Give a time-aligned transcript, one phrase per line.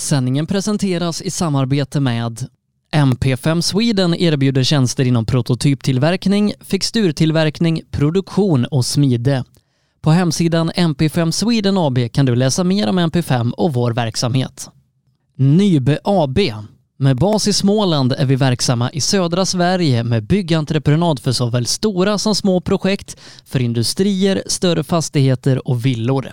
[0.00, 2.46] Sändningen presenteras i samarbete med
[2.92, 9.44] MP5 Sweden erbjuder tjänster inom prototyptillverkning, fixturtillverkning, produktion och smide.
[10.00, 14.70] På hemsidan MP5 Sweden AB kan du läsa mer om MP5 och vår verksamhet.
[15.36, 16.38] Nybe AB.
[16.98, 22.18] Med bas i Småland är vi verksamma i södra Sverige med byggentreprenad för såväl stora
[22.18, 26.32] som små projekt, för industrier, större fastigheter och villor.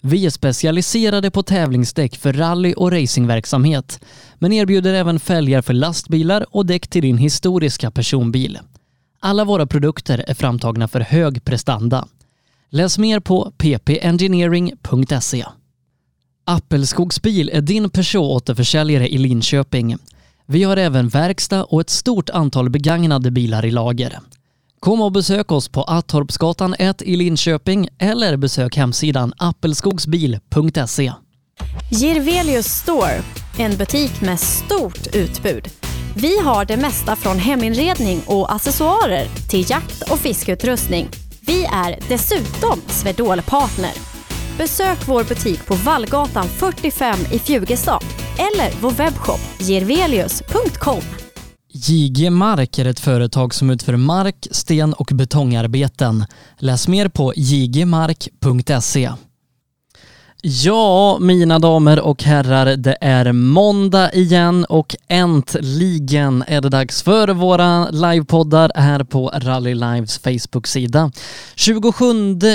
[0.00, 4.00] Vi är specialiserade på tävlingsdäck för rally och racingverksamhet,
[4.38, 8.58] men erbjuder även fälgar för lastbilar och däck till din historiska personbil.
[9.20, 12.08] Alla våra produkter är framtagna för hög prestanda.
[12.70, 15.44] Läs mer på ppengineering.se.
[16.44, 19.96] Appelskogsbil är din Peugeot-återförsäljare i Linköping.
[20.46, 24.18] Vi har även verkstad och ett stort antal begagnade bilar i lager.
[24.80, 31.12] Kom och besök oss på Attorpsgatan 1 i Linköping eller besök hemsidan appelskogsbil.se.
[31.90, 33.22] Girvelius Store,
[33.58, 35.68] en butik med stort utbud.
[36.16, 41.08] Vi har det mesta från heminredning och accessoarer till jakt och fiskeutrustning.
[41.40, 43.92] Vi är dessutom Swedol-partner.
[44.58, 48.04] Besök vår butik på Vallgatan 45 i Fjugestad
[48.38, 51.29] eller vår webbshop girvelius.com.
[51.88, 56.24] JG Mark är ett företag som utför mark, sten och betongarbeten.
[56.58, 59.10] Läs mer på jgmark.se.
[60.42, 67.28] Ja, mina damer och herrar, det är måndag igen och äntligen är det dags för
[67.28, 71.12] våra livepoddar här på Rally Lives Facebook-sida.
[71.54, 72.04] 27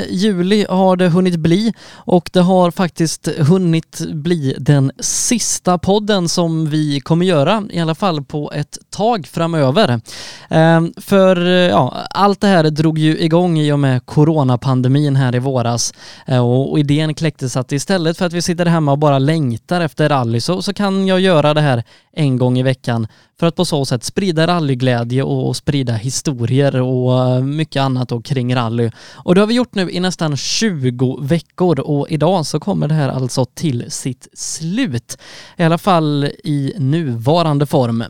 [0.09, 6.69] juli har det hunnit bli och det har faktiskt hunnit bli den sista podden som
[6.69, 10.01] vi kommer göra, i alla fall på ett tag framöver.
[10.49, 15.39] Ehm, för ja, allt det här drog ju igång i och med coronapandemin här i
[15.39, 15.93] våras
[16.25, 20.09] eh, och idén kläcktes att istället för att vi sitter hemma och bara längtar efter
[20.09, 23.07] rally så, så kan jag göra det här en gång i veckan
[23.39, 28.21] för att på så sätt sprida rallyglädje och sprida historier och eh, mycket annat då
[28.21, 28.91] kring rally.
[29.13, 32.93] Och det har vi gjort nu i nästan 20 veckor och idag så kommer det
[32.93, 35.17] här alltså till sitt slut.
[35.57, 38.03] I alla fall i nuvarande form.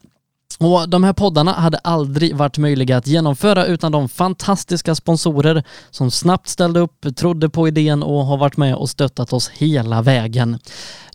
[0.59, 6.11] Och de här poddarna hade aldrig varit möjliga att genomföra utan de fantastiska sponsorer som
[6.11, 10.59] snabbt ställde upp, trodde på idén och har varit med och stöttat oss hela vägen.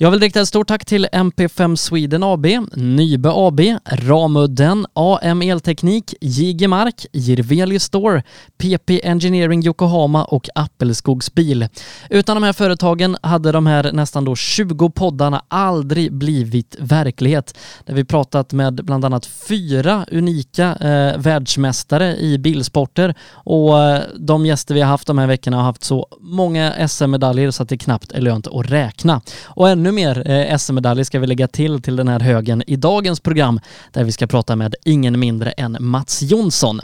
[0.02, 6.14] Jag vill rikta ett stort tack till MP5 Sweden AB, Nybe AB, Ramudden, AM Elteknik,
[6.20, 8.22] JG Mark, Jirveli Store,
[8.58, 11.69] PP Engineering Yokohama och Appelskogs Bil.
[12.10, 17.58] Utan de här företagen hade de här nästan då 20 poddarna aldrig blivit verklighet.
[17.84, 24.47] Där vi pratat med bland annat fyra unika eh, världsmästare i bilsporter och eh, de
[24.47, 27.78] gäster vi har haft de här veckorna har haft så många SM-medaljer så att det
[27.78, 29.20] knappt är lönt att räkna.
[29.44, 33.20] Och ännu mer eh, SM-medaljer ska vi lägga till till den här högen i dagens
[33.20, 33.60] program
[33.92, 36.81] där vi ska prata med ingen mindre än Mats Jonsson.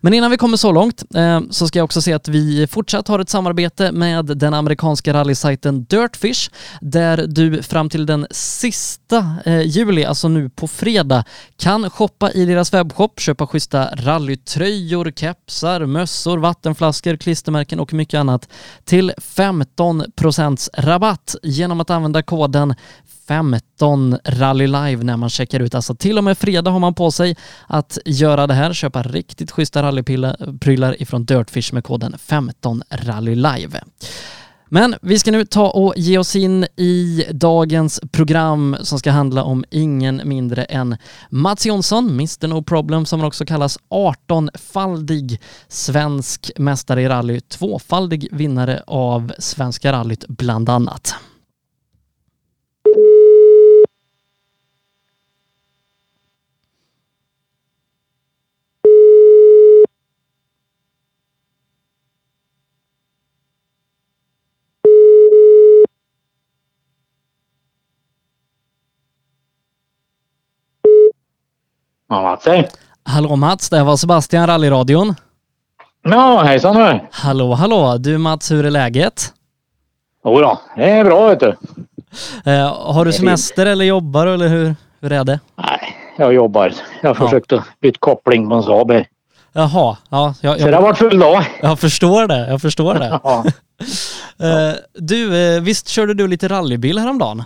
[0.00, 3.08] Men innan vi kommer så långt eh, så ska jag också säga att vi fortsatt
[3.08, 9.60] har ett samarbete med den amerikanska rallysajten Dirtfish där du fram till den sista eh,
[9.60, 11.24] juli, alltså nu på fredag,
[11.56, 18.18] kan kan shoppa i deras webbshop, köpa schyssta rallytröjor, kepsar, mössor, vattenflaskor, klistermärken och mycket
[18.18, 18.48] annat
[18.84, 22.74] till 15% rabatt genom att använda koden
[23.28, 25.74] 15 Rally Live när man checkar ut.
[25.74, 27.36] Alltså till och med fredag har man på sig
[27.66, 33.80] att göra det här, köpa riktigt schyssta rallyprylar ifrån Dirtfish med koden 15 Rally Live.
[34.68, 39.44] Men vi ska nu ta och ge oss in i dagens program som ska handla
[39.44, 40.96] om ingen mindre än
[41.30, 48.28] Mats Jonsson, Mr No Problem som han också kallas, 18-faldig svensk mästare i rally, tvåfaldig
[48.32, 51.14] vinnare av Svenska rallyt bland annat.
[72.08, 72.68] Ja, Mats hej.
[73.04, 75.14] Hallå Mats, det här var Sebastian, rallyradion.
[76.02, 77.00] Ja, hejsan du.
[77.12, 77.96] Hallå, hallå.
[77.98, 79.32] Du Mats, hur är läget?
[80.24, 81.56] Jodå, det är bra vet du.
[82.44, 85.40] Eh, har du semester eller jobbar eller hur, hur är det?
[85.56, 86.72] Nej, jag jobbar.
[87.02, 87.62] Jag har Ja.
[87.80, 89.06] byta koppling på en Saab här.
[89.52, 91.44] Jaha, ja, jag, Så det jag, har varit full dag.
[91.62, 92.48] jag förstår det.
[92.48, 93.20] Jag förstår det.
[93.24, 93.44] Ja.
[94.38, 97.44] Eh, du, eh, visst körde du lite rallybil häromdagen?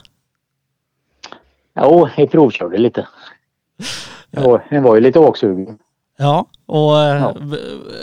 [1.80, 3.06] Jo, jag provkörde lite.
[4.30, 5.78] Jag var, var ju lite åksugen.
[6.18, 7.34] Ja, och eh, Ja.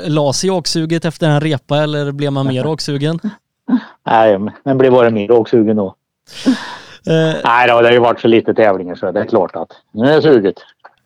[0.07, 3.19] la sig åksuget efter en repa eller blev man mer åksugen?
[4.05, 5.95] Nej, men det blev bara mer åksugen då.
[7.09, 9.67] Eh, Nej, då, det har ju varit så lite tävlingar så det är klart att
[9.91, 10.55] nu är suget.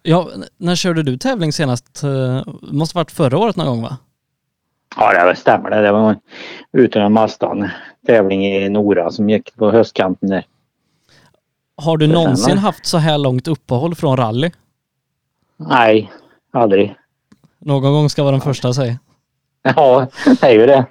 [0.04, 2.04] ja, när körde du tävling senast?
[2.04, 3.98] Eh, måste varit förra året någon gång va?
[4.98, 5.82] Ja, det stämmer det.
[5.82, 6.16] Det var
[6.74, 7.70] utan en Mazdan
[8.08, 10.46] tävling i Nora som gick på höstkanten där.
[11.78, 14.52] Har du Det någonsin haft så här långt uppehåll från rally?
[15.70, 16.12] Nej,
[16.54, 16.96] aldrig.
[17.60, 18.98] Någon gång ska vara den första säg.
[19.64, 20.86] Ja, det är ju det.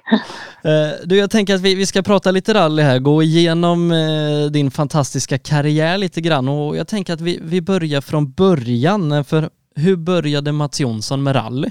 [0.63, 4.51] Eh, Du, jag tänker att vi, vi ska prata lite rally här, gå igenom eh,
[4.51, 9.11] din fantastiska karriär lite grann och jag tänker att vi, vi börjar från början.
[9.11, 11.69] eh, För hur började Mats Jonsson med rally?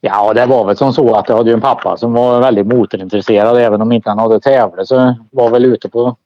[0.00, 2.66] Ja, det var väl som så att jag hade ju en pappa som var väldigt
[2.66, 3.56] motorintresserad.
[3.56, 6.16] Även om inte han hade tävlat så var väl ute på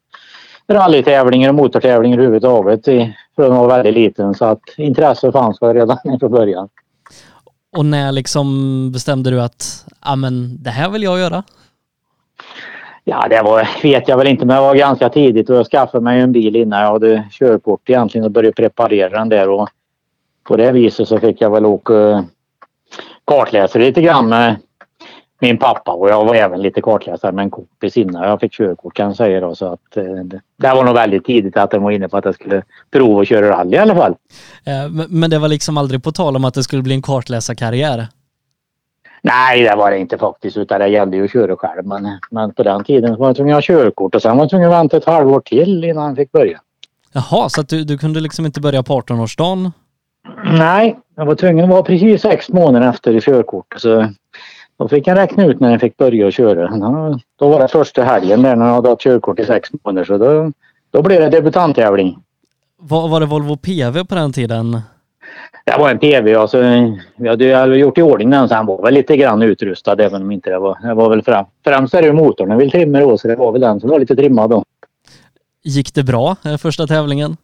[0.68, 4.34] rallytävlingar och motortävlingar överhuvudtaget i- från att vara väldigt liten.
[4.34, 6.68] Så att intresse fanns väl redan från början.
[7.76, 11.42] Och när liksom bestämde du att, men det här vill jag göra?
[13.04, 16.04] Ja, det var, vet jag väl inte, men det var ganska tidigt och jag skaffade
[16.04, 19.48] mig en bil innan jag hade körkort egentligen och började preparera den där.
[19.48, 19.68] Och
[20.44, 22.24] på det viset så fick jag väl åka
[23.24, 24.56] kartläsa lite grann med
[25.44, 28.94] min pappa och jag var även lite kartläsare med en kompis innan jag fick körkort
[28.94, 29.54] kan jag säga då.
[29.54, 32.24] Så att eh, det, det var nog väldigt tidigt att den var inne på att
[32.24, 34.14] jag skulle prova att köra rally i alla fall.
[34.66, 38.06] Eh, men- det var liksom aldrig på tal om att det skulle bli en kartläsarkarriär?
[39.22, 41.86] Nej, det var det inte faktiskt utan det gällde ju att köra själv.
[41.86, 44.50] Men, men på den tiden var jag tvungen att ha körkort och sen var jag
[44.50, 46.60] tvungen att vänta ett halvår till innan jag fick börja.
[47.12, 49.72] Jaha, så att du, du kunde liksom inte börja på 18-årsdagen?
[50.44, 53.74] Nej, jag var tvungen att vara precis sex månader efter körkort.
[53.76, 54.08] Så
[54.76, 56.68] då fick jag räkna ut när jag fick börja köra.
[57.38, 60.04] Då- var det första helgen där när jag hade haft körkort i sex månader.
[60.04, 60.52] Så då,
[60.90, 62.18] då blev det debutanttävling.
[62.78, 64.80] Var, var det Volvo PV på den tiden?
[65.64, 66.34] Det var en PV.
[66.34, 66.62] Alltså,
[67.16, 70.30] vi hade gjort i ordning den så han var väl lite grann utrustad även om
[70.30, 73.18] inte det var, det var väl fram, främst är det motorn jag vill trimma då
[73.18, 74.64] så det var väl den som var lite trimmad då.
[75.64, 77.36] Gick det bra eh, första tävlingen?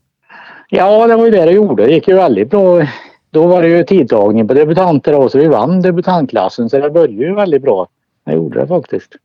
[0.68, 1.86] Ja, det var ju det det gjorde.
[1.86, 2.86] Det gick ju väldigt bra.
[3.30, 7.12] Då var det ju tidtagning på debutanter då, så vi vann debutantklassen så det började
[7.12, 7.88] ju väldigt bra.
[8.26, 9.16] Det gjorde det faktiskt.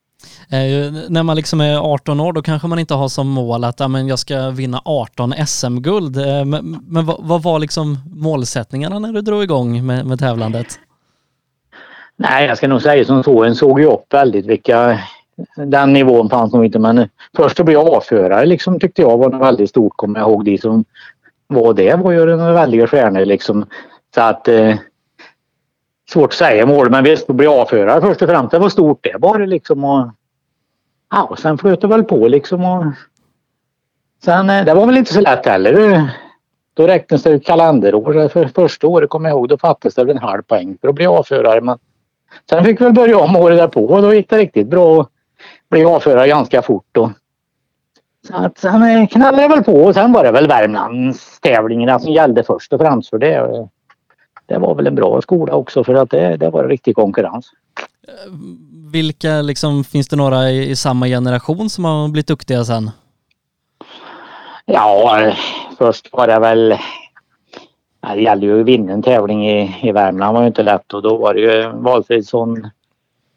[0.50, 3.80] Eh, när man liksom är 18 år då kanske man inte har som mål att
[3.80, 6.18] ja, men jag ska vinna 18 SM-guld.
[6.18, 10.80] Eh, men men vad, vad var liksom målsättningarna när du drog igång med, med tävlandet?
[12.18, 13.44] Nej, jag ska nog säga som så.
[13.44, 15.00] En såg ju upp väldigt vilka...
[15.56, 19.42] Den nivån fanns nog inte men först att bli A-förare liksom tyckte jag var något
[19.42, 20.46] väldigt stort kommer jag ihåg.
[20.46, 20.86] De som
[21.48, 23.66] var det var ju några väldiga stjärnor liksom.
[24.16, 24.48] Så att...
[24.48, 24.76] Eh,
[26.10, 29.00] svårt att säga mål men visst att bli avförare först och främst det var stort
[29.04, 29.84] det bara liksom.
[29.84, 30.08] Och,
[31.12, 32.86] ja, och sen flöt det väl på liksom och...
[34.24, 36.10] Sen eh, det var väl inte så lätt heller.
[36.74, 38.28] Då räknas det ju kalenderår.
[38.28, 40.96] För första året kommer jag ihåg då fattades det väl en halv poäng för att
[40.96, 41.62] bli avförare.
[41.62, 41.78] Men
[42.50, 45.10] sen fick vi väl börja om året därpå och då gick det riktigt bra att
[45.70, 46.86] bli avförare ganska fort.
[46.92, 47.12] Då.
[48.28, 52.13] Så att sen eh, knallade jag väl på och sen var det väl Värmlandstävlingarna som
[52.13, 53.68] gällde först och främst för det.
[54.46, 57.52] Det var väl en bra skola också för att det, det var riktig konkurrens.
[58.92, 62.92] Vilka liksom, finns det några i, i samma generation som har blivit duktiga sen?
[64.66, 65.36] Ja, eh,
[65.78, 66.75] först var det väl...
[68.14, 71.02] Det gällde ju att vinna en tävling i, i Värmland var ju inte lätt och
[71.02, 72.70] då var det ju Valfridsson.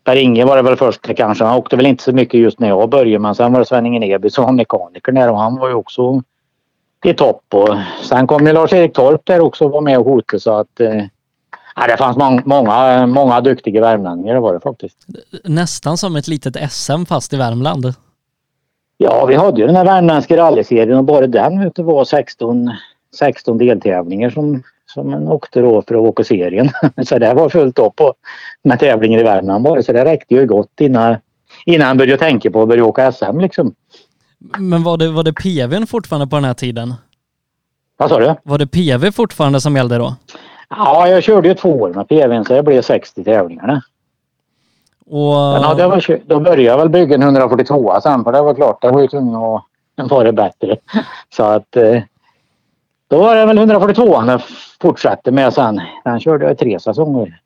[0.05, 1.45] Per-Inge var det väl först kanske.
[1.45, 3.99] Han åkte väl inte så mycket just när jag började men sen var det Sven-Inge
[3.99, 6.23] Neby som var mekaniker där och han var ju också
[7.05, 7.45] i topp.
[7.55, 10.81] Och sen kom ju Lars-Erik Torp där också och var med och hotade så att
[10.81, 11.05] eh,
[11.76, 14.99] ja, det fanns mång, många, många duktiga värmlänningar det var det faktiskt.
[15.45, 17.95] Nästan som ett litet SM fast i Värmland.
[18.97, 22.71] Ja, vi hade ju den här värmländska rallyserien och bara den du, var 16,
[23.19, 26.71] 16 deltävlingar som, som man åkte då för att åka serien.
[27.07, 28.14] Så det var fullt upp på,
[28.62, 29.83] med tävlingar i Värmland bara.
[29.83, 31.17] Så det räckte ju gott innan,
[31.67, 33.75] innan han började tänka på att börja åka SM liksom.
[34.59, 36.95] Men var det, var det PVn fortfarande på den här tiden?
[37.97, 38.35] Vad sa du?
[38.42, 40.16] Var det PV fortfarande som gällde då?
[40.68, 43.83] Ja, jag körde ju två år med PVn så det blev 60 tävlingarna.
[45.07, 48.33] Och, Men ja, det var, kö- då började jag väl bygga en 142 sen för
[48.33, 50.76] det var klart, det var ju tvungen att vara bättre.
[51.37, 52.02] Så att eh,
[53.09, 54.40] Då var det väl 142 han
[54.80, 55.80] fortsatte med sen.
[56.04, 57.40] Den körde jag i tre säsonger.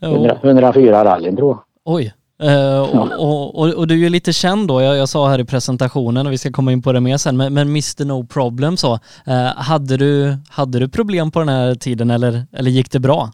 [0.00, 1.60] 100, 104 rallyn tror jag.
[1.94, 2.14] Oj.
[2.44, 6.26] Uh, och, och, och, du är lite känd då, jag, jag, sa här i presentationen
[6.26, 8.92] och vi ska komma in på det mer sen, men, men Mr No Problem så,
[8.92, 13.30] uh, hade, du, hade du problem på den här tiden eller, eller gick det bra?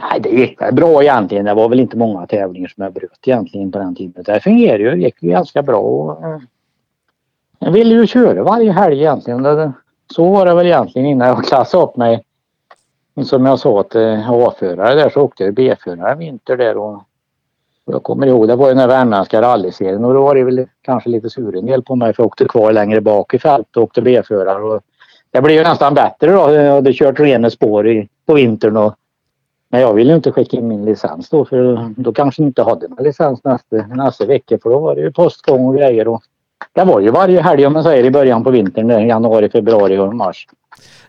[0.00, 1.44] Nej, det gick väl bra egentligen.
[1.44, 4.24] Det var väl inte många tävlingar som jag bröt egentligen på den tiden.
[4.26, 5.78] Det fungerade ju, det gick ju ganska bra.
[5.78, 6.38] Och, uh,
[7.58, 9.42] jag ville ju köra varje helg egentligen.
[9.42, 9.72] Det,
[10.14, 12.24] så var det väl egentligen innan jag klassade upp mig.
[13.24, 17.02] Som jag sa till A-förare där så åkte jag B-förare vinter där och
[17.84, 21.10] jag kommer ihåg det var ju den värmländska rallyserien och då var det väl kanske
[21.10, 24.02] lite sur del på mig för jag åkte kvar längre bak i fält och åkte
[24.02, 24.80] B-förare.
[25.30, 26.52] Det blev ju nästan bättre då.
[26.52, 28.94] Jag hade kört rena spår i, på vintern och
[29.72, 33.04] men jag ville inte skicka in min licens då för då kanske inte hade någon
[33.04, 36.08] licens nästa, nästa vecka för då var det ju postgång och grejer.
[36.08, 36.22] Och
[36.72, 40.14] det var ju varje helg om man säger i början på vintern, januari, februari och
[40.14, 40.46] mars.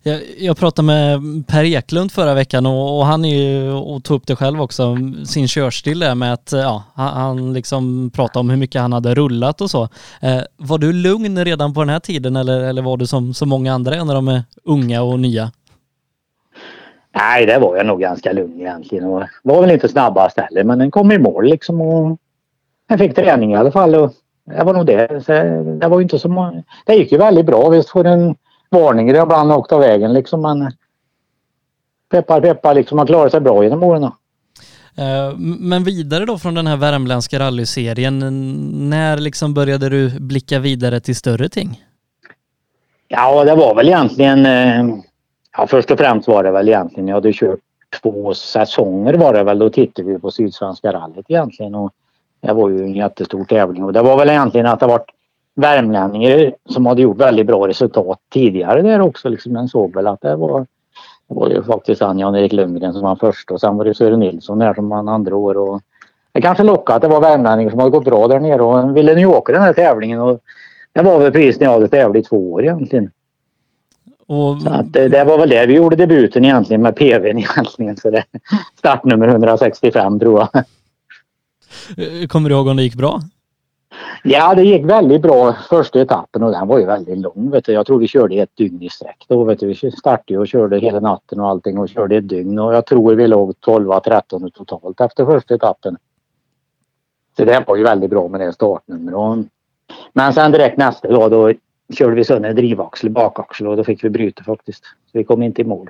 [0.05, 4.17] Jag, jag pratade med Per Eklund förra veckan och, och han är ju, och tog
[4.17, 8.57] upp det själv också, sin körstil där med att ja, han, liksom pratade om hur
[8.57, 9.83] mycket han hade rullat och så.
[10.21, 13.45] Eh, var du lugn redan på den här tiden eller, eller var du som så
[13.45, 15.51] många andra när de är unga och nya?
[17.15, 20.79] Nej, det var jag nog ganska lugn egentligen och var väl inte snabbast heller men
[20.79, 22.17] den kom i mål liksom och
[22.87, 24.13] jag fick träning i alla fall och
[24.45, 25.23] det var nog det.
[25.25, 25.31] Så
[25.79, 26.63] det var inte så många.
[26.85, 27.69] Det gick ju väldigt bra.
[27.69, 28.35] Visst för en
[28.73, 30.71] varningar ibland åkt av vägen liksom men
[32.11, 34.03] peppar peppar liksom man klarar sig bra genom åren.
[34.97, 38.19] Eh, men vidare då från den här värmländska rallyserien,
[38.89, 41.83] när liksom började du blicka vidare till större ting?
[43.07, 44.97] Ja, det var väl egentligen, eh,
[45.57, 47.59] ja först och främst var det väl egentligen, jag hade kört
[48.01, 51.91] två säsonger var det väl, då tittade vi på Sydsvenska rallyt egentligen och
[52.41, 55.09] det var ju en jättestor tävling och det var väl egentligen att det varit
[55.55, 59.29] värmlänningar som hade gjort väldigt bra resultat tidigare där också.
[59.29, 59.53] Liksom.
[59.53, 60.59] Man såg väl att det var,
[61.29, 64.19] det var ju faktiskt han Jan-Erik Lundgren som var först och sen var det Sören
[64.19, 65.57] Nilsson där som vann andra år.
[65.57, 65.81] Och
[66.31, 69.15] det kanske lockade att det var värmlänningar som hade gått bra där nere och ville
[69.15, 70.19] nu åka den här tävlingen.
[70.21, 70.39] Och
[70.93, 73.11] det var väl precis när jag hade tävlat i två år egentligen.
[74.27, 74.61] Och...
[74.61, 77.97] Så att det, det, var väl det vi gjorde debuten egentligen med PVn egentligen.
[77.97, 78.23] Så det,
[78.77, 80.63] startnummer 165 tror jag.
[82.29, 83.21] Kommer du ihåg om det gick bra?
[84.23, 87.49] Ja, det gick väldigt bra första etappen och den var ju väldigt lång.
[87.51, 87.71] Vet du.
[87.71, 89.43] Jag tror vi körde ett dygn i sträck då.
[89.43, 89.67] Vet du.
[89.67, 93.15] Vi startade och körde hela natten och allting och körde ett dygn och jag tror
[93.15, 95.97] vi låg 12-13 totalt efter första etappen.
[97.37, 99.47] Så det var ju väldigt bra med det startnumret.
[100.13, 101.53] Men sen direkt nästa dag då
[101.93, 104.83] körde vi sönder drivaxel, bakaxel och då fick vi bryta faktiskt.
[104.83, 105.89] Så vi kom inte i mål.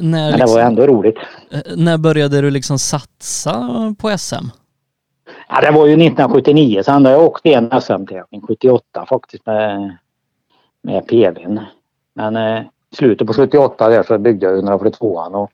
[0.00, 1.16] När Men det liksom, var ändå roligt.
[1.50, 4.61] Eh, när började du liksom satsa på SM?
[5.48, 6.82] Ja, det var ju 1979.
[6.82, 9.96] Sen jag åkte en SM-tävling 78 faktiskt med,
[10.82, 11.60] med PVn.
[12.14, 12.62] Men eh,
[12.96, 15.50] slutet på 78 där så byggde jag 142an och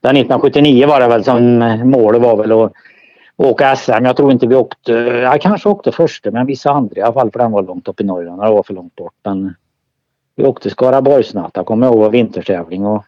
[0.00, 2.72] den 1979 var det väl som målet var väl att
[3.36, 4.04] åka SM.
[4.04, 7.30] Jag tror inte vi åkte, jag kanske åkte första men vissa andra i alla fall
[7.30, 8.42] för den var långt upp i Norrland.
[8.42, 9.14] Det var för långt bort.
[9.24, 9.54] Men
[10.36, 13.04] vi åkte Skaraborgsnatta kommer jag ihåg, vintertävling och,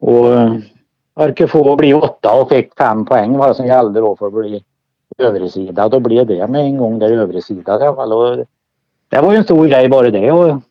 [0.00, 0.26] och
[1.14, 4.32] verkar få bli åtta och fick fem poäng var det som gällde då för att
[4.32, 4.64] bli
[5.18, 5.88] övre sida.
[5.88, 8.12] Då blev det med en gång där övre sida i alla fall.
[8.12, 8.46] Och
[9.08, 10.32] det var ju en stor grej bara det.
[10.32, 10.62] Och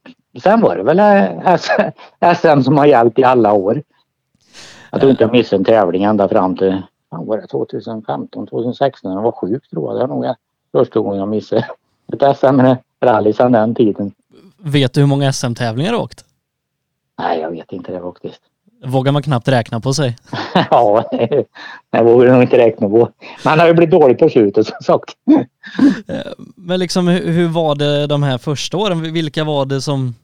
[0.44, 1.02] sen var det väl
[2.36, 3.84] SM som har gällt i alla år.
[4.92, 9.16] Jag tror inte jag missade en tävling ända fram till var det 2015, 2016.
[9.16, 10.00] Det var sjukt tror jag.
[10.00, 10.36] Det är nog
[10.72, 11.66] första gången jag missade
[12.14, 14.12] ett SM-rally sedan den tiden.
[14.58, 16.26] Vet du hur många SM-tävlingar du åkt?
[17.18, 18.42] Nej, jag vet inte det faktiskt
[18.86, 20.16] vågar man knappt räkna på sig.
[20.72, 21.10] ja,
[21.92, 23.10] det vågar nog inte räkna på.
[23.46, 25.16] Man har ju blivit dålig på slutet som sagt.
[26.08, 29.14] Eh, men liksom hur var det de här första åren?
[29.14, 30.16] Vilka var det som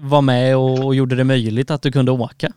[0.00, 2.52] var med och gjorde det möjligt att du kunde åka?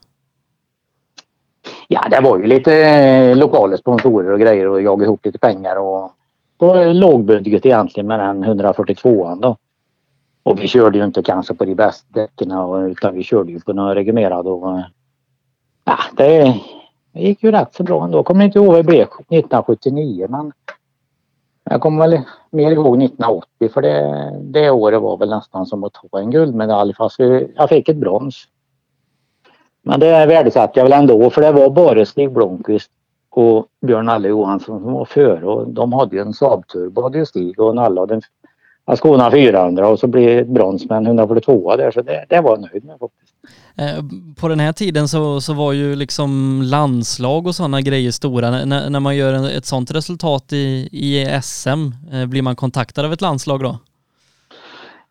[1.87, 5.75] Ja, det var ju lite eh, lokala sponsorer och grejer och jaga ihop lite pengar
[5.75, 6.11] och
[6.57, 9.57] på lågbudget egentligen med den 142an då.
[10.43, 12.51] Och vi körde ju inte kanske på de bästa däcken
[12.91, 14.79] utan vi körde ju på några reglerad och
[15.87, 16.61] Ja, det,
[17.13, 18.17] det gick ju rätt så bra ändå.
[18.17, 20.53] Jag kommer inte ihåg vad det blev 1979 men
[21.63, 25.93] jag kommer väl mer ihåg 1980 för det, det året var väl nästan som att
[25.93, 28.47] ta en guldmedalj fast vi, jag fick ett brons.
[29.81, 32.91] Men det värdesatte jag väl ändå för det var bara Stig Blomqvist
[33.29, 37.17] och Björn Nalle Johansson som var före och de hade ju en Saab Turbo hade
[37.17, 38.21] ju Stig och Nalle hade en
[38.85, 42.51] Ascona 400 och så blev det brons med en 142 där så det, det var
[42.51, 43.36] jag nöjd med faktiskt.
[43.77, 44.03] Eh,
[44.39, 48.47] på den här tiden så, så var ju liksom landslag och sådana grejer stora.
[48.47, 53.13] N när man gör ett sådant resultat i, i SM, eh, blir man kontaktad av
[53.13, 53.77] ett landslag då?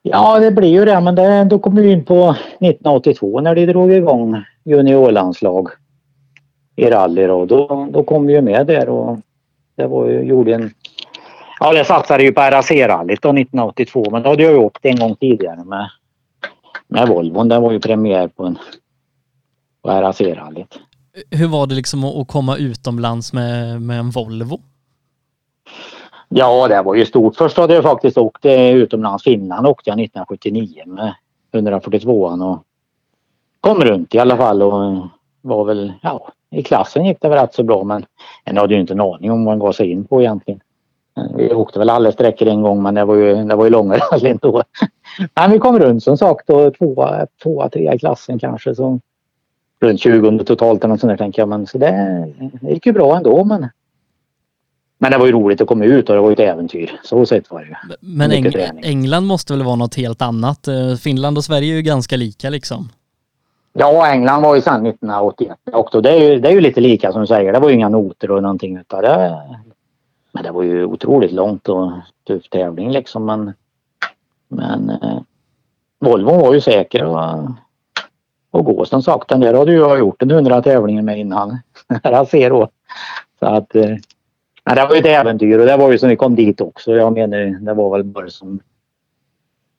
[0.02, 3.66] Ja, det blir ju det, men det, då kom vi in på 1982 när de
[3.66, 5.68] drog igång juniorlandslag
[6.76, 7.46] i rally då.
[7.46, 9.18] Då, då kom vi ju med där och
[9.76, 10.70] det var ju, gjorde en...
[11.60, 14.98] Ja, det satsade ju på RAC-rallyt då 1982, men då hade jag ju åkt en
[14.98, 15.90] gång tidigare med,
[16.88, 17.48] med Volvon.
[17.48, 18.58] Det var ju premiär på, en,
[19.82, 20.78] på RAC-rallyt.
[21.30, 24.60] Hur var det liksom att komma utomlands med, med en Volvo?
[26.28, 27.36] Ja, det var ju stort.
[27.36, 29.24] Först hade jag faktiskt åkt eh, utomlands.
[29.24, 31.14] Finland åkte jag 1979 med
[31.52, 32.64] 142an och
[33.60, 35.08] kom runt i alla fall och
[35.40, 38.06] var väl, ja, i klassen gick det väl rätt så bra men
[38.44, 40.60] en hade ju inte en aning om vad man gav sig in på egentligen.
[41.34, 43.96] Vi åkte väl alla sträckor en gång men det var ju, det var ju långa
[44.12, 44.62] rallyn då.
[45.34, 48.74] Men vi kom runt som sagt och tvåa, tvåa, trea i klassen kanske.
[48.74, 49.00] Så
[49.80, 51.48] runt 20 totalt eller något sånt där tänker jag.
[51.48, 52.26] Men så det,
[52.60, 53.68] det gick ju bra ändå men
[54.98, 57.00] men det var ju roligt att komma ut och det var ju ett äventyr.
[57.04, 57.74] Så sett var det ju.
[58.00, 60.68] Men Eng England måste väl vara något helt annat?
[60.68, 62.88] Eh, Finland och Sverige är ju ganska lika liksom.
[63.72, 66.00] Ja, England var ju sedan 1981 också.
[66.00, 67.52] Det är, ju, det är ju lite lika som du säger.
[67.52, 69.38] Det var ju inga noter och någonting utav det.
[70.36, 71.92] Men det var ju otroligt långt och
[72.26, 73.26] tuff tävling liksom.
[73.26, 73.52] Men,
[74.48, 75.20] men eh,
[75.98, 77.50] Volvo var ju säker och,
[78.50, 79.28] och gå som sagt.
[79.28, 81.58] Den där hade jag gjort en hundra tävlingar med innan.
[82.02, 82.68] Jag ser då.
[83.38, 83.96] Så att eh,
[84.64, 86.92] men det var ju ett äventyr och det var ju som vi kom dit också.
[86.92, 88.60] Jag menar det var väl bara som,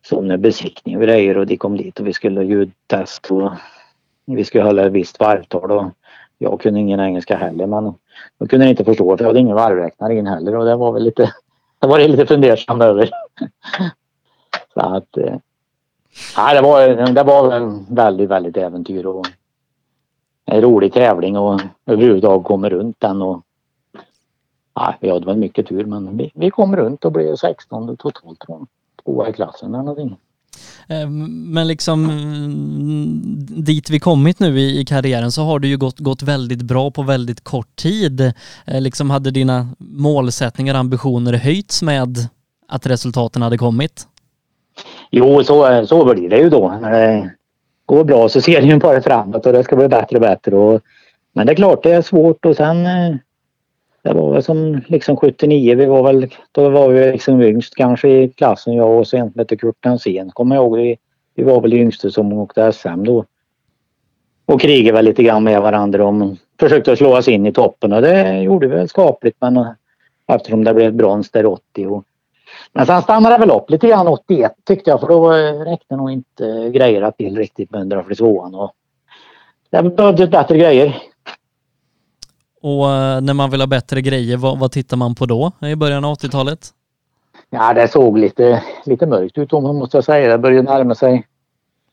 [0.06, 3.52] som besiktning och grejer och de kom dit och vi skulle ljudtest och
[4.26, 5.86] vi skulle hålla ett visst varvtal och
[6.38, 7.94] jag kunde ingen engelska heller men
[8.38, 11.04] då kunde inte förstå för jag hade ingen varvräknare in heller och det var väl
[11.04, 11.24] lite,
[11.80, 13.10] det var lite fundersam över.
[14.74, 15.36] Så att, eh,
[16.38, 19.26] nej, det var, det var en väldigt, väldigt äventyr och
[20.46, 23.44] en rolig tävling och överhuvudtaget komma runt den och
[24.80, 28.44] Nej, vi hade väl mycket tur men vi, vi kom runt och blev 16 totalt
[28.46, 28.68] från
[29.04, 30.18] tvåa i klassen eller någonting.
[30.88, 35.78] Ehm, men liksom eh, dit vi kommit nu i, i karriären så har du ju
[35.78, 38.22] gått, gått väldigt bra på väldigt kort tid.
[38.65, 42.17] Eh, liksom hade dina målsättningar och ambitioner höjts med
[42.67, 44.08] att resultaten hade kommit?
[45.12, 46.80] Jo, så, så blir det ju då.
[46.82, 47.32] När det
[47.86, 50.56] går bra så ser det ju bara framåt och det ska bli bättre och bättre.
[50.56, 50.82] Och,
[51.34, 53.15] men det är klart det är svårt och sen eh,
[54.08, 58.10] det var väl som liksom 79, vi var väl, då var vi liksom yngst kanske
[58.10, 60.78] i klassen jag och sen hette Kurt Nansén kommer jag ihåg.
[60.78, 60.98] Vi,
[61.36, 63.26] vi var väl yngste som åkte SM då.
[64.46, 68.02] Och krigade väl lite grann med varandra om försökte slå oss in i toppen och
[68.02, 69.67] det gjorde vi väl skapligt men eh,
[70.28, 72.04] eftersom det blev brons där 80 och
[72.74, 75.96] men sen stannade det väl upp lite grann 81 tyckte jag för då eh, räckte
[75.96, 78.72] nog inte grejerna till riktigt med 142an och
[79.70, 80.96] det behövdes bättre grejer.
[82.62, 85.76] Och eh, när man vill ha bättre grejer, vad, vad tittar man på då i
[85.76, 86.60] början av 80-talet?
[87.50, 90.32] Ja, det såg lite, lite mörkt ut måste jag säga.
[90.32, 91.28] Det började närma sig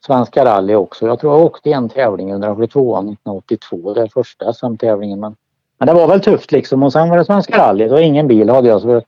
[0.07, 1.07] Svenska rally också.
[1.07, 5.21] Jag tror jag åkte en tävling under 142 1982, den första SM-tävlingen.
[5.21, 5.37] Men,
[5.79, 8.51] men det var väl tufft liksom och sen var det Svenska rally och ingen bil
[8.51, 9.03] hade jag så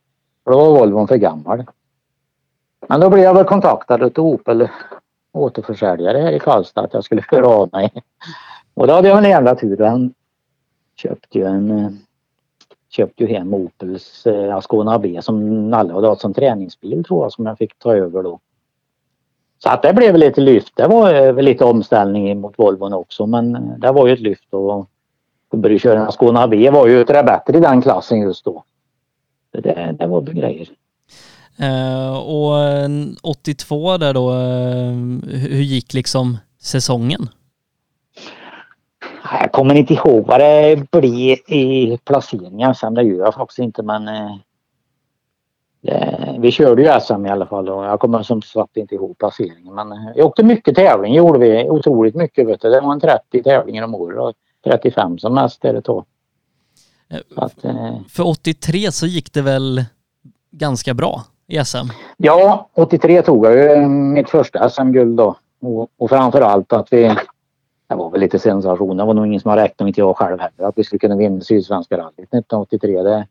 [0.45, 1.63] då var Volvon för gammal.
[2.87, 4.67] Men då blev jag väl kontaktad av Opel
[5.31, 7.91] återförsäljare här i Karlstad att jag skulle höra av mig.
[8.73, 9.77] Och då hade jag en jävla tur.
[9.79, 10.13] Han
[10.97, 11.89] köpte ju en eh,
[12.89, 17.31] köpte ju hem Opels eh, Ascona B som alla hade haft som träningsbil tror jag
[17.31, 18.39] som jag fick ta över då.
[19.59, 20.75] Så att det blev lite lyft.
[20.75, 24.19] Det var eh, väl lite omställning mot Volvon också men eh, det var ju ett
[24.19, 24.89] lyft och
[25.53, 28.63] att börja köra en Ascona B var ju ett bättre i den klassen just då.
[29.51, 30.69] Det, det var grejer.
[31.61, 37.29] Uh, och 82 där då, uh, hur gick liksom säsongen?
[39.31, 42.93] Jag kommer inte ihåg vad det blir i placeringen sen.
[42.93, 44.35] Det gör jag faktiskt inte men eh,
[45.81, 49.17] det, vi körde ju SM i alla fall och jag kommer som sagt inte ihåg
[49.17, 49.75] placeringen.
[49.75, 51.69] Men eh, jag åkte mycket tävling gjorde vi.
[51.69, 52.69] Otroligt mycket vet du.
[52.69, 56.05] Det var en 30 tävlingar om året och 35 som mest är det då.
[57.35, 59.85] Att, eh, För 83 så gick det väl
[60.51, 61.87] ganska bra i SM?
[62.17, 65.35] Ja, 83 tog jag ju mitt första SM-guld då.
[65.61, 67.15] Och, och framförallt att vi
[67.87, 68.97] det var väl lite sensation.
[68.97, 71.15] Det var nog ingen som har räknat, inte jag själv heller, att vi skulle kunna
[71.15, 73.03] vinna Sydsvenska rallyt 1983.
[73.03, 73.27] Det,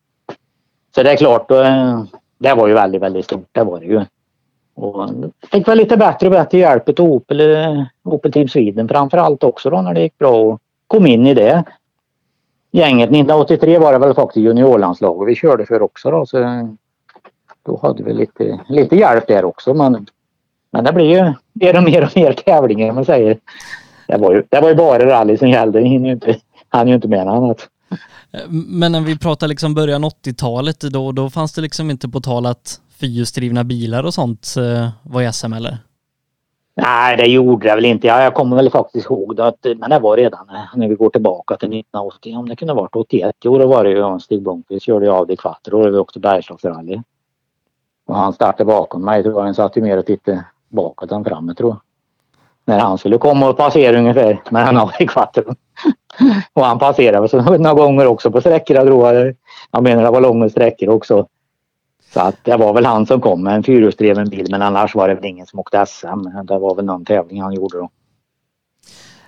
[0.94, 2.04] så det är klart, eh,
[2.38, 3.48] det var ju väldigt, väldigt stort.
[3.52, 4.04] Det var det ju.
[4.74, 5.10] Och
[5.52, 9.70] fick väl lite bättre och bättre hjälp av Opel, eh, Opel Team Sweden framförallt också
[9.70, 11.64] då när det gick bra och kom in i det
[12.70, 13.10] gänget.
[13.10, 16.68] 1983 var det väl faktiskt juniorlandslag och vi körde för också då så
[17.62, 20.06] då hade vi lite, lite hjälp där också men,
[20.70, 23.38] men det blir ju mer och mer och mer tävlingar om man säger
[24.08, 25.78] det var ju, det var ju bara rally som gällde.
[25.78, 26.36] Han ju inte,
[26.68, 27.68] han ju inte med annat.
[28.50, 32.46] Men när vi pratar liksom början 80-talet då, då fanns det liksom inte på tal
[32.46, 35.78] att fyrhjulsdrivna bilar och sånt eh, var i SM eller?
[36.76, 38.06] Nej, det gjorde det väl inte.
[38.06, 41.56] Jag kommer väl faktiskt ihåg det, att, men det var redan när vi går tillbaka
[41.56, 43.36] till 1980, om det kunde varit 81.
[43.44, 47.02] Jo, då var det ju Stig Blomqvist körde av det Quattro och vi åkte Bergslagsrally.
[48.06, 49.40] Och han startade bakom mig jag.
[49.40, 51.80] Han satt ju mer och tittade bakåt än framåt tror jag.
[52.66, 55.54] När han skulle komma och passera ungefär med en Audi Quattro.
[56.52, 59.34] och han passerade så några gånger också på sträckor tror jag.
[59.70, 61.26] Jag menar det var långa sträckor också.
[62.14, 65.08] Så att det var väl han som kom med en fyrhjulsdriven bil men annars var
[65.08, 66.44] det väl ingen som åkte SM.
[66.44, 67.90] Det var väl någon tävling han gjorde då.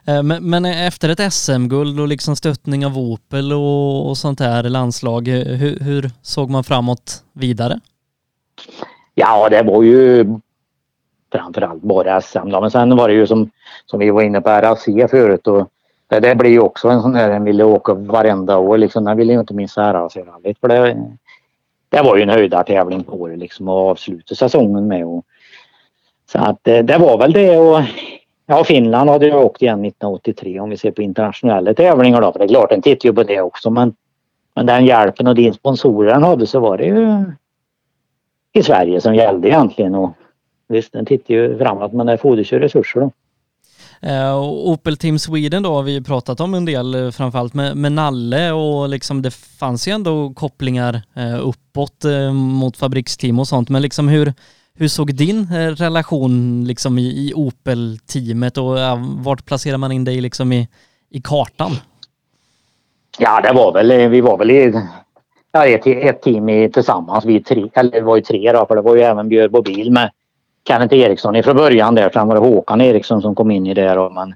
[0.08, 4.62] Eh, men, men efter ett SM-guld och liksom stöttning av Opel och, och sånt här
[4.62, 7.80] landslag, hur, hur, såg man framåt vidare?
[9.14, 10.26] Ja, det var ju
[11.32, 12.60] framförallt bara SM då.
[12.60, 13.50] Men sen var det ju som,
[13.86, 15.68] som vi var inne på RAC förut och
[16.08, 19.04] det, det blir ju också en sån där en ville åka varenda år liksom.
[19.04, 20.96] Den ville ju inte missa RAC-rallyt för det,
[21.88, 25.06] det var ju en höjdartävling på det liksom att avsluta säsongen med.
[25.06, 25.24] Och,
[26.32, 27.80] så att det, det var väl det och
[28.46, 32.32] ja, Finland hade jag åkt igen 1983 om vi ser på internationella tävlingar då.
[32.32, 33.94] För det är klart, den tittar ju på det också men,
[34.54, 37.24] men den hjälpen och din sponsorer den hade så var det ju
[38.52, 39.94] i Sverige som gällde egentligen.
[39.94, 40.10] Och
[40.68, 43.10] visst, den tittar ju framåt men det fordras ju resurser då.
[44.06, 47.92] Uh, Opel Team Sweden då har vi pratat om en del, eh, framförallt med, med
[47.92, 53.68] Nalle och liksom det fanns ju ändå kopplingar uh, uppåt mot fabriksteam och sånt.
[53.68, 54.32] Men liksom hur,
[54.74, 58.76] hur såg din relation liksom i, i Opel-teamet och
[59.24, 60.68] vart placerar man in dig liksom i,
[61.10, 61.72] i kartan?
[63.18, 64.80] Ja, det var väl, vi var väl i
[65.52, 68.74] ja, ett, ett team i, tillsammans, vi tre, eller det var ju tre då, för
[68.74, 70.10] det var ju även Björbo Bil med
[70.68, 72.10] Kenneth Eriksson ifrån början där.
[72.10, 73.98] Sen var det Håkan Eriksson som kom in i det.
[73.98, 74.34] Och, man,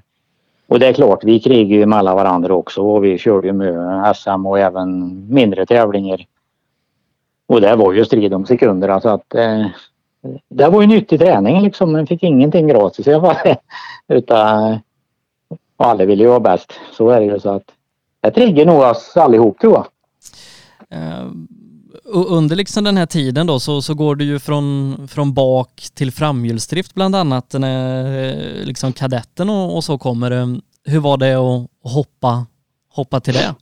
[0.67, 4.15] och det är klart, vi krigade ju med varandra också och vi körde ju med
[4.15, 6.25] SM och även mindre tävlingar.
[7.47, 8.89] Och det var ju strid om sekunder.
[8.89, 9.65] Alltså att, eh,
[10.49, 11.91] det var ju nyttig träning liksom.
[11.91, 13.07] Man fick ingenting gratis.
[13.07, 13.55] i alla fall.
[14.17, 14.73] utan,
[15.77, 16.73] och alla vill ju vara bäst.
[16.91, 17.39] Så är det ju.
[17.39, 17.63] Så att,
[18.21, 19.85] det triggar nog oss allihop tror jag.
[20.97, 21.31] Uh
[22.13, 26.11] under liksom den här tiden då så, så går du ju från, från bak till
[26.11, 30.31] framhjulsdrift bland annat när eh, liksom kadetten och, och så kommer.
[30.31, 30.47] Eh,
[30.85, 32.45] hur var det att hoppa,
[32.89, 33.55] hoppa till det?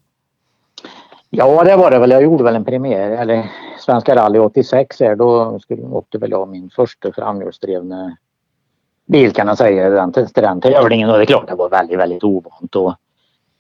[1.30, 2.12] Ja det var det väl.
[2.12, 5.16] Jag gjorde väl en premiär eller Svenska rally 86 här.
[5.16, 8.18] Då skulle, åkte väl jag min första framhjulsdrivna
[9.06, 12.00] bil kan man säga den, till den tävlingen och det är klart det var väldigt
[12.00, 12.76] väldigt ovant.
[12.76, 12.96] Och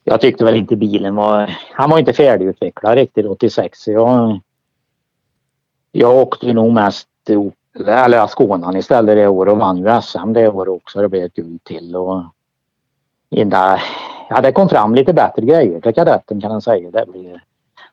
[0.04, 4.40] jag tyckte väl inte bilen var, han var inte färdigutvecklad riktigt 86 så jag
[5.92, 7.08] jag åkte nog mest
[7.88, 11.02] eller Skåne istället det året och vann ju SM det året också.
[11.02, 12.24] Det blev ett guld till och
[13.30, 13.80] innan,
[14.30, 16.92] ja, det kom fram lite bättre grejer till kadetten kan man säga.
[16.92, 17.44] Det blir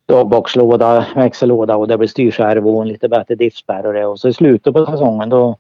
[0.06, 4.06] dagboxlåda, växellåda och det blir styrskärv och en lite bättre diffspärr och det.
[4.06, 5.56] Och så i slutet på säsongen då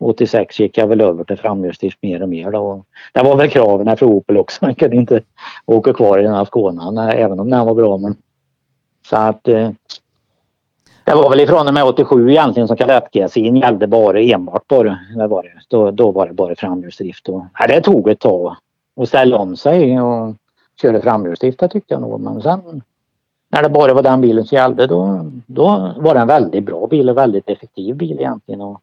[0.00, 2.84] 86 gick jag väl över till framhjulsdrift mer och mer då.
[3.12, 4.64] Det var väl kraven för Opel också.
[4.64, 5.22] Man kunde inte
[5.66, 8.16] åka kvar i den här Skåne även om den var bra men
[9.08, 9.70] så att eh,
[11.10, 14.98] det var väl ifrån och med 87 egentligen som kadettgasin gällde bara enbart bara.
[15.16, 15.50] Det var det.
[15.68, 17.28] Då, då var det bara framhjulsdrift.
[17.28, 18.56] Och, nej, det tog ett tag
[19.00, 20.34] att ställa om sig och
[20.82, 22.20] köra framhjulsdrift det tyckte jag nog.
[22.20, 22.82] Men sen
[23.48, 26.86] när det bara var den bilen som gällde då, då var det en väldigt bra
[26.86, 28.60] bil och väldigt effektiv bil egentligen.
[28.60, 28.80] Och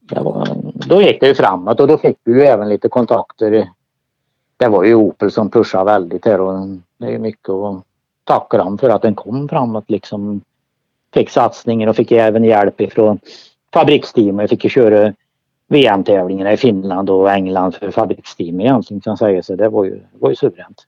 [0.00, 0.48] det var,
[0.88, 3.68] då gick det ju framåt och då fick vi ju även lite kontakter.
[4.56, 7.82] Det var ju Opel som pushade väldigt här och det är mycket att
[8.24, 10.40] tacka dem för att den kom framåt liksom
[11.14, 13.18] fick satsningar och fick även hjälp ifrån
[13.72, 14.42] fabriksteamet.
[14.42, 15.12] Jag fick ju köra
[15.68, 19.42] VM-tävlingarna i Finland och England för fabriksteam egentligen kan säga.
[19.42, 20.86] Så det var ju, var ju suveränt.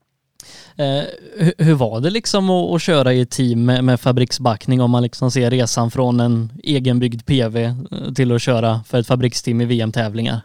[0.77, 1.05] Eh,
[1.37, 5.03] hur, hur, var det liksom att, att köra i team med, med, fabriksbackning om man
[5.03, 7.73] liksom ser resan från en egenbyggd PV eh,
[8.17, 10.41] till att köra för ett fabriksteam i VM-tävlingar?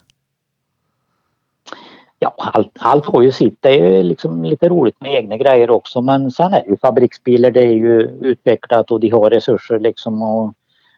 [2.19, 3.57] Ja, allt, allt har ju sitt.
[3.59, 7.51] Det är ju liksom lite roligt med egna grejer också men sen är ju fabriksbilar,
[7.51, 10.53] det är ju utvecklat och de har resurser liksom och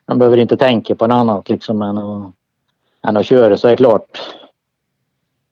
[0.06, 2.32] man behöver inte tänka på något annat liksom än att,
[3.08, 4.20] än att köra så är det klart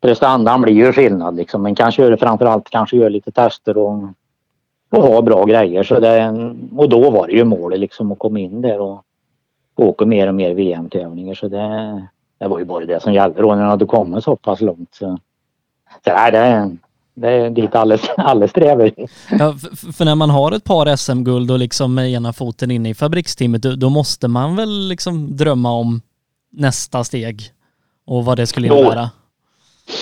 [0.02, 1.64] prestandan blir ju skillnad liksom.
[1.64, 4.04] Man kan köra framförallt kanske göra lite tester och,
[4.90, 6.30] och ha bra grejer så det,
[6.78, 9.04] och då var det ju målet liksom att komma in där och
[9.76, 13.48] åka mer och mer VM-tävlingar så det, det var ju bara det som gällde då
[13.48, 14.96] när man hade kommit så pass långt.
[14.96, 15.18] Så.
[16.04, 16.78] Så nej, det, är,
[17.14, 18.92] det är dit alla, alla strävar.
[19.32, 22.90] Ja, för, för när man har ett par SM-guld och liksom med ena foten inne
[22.90, 26.02] i fabriksteamet, då, då, måste man väl liksom drömma om
[26.52, 27.42] nästa steg
[28.06, 29.10] och vad det skulle innebära?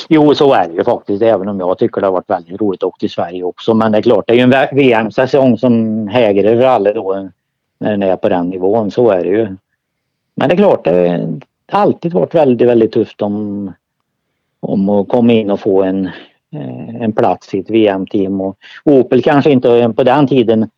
[0.10, 2.84] Jo, så är det ju faktiskt, även om jag tycker det har varit väldigt roligt
[2.84, 3.74] att åka till Sverige också.
[3.74, 7.30] Men det är klart, det är ju en VM-säsong som hägrar för alla då
[7.80, 8.92] när den är på den nivån.
[8.92, 9.56] Så är det ju.
[10.36, 13.74] men det är klart, det har alltid varit väldigt, väldigt tufft om,
[14.66, 16.06] om att komma in och få en,
[16.52, 18.42] eh, en plats i ett VM-team.
[18.42, 20.70] Och Opel kanske inte på den tiden,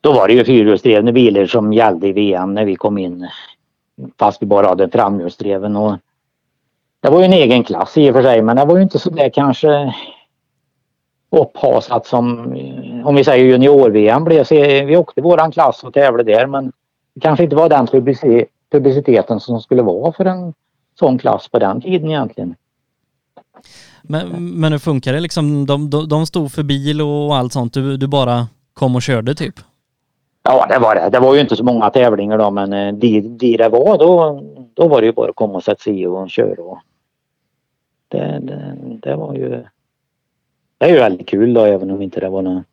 [0.00, 3.28] då var det ju fyrhjulsdrivna bilar som gällde i VM när vi kom in.
[4.18, 5.76] Fast vi bara hade framhjulsdriven.
[5.76, 5.96] Och
[7.00, 8.98] det var ju en egen klass i och för sig men det var ju inte
[8.98, 9.94] så där kanske
[11.30, 14.46] upphasat som eh, om vi säger junior-VM blev.
[14.86, 16.72] Vi åkte våran klass och tävlade där men
[17.14, 17.86] det kanske inte var den
[18.70, 20.54] publiciteten som skulle vara för en
[20.98, 22.54] sån klass på den tiden egentligen.
[24.10, 25.66] Men, men hur funkar det liksom?
[25.66, 27.74] De, de, de stod för bil och allt sånt.
[27.74, 29.54] Du, du bara kom och körde typ?
[30.42, 31.10] Ja, det var det.
[31.10, 34.42] Det var ju inte så många tävlingar då, men eh, de, de det var då,
[34.74, 36.62] då var det ju bara att komma och sätta sig och köra.
[36.62, 36.78] Och
[38.08, 39.64] det, det, det var ju...
[40.78, 42.64] Det är ju väldigt kul då, även om inte det var någon,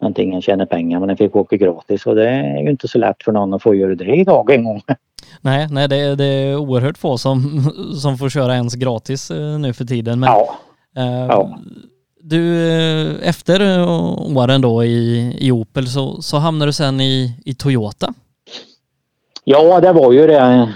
[0.00, 2.98] någonting jag tjänar pengar, men jag fick åka gratis och det är ju inte så
[2.98, 4.82] lätt för någon att få göra det idag en gång.
[5.40, 7.40] Nej, nej det, det är oerhört få som,
[8.02, 10.20] som får köra ens gratis eh, nu för tiden.
[10.20, 10.58] Men, ja.
[10.96, 11.58] Eh, ja.
[12.20, 17.40] Du, eh, efter eh, åren då i, i Opel så, så hamnade du sen i,
[17.44, 18.14] i Toyota.
[19.44, 20.72] Ja, det var ju det.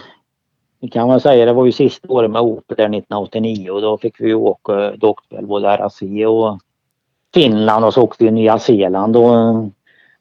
[0.80, 1.46] Det kan man säga.
[1.46, 5.08] Det var ju sista året med Opel där 1989 och då fick vi åka, då
[5.08, 6.58] åkte både RAC och
[7.34, 9.16] Finland och så åkte vi Nya Zeeland.
[9.16, 9.54] Och,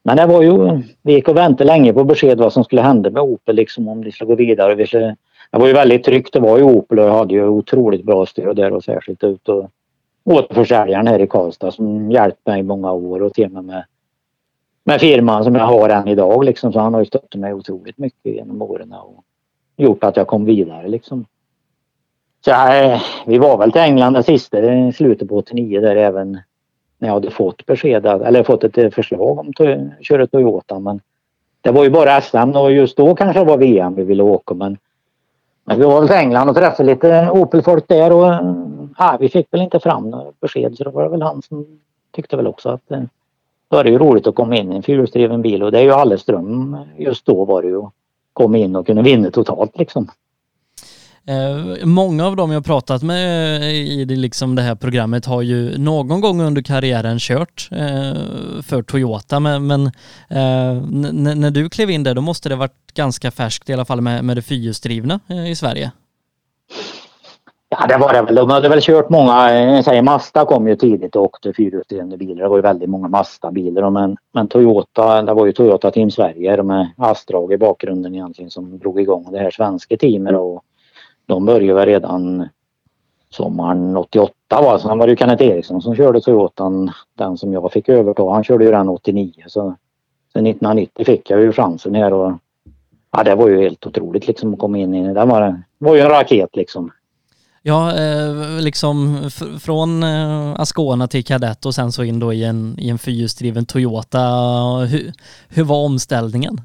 [0.03, 3.10] men det var ju, vi gick och väntade länge på besked vad som skulle hända
[3.10, 4.75] med Opel liksom om de skulle gå vidare.
[4.75, 5.15] det
[5.51, 6.34] var ju väldigt tryggt.
[6.34, 9.49] Det var ju Opel och jag hade ju otroligt bra stöd där och särskilt ut
[9.49, 9.69] och
[10.25, 13.85] återförsäljaren här i Karlstad som hjälpt mig i många år och till och med
[14.85, 16.73] med firman som jag har än idag liksom.
[16.73, 19.23] Så han har ju stöttat mig otroligt mycket genom åren och
[19.77, 21.25] gjort att jag kom vidare liksom.
[22.45, 24.57] Så äh, vi var väl till England den sista
[24.95, 26.39] slutet på 89 där även
[26.97, 31.01] när jag hade fått besked eller fått ett eh, förslag om att köra Toyota men
[31.61, 34.53] det var ju bara SM och just då kanske det var VM vi ville åka
[34.53, 34.77] men,
[35.65, 38.33] men vi var väl till England och träffade lite Opel-folk där och
[38.97, 41.79] ja, vi fick väl inte fram några besked så det var väl han som
[42.12, 43.01] tyckte väl också att eh,
[43.67, 45.84] då är det ju roligt att komma in i en fyrhjulsdriven bil och det är
[45.84, 47.93] ju alldeles dröm just då var det ju att
[48.34, 50.10] komma in och kunna vinna totalt liksom.
[51.27, 55.41] Eh, många av dem jag pratat med eh, i det, liksom det här programmet har
[55.41, 58.13] ju någon gång under karriären kört eh,
[58.62, 59.86] för Toyota men, men
[60.29, 60.81] eh,
[61.36, 64.25] när du klev in där då måste det varit ganska färskt i alla fall med,
[64.25, 65.91] med det fyrhjulsdrivna eh, i Sverige.
[67.69, 68.36] Ja det var det väl.
[68.36, 72.43] De hade väl kört många, eh, säger Mazda kom ju tidigt och åkte fyrhjulsdrivna bilar.
[72.43, 76.63] Det var ju väldigt många Mazda-bilar men, men Toyota, det var ju Toyota Team Sverige
[76.63, 80.63] med Astrag i bakgrunden egentligen som drog igång det här svenska teamet och
[81.25, 82.49] de började väl redan
[83.30, 84.80] sommaren 88 va.
[84.80, 88.30] Sen var det ju Kenneth Eriksson som körde Toyotan, den som jag fick överta.
[88.30, 89.75] Han körde ju den 89 så
[90.34, 92.34] sen 1990 fick jag ju chansen här och
[93.12, 95.13] ja, det var ju helt otroligt liksom att komma in i det.
[95.13, 96.91] Det var, var ju en raket liksom.
[97.67, 102.75] Ja, eh, liksom från eh, Ascona till Kadett och sen så in då i en,
[102.80, 104.19] i en fyrhjulsdriven Toyota.
[104.89, 105.13] Hur,
[105.49, 106.62] hur var omställningen?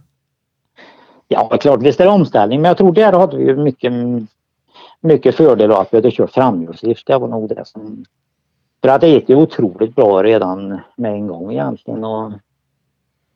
[1.28, 3.92] Ja, klart visst är det omställning, men jag tror där hade vi mycket,
[5.00, 7.06] mycket fördel av att vi hade kört framhjulsdrift.
[7.06, 8.04] Det var nog det som...
[8.82, 12.04] För att det gick ju otroligt bra redan med en gång egentligen.
[12.04, 12.32] Och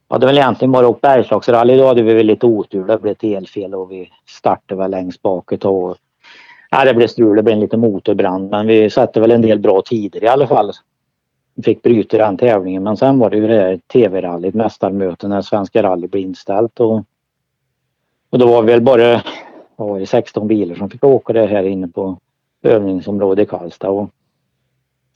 [0.09, 1.77] hade väl egentligen bara åkt Bergslagsrally.
[1.77, 2.85] Då hade vi väl lite otur.
[2.85, 5.97] Det blev ett elfel och vi startade väl längst bak ett tag.
[6.77, 9.59] Ja, det blev strul, det blev en liten motorbrand men vi satte väl en del
[9.59, 10.73] bra tider i alla fall.
[11.55, 15.43] Vi fick bryta den tävlingen men sen var det ju det här TV-rallyt, mästarmöten när
[15.43, 17.05] Svenska rally blev inställt och,
[18.31, 19.23] och då var vi väl bara
[19.77, 22.19] var det 16 bilar som fick åka det här inne på
[22.63, 23.89] övningsområdet i Karlstad.
[23.89, 24.11] Och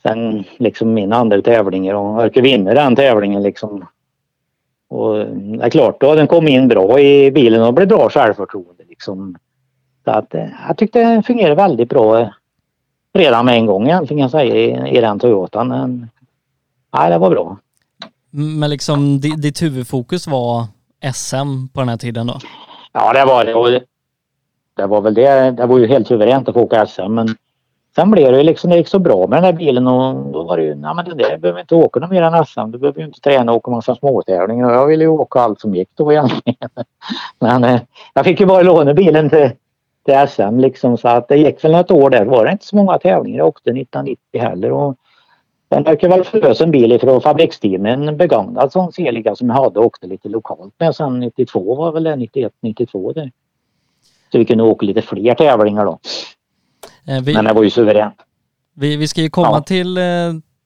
[0.03, 3.87] sen liksom min andra tävlingar och orkade vinna den tävlingen liksom.
[4.89, 8.85] Och det är klart, då den kommit in bra i bilen och blev bra självförtroende
[8.89, 9.37] liksom.
[10.09, 12.29] Så att eh, jag tyckte det fungerade väldigt bra eh,
[13.15, 15.69] redan med en gång egentligen jag säga i, i den Toyotan.
[15.69, 16.11] Men,
[16.95, 17.57] nej, det var bra.
[18.31, 20.67] Men liksom ditt huvudfokus var
[21.15, 22.39] SM på den här tiden då?
[22.93, 23.55] Ja, det var det.
[23.55, 23.69] Och
[24.77, 25.51] det var väl det.
[25.51, 27.37] Det var ju helt suveränt att få åka SM men
[27.95, 30.43] sen blev det ju liksom, det gick så bra med den här bilen och då
[30.43, 32.71] var det ju, nej men det där behöver inte åka något mer än SM.
[32.71, 34.73] Du behöver ju inte träna och åka massa småtävlingar.
[34.73, 36.71] Jag ville ju åka allt som gick då egentligen.
[37.39, 37.81] Men eh,
[38.15, 39.51] jag fick ju bara låna bilen till
[40.09, 42.77] till SM liksom så att det gick väl något år där var det inte så
[42.77, 44.97] många tävlingar jag åkte 1990 heller och
[45.69, 49.87] den verkar väl förlösa en bil ifrån fabriksteamen begagnad sån C-liga som jag hade och
[49.87, 53.33] åkte lite lokalt med sen 92 var väl det 91, 92 där.
[54.33, 55.99] Så vi kunde åka lite fler tävlingar då.
[57.09, 58.15] Eh, vi, Men det var ju suveränt.
[58.75, 59.61] Vi, vi ska ju komma ja.
[59.61, 60.03] till, eh,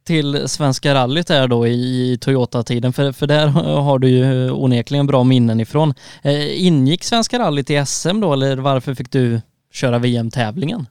[0.05, 3.47] till Svenska rallyt där då i Toyota-tiden, för, för där
[3.81, 5.95] har du ju onekligen bra minnen ifrån.
[6.23, 9.41] Eh, ingick Svenska rallyt i SM då eller varför fick du
[9.73, 10.87] köra VM-tävlingen?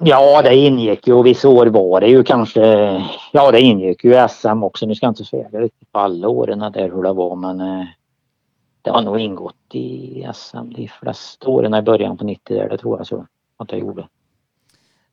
[0.00, 2.62] Ja, det ingick ju och vissa år var det ju kanske,
[3.32, 4.86] ja det ingick ju SM också.
[4.86, 7.86] Nu ska jag inte säga riktigt på alla åren där hur det var men eh,
[8.82, 12.78] det har nog ingått i SM de flesta åren i början på 90 där, det
[12.78, 14.08] tror jag så att jag gjorde.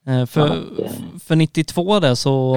[0.09, 0.49] Eh, för,
[1.27, 2.55] för 92 där så,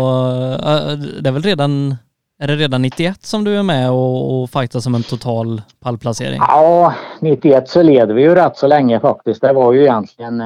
[0.55, 1.97] äh, det är väl redan,
[2.39, 6.39] är det redan 91 som du är med och, och fightar som en total pallplacering?
[6.39, 9.41] Ja, 91 så leder vi ju rätt så länge faktiskt.
[9.41, 10.43] Det var ju egentligen,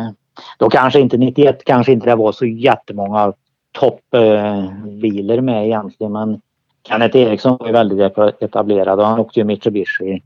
[0.59, 3.33] då kanske inte 91 kanske inte det var så jättemånga
[3.73, 6.41] toppbilar med egentligen men
[6.89, 10.23] Kenneth Eriksson var ju väldigt etablerad och han åkte ju Mitsubishi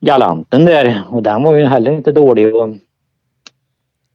[0.00, 2.56] Galanten där och den var ju heller inte dålig.
[2.56, 2.68] Och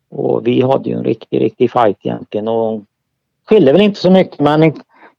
[0.09, 2.81] och vi hade ju en riktig, riktig fight egentligen och
[3.45, 4.73] skilde väl inte så mycket men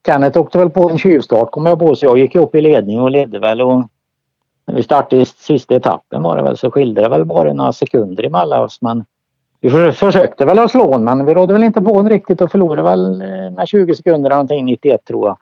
[0.07, 3.01] Kenneth åkte väl på en tjuvstart kommer jag på så jag gick upp i ledning
[3.01, 3.83] och ledde väl och
[4.67, 8.25] när vi startade sista etappen var det väl så skilde det väl bara några sekunder
[8.25, 9.05] emellan oss men
[9.61, 12.83] vi försökte väl att slå men vi rådde väl inte på honom riktigt och förlorade
[12.83, 15.39] väl eh, med 20 sekunder någonting 91 tror jag.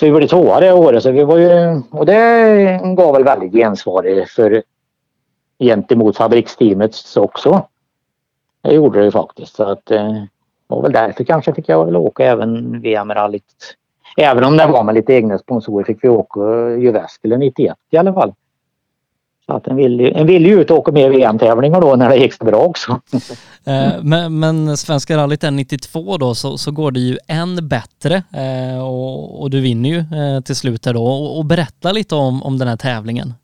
[0.00, 3.52] Så vi blev tvåa det året så vi var ju och det gav väl väldigt
[3.52, 4.62] gensvar för
[5.58, 7.66] gentemot fabriksteamet också.
[8.68, 9.56] Det gjorde det faktiskt.
[9.56, 10.22] Så att, eh,
[10.66, 13.44] var väl därför kanske fick jag väl åka även VM-rallyt.
[14.16, 16.40] Även om det var med lite egna sponsorer fick vi åka
[16.78, 18.34] Jyväskylä 91 i alla fall.
[19.46, 22.34] Så att en ville, en ju ut och åka med VM-tävlingar då när det gick
[22.34, 23.00] så bra också.
[23.64, 28.22] Eh, men, men Svenska rallyt är 92 då så, så går det ju än bättre
[28.32, 30.04] eh, och, och, du vinner ju
[30.42, 31.04] till slut här då.
[31.04, 33.34] Och, och berätta lite om, om den här tävlingen.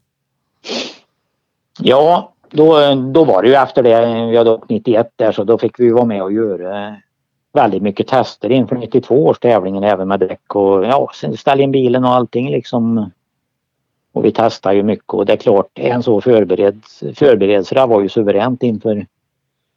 [1.80, 5.58] Ja, då, då var det ju efter det, vi hade åkt 91 där så då
[5.58, 6.96] fick vi vara med och göra
[7.52, 12.04] väldigt mycket tester inför 92 års tävlingen även med däck och ja, ställa in bilen
[12.04, 13.10] och allting liksom.
[14.12, 16.80] Och vi testade ju mycket och det är klart en så förbered,
[17.14, 19.06] förberedelserna var ju suveränt inför,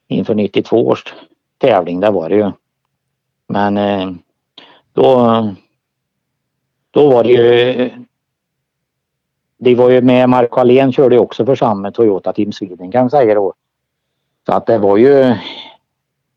[0.07, 1.03] inför 92 års
[1.57, 2.51] tävling, det var det ju.
[3.47, 4.11] Men eh,
[4.93, 5.47] då,
[6.91, 7.89] då var det ju
[9.57, 13.09] det var ju med Marco Allén körde också för samma Toyota Team Sweden kan man
[13.09, 13.53] säga då.
[14.45, 15.35] Så att det var ju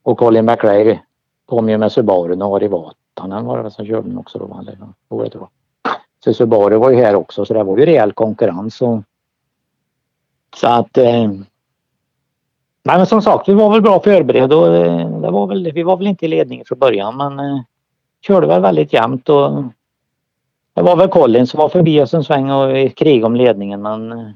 [0.02, 1.00] och Colin McRae
[1.46, 4.60] kom ju med Subaru och Ari Vatanen var det väl som körde den också då.
[5.24, 5.48] Det var.
[6.24, 8.82] Så Subaru var ju här också så det var ju rejäl konkurrens.
[8.82, 9.02] Och,
[10.56, 11.30] så att eh,
[12.82, 15.96] men som sagt, vi var väl bra förberedda och eh, det var väl, vi var
[15.96, 17.60] väl inte i ledningen från början men eh,
[18.26, 19.62] körde väl väldigt jämnt och
[20.74, 24.32] det var väl Colin som var förbi oss en sväng och krig om ledningen men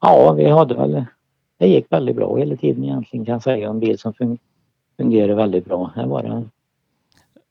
[0.00, 1.04] ja, vi hade väl
[1.62, 3.68] det gick väldigt bra hela tiden egentligen kan jag säga.
[3.68, 4.38] En bil som
[4.96, 5.90] fungerar väldigt bra.
[5.96, 6.44] Det var det.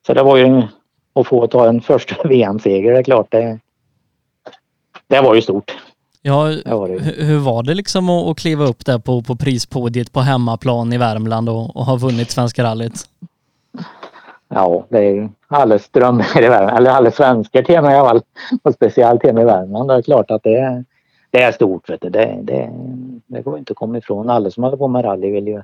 [0.07, 0.63] Så det var ju
[1.13, 3.59] att få ta en första VM-seger, det är klart det,
[5.07, 5.77] det var ju stort.
[6.21, 10.93] Ja, var hur var det liksom att, kliva upp där på, på prispodiet på hemmaplan
[10.93, 13.09] i Värmland och, och ha vunnit Svenska rallyt?
[14.53, 18.21] Ja, det är alla strömmar i Värmland, eller alla svenskar till mig i alla fall.
[18.63, 19.89] Och speciellt hemma i Värmland.
[19.89, 20.85] Det är klart att det är,
[21.29, 21.89] det är stort.
[21.89, 22.09] Vet du.
[22.09, 22.69] Det, det,
[23.27, 24.29] det går inte att komma ifrån.
[24.29, 25.61] Alla som håller på med rally vill ju,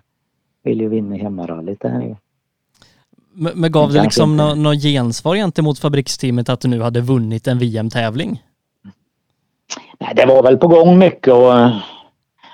[0.64, 1.84] vill ju vinna hemmarallyt.
[3.34, 7.48] Men, men gav det liksom något nå gensvar gentemot fabriksteamet att du nu hade vunnit
[7.48, 8.44] en VM-tävling?
[10.00, 11.54] Nej, det var väl på gång mycket och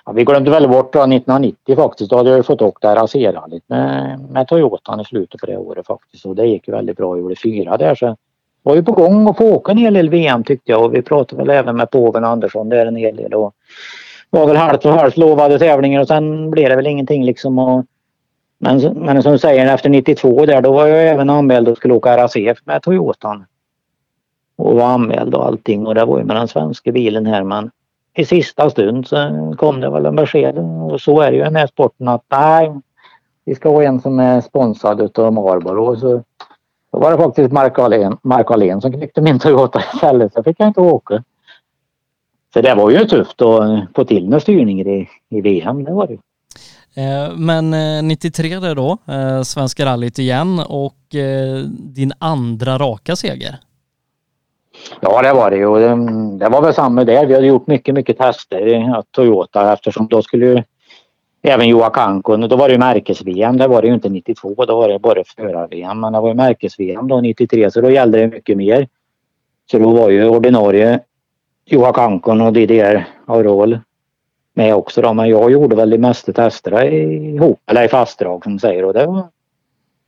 [0.06, 2.10] Ja, vi glömde väl bort då 1990 faktiskt.
[2.10, 5.88] Då hade jag ju fått åka RAC-rallyt med, med Toyotan i slutet på det året
[5.88, 6.26] faktiskt.
[6.26, 7.16] Och det gick ju väldigt bra.
[7.16, 8.16] Jag gjorde fyra där så
[8.64, 10.86] var ju på gång att få åka en hel del VM tyckte jag.
[10.86, 13.34] Och vi pratade väl även med påven Andersson där en hel del.
[13.34, 13.54] Och
[14.30, 17.60] var väl halvt och halvt lovade tävlingar och sen blev det väl ingenting liksom.
[17.60, 17.86] Och,
[18.58, 21.94] men, men som du säger efter 92 där då var jag även anmäld och skulle
[21.94, 22.36] åka RAC
[22.66, 23.46] med Toyotan.
[24.56, 27.72] Och var anmäld och allting och det var ju med den svenska bilen här men
[28.16, 30.58] i sista stund så kom det väl en besked
[30.92, 32.72] och så är det ju i den här sporten att nej,
[33.46, 36.00] vi ska ha en som är sponsrad utav Marlboro.
[36.00, 36.24] Så
[36.92, 40.60] då var det faktiskt Mark Ahlén Mark Alén som knyckte min Toyota istället så fick
[40.60, 41.24] jag inte åka.
[42.54, 46.08] Så det var ju tufft att få till några styrningar i, i VM, det var
[46.08, 46.18] det
[47.02, 50.96] eh, men eh, 93 där då, eh, Svenska rallyt igen och
[51.70, 53.60] din andra raka seger.
[55.00, 55.80] Ja det var det ju.
[56.38, 57.26] Det var väl samma där.
[57.26, 60.64] Vi hade gjort mycket, mycket tester i Toyota eftersom då skulle ju
[61.42, 63.58] även Joa Kankon, då var det ju märkes-VM.
[63.58, 66.00] Det var det ju inte 92, då var det bara förar-VM.
[66.00, 68.88] Men det var ju märkes-VM då 93 så då gällde det mycket mer.
[69.72, 71.00] Så då var ju ordinarie
[71.66, 73.80] Joa och DDR Aurol
[74.54, 75.14] med också då.
[75.14, 78.86] Men jag gjorde väl de mesta testerna ihop, eller i fastdrag som säger.
[78.86, 79.28] Och det var,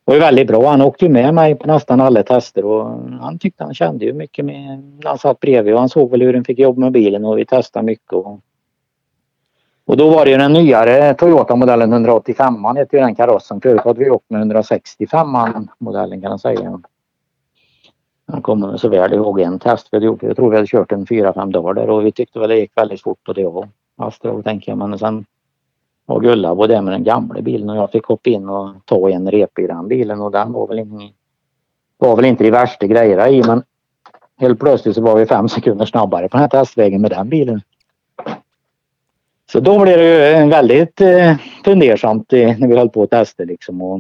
[0.06, 0.70] var ju väldigt bra.
[0.70, 2.86] Han åkte ju med mig på nästan alla tester och
[3.22, 6.34] han tyckte han kände ju mycket med han satt bredvid och han såg väl hur
[6.34, 8.14] den fick jobba med bilen och vi testade mycket.
[8.14, 8.40] Och,
[9.86, 13.62] och då var det ju den nyare Toyota-modellen 185 an hette ju den karossen.
[13.62, 15.28] Förut hade vi åkt med 165
[15.78, 16.80] modellen kan man säga.
[18.28, 20.24] Han kommer så väl ihåg en test vi hade gjort.
[20.24, 22.60] Jag tror vi hade kört en fyra, fem dagar där och vi tyckte väl det
[22.60, 23.66] gick väldigt fort på det och
[23.98, 24.78] Astra tänker jag.
[24.78, 25.26] Men sen
[26.06, 29.10] och Gulla var där med den gamla bilen och jag fick hoppa in och ta
[29.10, 31.16] en rep i den bilen och den var väl inte,
[31.98, 33.64] var väl inte de värsta grejerna i men
[34.38, 37.62] helt plötsligt så var vi fem sekunder snabbare på den här testvägen med den bilen.
[39.52, 41.36] Så då blev det ju väldigt eh,
[41.66, 43.82] fundersamt eh, när vi höll på att testa liksom.
[43.82, 44.00] Och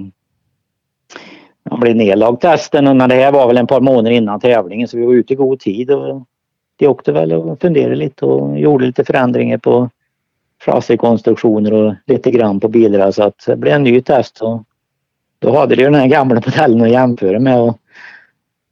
[1.69, 4.87] man blev nedlagd testen och när det här var väl en par månader innan tävlingen
[4.87, 6.23] så vi var ute i god tid och
[6.77, 9.89] de åkte väl och funderade lite och gjorde lite förändringar på
[10.65, 14.41] chassikonstruktioner och lite grann på bilar så att det blev en ny test.
[14.41, 14.63] Och
[15.39, 17.77] då hade de den här gamla modellen att jämföra med och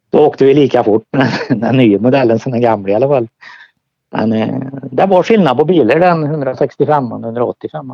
[0.10, 3.28] då åkte vi lika fort med den nya modellen som den gamla i alla fall.
[4.12, 4.58] Men eh,
[4.92, 7.92] det var skillnad på bilar den 165 och 185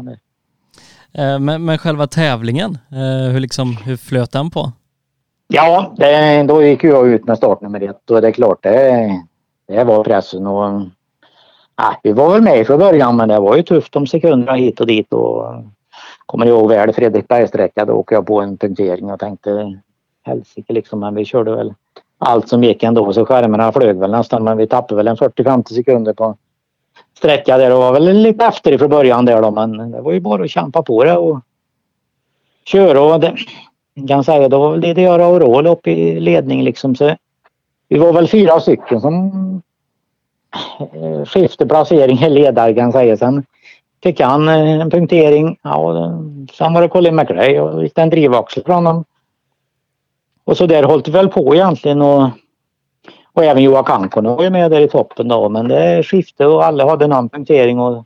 [1.13, 4.71] eh, men, men själva tävlingen, eh, hur, liksom, hur flöt den på?
[5.47, 9.09] Ja, det, då gick jag ut med startnummer ett och det är klart det,
[9.67, 10.81] det var pressen och
[11.81, 14.79] Nej, vi var väl med från början men det var ju tufft om sekunderna hit
[14.79, 15.61] och dit och eh,
[16.25, 19.79] kommer ihåg väl Fredriksbergssträcka då åkte jag på en punktering och tänkte
[20.23, 21.73] helsike liksom men vi körde väl
[22.17, 25.73] allt som gick ändå så skärmarna flög väl nästan men vi tappade väl en 40-50
[25.73, 26.37] sekunder på
[27.17, 30.19] sträcka där och var väl lite efter från början där då men det var ju
[30.19, 31.39] bara att kämpa på det och
[32.65, 33.35] köra och det,
[34.07, 37.15] kan säga då var väl jag och Roll upp i ledning liksom så
[37.87, 39.61] vi var väl fyra stycken som
[40.79, 43.15] Eh, skifte placering i ledare säger.
[43.15, 43.45] Sen
[44.03, 45.57] fick han eh, en punktering.
[45.61, 45.93] Ja,
[46.53, 49.05] sen var det Colin McRae och gick en drivaxel från honom.
[50.43, 52.29] Och så där höll det väl på egentligen och,
[53.33, 56.65] och även Joa Kankonen var ju med där i toppen då men det skifte och
[56.65, 58.05] alla hade någon punktering och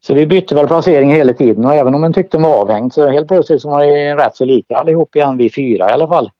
[0.00, 2.92] så vi bytte väl placering hela tiden och även om man tyckte de var avhängd
[2.92, 6.08] så helt plötsligt så var det rätt så lika allihop igen, vi fyra i alla
[6.08, 6.30] fall.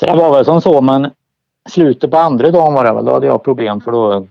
[0.00, 1.10] Så det var väl som så men
[1.68, 4.26] slutet på andra dagen var det väl, då hade jag problem för då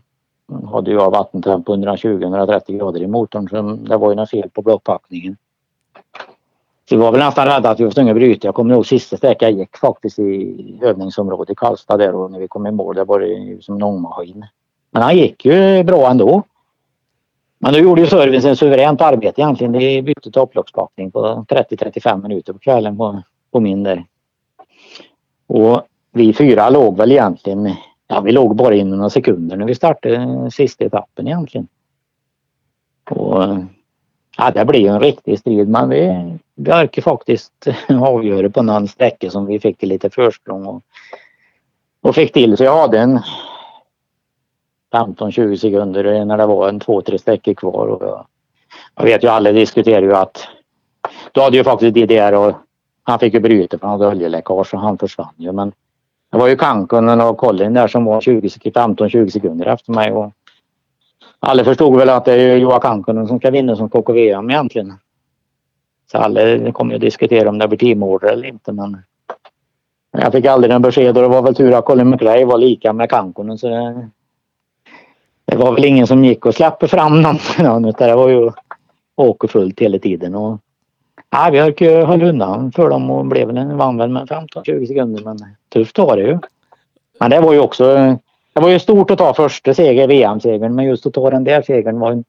[0.72, 4.62] hade jag vattentemp på 120-130 grader i motorn så det var ju något fel på
[4.62, 5.38] blockpackningen.
[6.90, 8.48] Så vi var väl nästan rädda att vi var tvungna att bryta.
[8.48, 12.40] Jag kommer ihåg sista sträckan jag gick faktiskt i övningsområdet i Karlstad där och när
[12.40, 14.46] vi kom i mål där var det ju som en ångmaskin.
[14.92, 16.44] Men han gick ju bra ändå.
[17.60, 19.74] Men då gjorde ju servicen suveränt arbete egentligen.
[19.74, 24.06] De bytte topplockspackning på 30-35 minuter på kvällen på, på min där.
[25.48, 25.82] Och
[26.18, 27.76] vi fyra låg väl egentligen,
[28.08, 31.68] ja vi låg bara inom några sekunder när vi startade sista etappen egentligen.
[33.10, 33.44] Och
[34.38, 39.30] ja, det blev en riktig strid men vi, verkar orkade faktiskt avgöra på någon sträcka
[39.30, 40.84] som vi fick lite försprång och,
[42.02, 43.20] och fick till så jag hade en
[44.94, 47.88] 15-20 sekunder när det var en två, tre sträckor kvar.
[47.88, 48.26] Och jag,
[48.96, 50.48] jag vet ju alla diskuterar ju att
[51.32, 52.54] då hade ju faktiskt DDR och
[53.04, 55.52] han fick ju bryta för han hade oljeläckage och han försvann ju.
[55.52, 55.72] Men
[56.38, 60.12] det var ju Kankunen och Collin där som var 15-20 sekunder efter mig.
[60.12, 60.32] Och
[61.40, 64.94] alla förstod väl att det är Joa Kankunen som ska vinna som KKVM egentligen.
[66.12, 68.98] Så alla kommer ju diskutera om det blir teamorder eller inte men
[70.12, 72.94] jag fick aldrig en besked och det var väl tur att Colin McRae var lika
[72.94, 74.10] med Kankunen så det,
[75.46, 78.52] det var väl ingen som gick och släppte fram någon utan det var ju
[79.16, 80.36] åkerfullt hela tiden.
[80.36, 80.60] Och,
[81.34, 81.60] Nej, vi
[81.90, 85.38] höll undan för dem och blev väl en vann väl med 15-20 sekunder men
[85.74, 86.40] tufft var det ju.
[87.20, 88.18] Men det var ju också
[88.58, 91.62] det var ju stort att ta första seger, VM-segern, men just att ta den där
[91.62, 92.24] segern var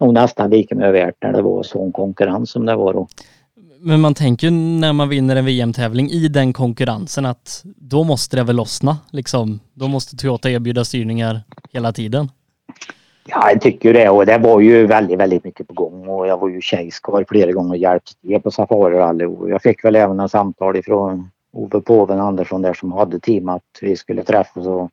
[0.00, 3.08] nog nästan lika mycket värt när det var sån konkurrens som det var då.
[3.80, 8.42] Men man tänker när man vinner en VM-tävling i den konkurrensen att då måste det
[8.42, 9.60] väl lossna liksom.
[9.74, 11.40] Då måste Toyota erbjuda styrningar
[11.72, 12.28] hela tiden.
[13.30, 14.08] Ja, jag tycker det.
[14.08, 16.08] Och det var ju väldigt, väldigt mycket på gång.
[16.08, 19.84] Och jag var ju tjejskar flera gånger och hjälpte till på Safari och Jag fick
[19.84, 24.24] väl även en samtal ifrån Ove Påven Andersson där som hade team att vi skulle
[24.24, 24.90] träffas och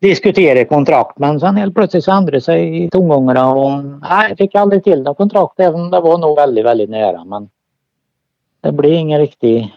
[0.00, 1.18] diskutera kontrakt.
[1.18, 5.16] Men sen helt plötsligt så ändrade sig tongångarna och nej, jag fick aldrig till något
[5.16, 7.24] kontrakt även om det var nog väldigt, väldigt nära.
[7.24, 7.48] Men
[8.60, 9.74] det blev ingen riktig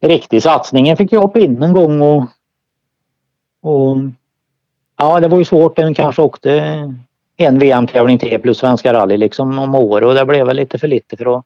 [0.00, 0.86] riktig satsning.
[0.86, 2.24] Jag fick ju hoppa in en gång och,
[3.60, 3.96] och
[5.00, 5.76] Ja, det var ju svårt.
[5.76, 6.52] Den kanske åkte
[7.36, 10.88] en VM-tävling till plus Svenska rally liksom om året och det blev väl lite för
[10.88, 11.44] lite för att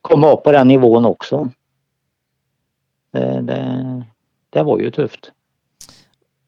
[0.00, 1.50] komma upp på den nivån också.
[3.12, 4.04] Det, det,
[4.50, 5.32] det var ju tufft.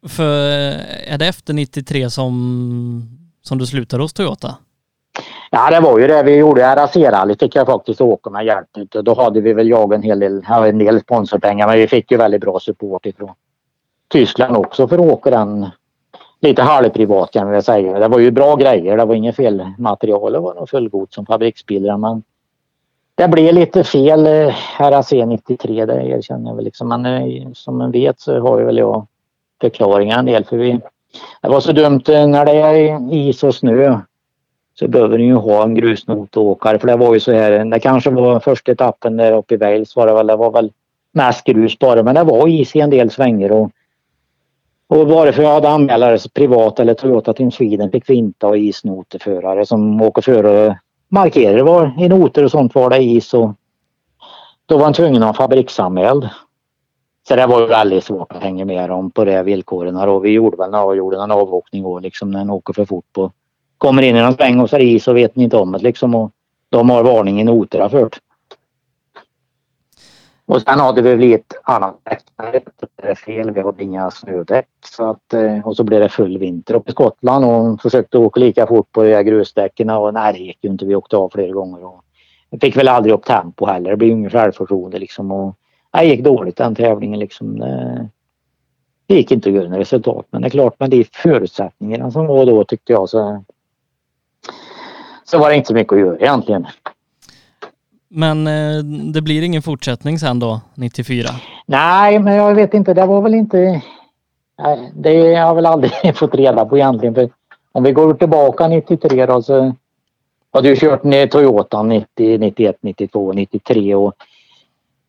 [0.09, 0.49] För
[1.07, 4.57] är det efter 93 som, som du slutade hos Toyota?
[5.51, 6.62] Ja, det var ju det vi gjorde.
[6.62, 9.05] RAC-rally fick jag faktiskt åka med hjälp utav.
[9.05, 12.16] Då hade vi väl jag en hel del, en del sponsorpengar men vi fick ju
[12.16, 13.35] väldigt bra support ifrån
[14.09, 15.71] Tyskland också för att åka den
[16.41, 17.99] lite halvprivat kan jag säga.
[17.99, 18.97] Det var ju bra grejer.
[18.97, 20.32] Det var inget fel material.
[20.32, 22.22] Det var nog fullgott som fabriksbilar men
[23.14, 26.64] det blev lite fel eh, RAC 93, det erkänner jag väl.
[26.64, 26.89] Liksom.
[26.89, 29.07] Men eh, som man vet så har ju väl jag
[29.61, 30.80] förklaringar en del för vi
[31.43, 33.99] det var så dumt eh, när det är is och snö
[34.74, 38.11] så behöver ni ju ha en grusnotåkare för det var ju så här, det kanske
[38.11, 40.72] var första etappen där uppe i Wales var det väl, det var väl
[41.12, 43.70] mest grus bara men det var is i en del svänger och
[44.89, 48.47] och bara för att jag hade anmälare privat eller Toyota Team Sweden fick vi inte
[48.47, 50.74] ha isnoterförare som åker före och
[51.09, 53.51] markerar var i noter och sånt var det is och
[54.66, 56.28] då var han tvungen att ha fabriksanmäld.
[57.28, 60.57] Så det var väldigt svårt att hänga med dem på de villkoren och vi gjorde
[60.57, 63.32] väl när gjorde en avåkning och liksom när en åker för fort på
[63.78, 65.72] kommer in i någon sväng och så är det is och vet ni inte om
[65.72, 66.30] det liksom och
[66.68, 68.18] de har varning i noterna fört.
[70.49, 72.23] Och sen hade vi väl ett annat däck.
[72.97, 73.51] Det är fel.
[73.51, 74.69] Vi hade inga snödäck.
[74.85, 78.41] Så att, eh, och så blev det full vinter uppe i Skottland och försökte åka
[78.41, 80.85] lika fort på de grusdäcken och nej det gick ju inte.
[80.87, 81.85] Vi åkte av flera gånger.
[81.85, 82.05] Och
[82.51, 83.91] vi fick väl aldrig upp tempo heller.
[83.91, 85.33] Det blev inget självförtroende liksom.
[85.33, 85.57] Och,
[85.91, 87.59] det gick dåligt den tävlingen liksom.
[89.07, 92.27] Det, gick inte att göra något resultat men det är klart med de förutsättningarna som
[92.27, 93.45] var då tyckte jag så
[95.25, 96.67] så var det inte så mycket att göra egentligen.
[98.09, 101.29] Men eh, det blir ingen fortsättning sen då, 94?
[101.67, 102.95] Nej, men jag vet inte.
[102.95, 103.83] Det var väl inte...
[104.95, 107.15] Det har jag väl aldrig fått reda på egentligen.
[107.15, 107.31] För
[107.73, 109.75] om vi går tillbaka 93 då så
[110.53, 114.15] hade jag kört ner Toyota 90, 91, 92, 93 och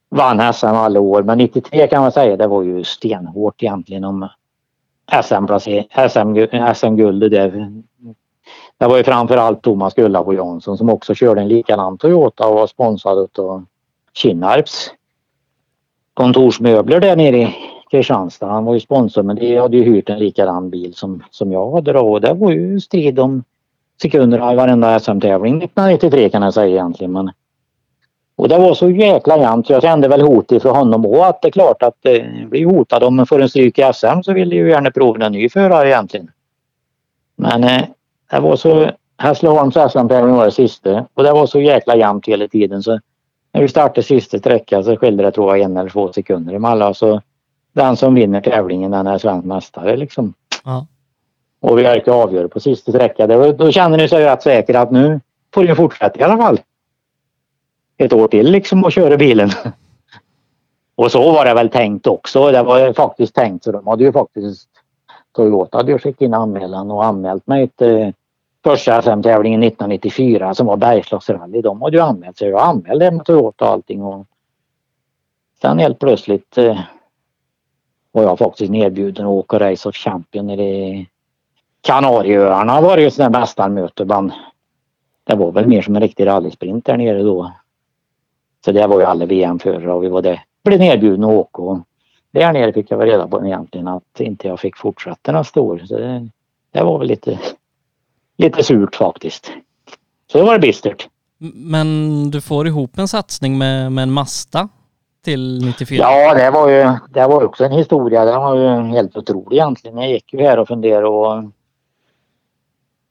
[0.09, 1.23] vann SM alla år.
[1.23, 4.27] Men 93 kan man säga det var ju stenhårt egentligen om
[5.23, 5.89] SM-guldet.
[6.11, 7.81] SM, SM
[8.79, 12.67] det var ju framförallt Thomas Gullabo Jansson som också körde en likadan Toyota och var
[12.67, 13.65] sponsrad av
[14.13, 14.91] Kinnarps
[16.13, 17.55] kontorsmöbler där nere i
[17.91, 18.47] Kristianstad.
[18.47, 21.71] Han var ju sponsor men de hade ju hyrt en likadan bil som, som jag
[21.71, 23.43] hade då och det var ju strid om
[24.01, 27.11] sekunderna i varenda SM-tävling 1993 kan jag säga egentligen.
[27.11, 27.31] Men,
[28.35, 31.41] och det var så jäkla jämnt så jag kände väl hot ifrån honom och att
[31.41, 34.33] det är klart att eh, blir hotad om man får en stryk i SM så
[34.33, 36.31] vill ju gärna prova en ny förare egentligen.
[37.35, 37.81] Men eh,
[38.29, 38.91] det var så...
[39.21, 42.99] Hässleholms SM-tävling var det sista och det var så jäkla jämnt hela tiden så
[43.51, 46.95] när vi startade sista sträckan så skilde det tror jag en eller två sekunder emellan
[46.95, 47.21] så
[47.73, 50.33] den som vinner tävlingen den är svensk mästare liksom.
[50.65, 50.85] Ja.
[51.59, 53.55] Och vi verkar avgöra på sista sträckan.
[53.57, 55.19] Då, känner ni sig rätt säkra att nu
[55.53, 56.59] får ni fortsätta i alla fall.
[57.97, 59.49] Ett år till liksom och köra bilen.
[60.95, 62.51] och så var det väl tänkt också.
[62.51, 64.69] Det var faktiskt tänkt så de hade ju faktiskt
[65.31, 68.13] Toyota hade ju skickat in anmälan och anmält mig till
[68.63, 71.61] första SM-tävlingen 1994 som var Bergslagsrally.
[71.61, 72.49] De hade ju anmält sig.
[72.49, 74.03] Jag anmälde med Toyota och allting.
[74.03, 74.25] Och
[75.61, 76.79] sen helt plötsligt eh,
[78.11, 81.07] var jag faktiskt erbjuden att åka Race of Champion i
[81.81, 84.31] Kanarieöarna var det ju sådär mästarmöte bland
[85.23, 87.51] det var väl mer som en riktig rallysprint där nere då.
[88.65, 90.43] Så det var ju alla VM-förare och vi var där.
[90.63, 91.79] Blev erbjudna att åka och
[92.31, 95.81] där nere fick jag väl reda på egentligen att inte jag fick fortsätta nästa år.
[95.85, 96.29] Så det,
[96.71, 97.39] det var väl lite
[98.39, 99.51] lite surt faktiskt.
[100.31, 101.07] Så det var bistert.
[101.53, 104.69] Men du får ihop en satsning med, med en Masta
[105.23, 105.99] till 94?
[105.99, 108.25] Ja, det var ju det var också en historia.
[108.25, 109.97] Den var ju helt otrolig egentligen.
[109.97, 111.43] Jag gick ju här och funderade och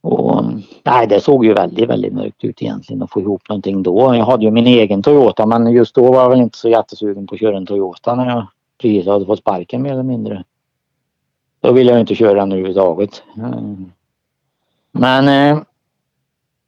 [0.01, 0.45] och
[0.83, 4.15] nej, det såg ju väldigt, väldigt mörkt ut egentligen att få ihop någonting då.
[4.15, 7.27] Jag hade ju min egen Toyota men just då var jag väl inte så jättesugen
[7.27, 8.47] på att köra en Toyota när jag
[8.81, 10.45] precis hade fått sparken mer eller mindre.
[11.61, 13.23] Då ville jag inte köra den överhuvudtaget.
[13.37, 13.93] Mm.
[14.99, 15.63] Men eh,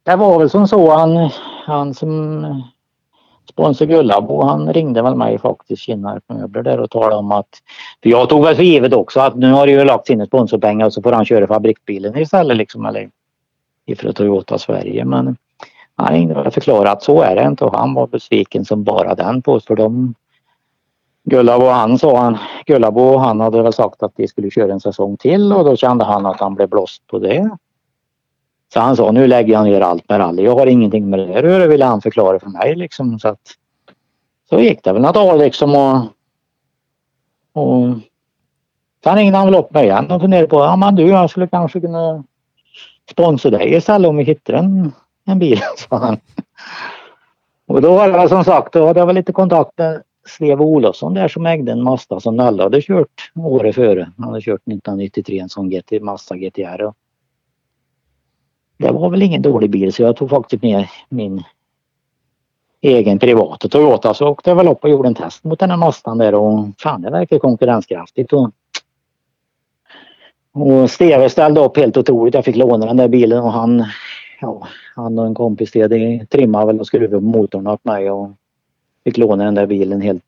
[0.03, 1.29] det var väl som så han,
[1.65, 2.63] han som
[3.49, 7.49] sponsor Gullabo han ringde väl mig faktiskt Kinnarp möbler där och talade om att
[8.03, 10.85] för jag tog väl för givet också att nu har det ju lagt sina sponsorpengar
[10.85, 13.09] och så får han köra fabriksbilen istället liksom eller
[13.85, 15.37] ifrån Toyota Sverige men
[15.95, 19.15] han ringde och förklarade att så är det inte och han var besviken som bara
[19.15, 20.15] den på för de
[21.23, 25.17] Gullabo han sa han, Gullabo han hade väl sagt att de skulle köra en säsong
[25.17, 27.57] till och då kände han att han blev blåst på det.
[28.73, 30.43] Så han sa nu lägger jag ner allt med rally.
[30.43, 33.19] Jag har ingenting med det här att göra ville han förklara för mig liksom.
[33.19, 33.41] Så, att,
[34.49, 35.97] så gick det väl några dagar liksom och,
[37.53, 37.87] och
[39.03, 41.47] sen ringde han väl upp mig igen och funderade på ja men du jag skulle
[41.47, 42.23] kanske kunna
[43.11, 44.91] sponsra dig istället om vi hittar en,
[45.25, 45.59] en bil.
[45.77, 46.17] sa han.
[47.67, 51.13] Och då var det som sagt, då hade jag väl lite kontakt med Slev Olofsson
[51.13, 54.11] där som ägde en Mazda som Nalle hade kört året före.
[54.17, 56.91] Han hade kört 1993 en sån GT, Mazda GTR.
[58.81, 61.43] Det var väl ingen dålig bil så jag tog faktiskt med min
[62.81, 65.77] egen privata Toyota så åkte jag väl upp och gjorde en test mot den här
[65.77, 68.33] Mazdan där och fan det verkar konkurrenskraftigt.
[68.33, 68.51] Och,
[70.53, 72.33] och Steve ställde upp helt otroligt.
[72.33, 73.85] Jag fick låna den där bilen och han,
[74.41, 78.31] ja, han och en kompis det, trimmade väl och skruvade på motorn åt mig och
[79.03, 80.23] fick låna den där bilen helt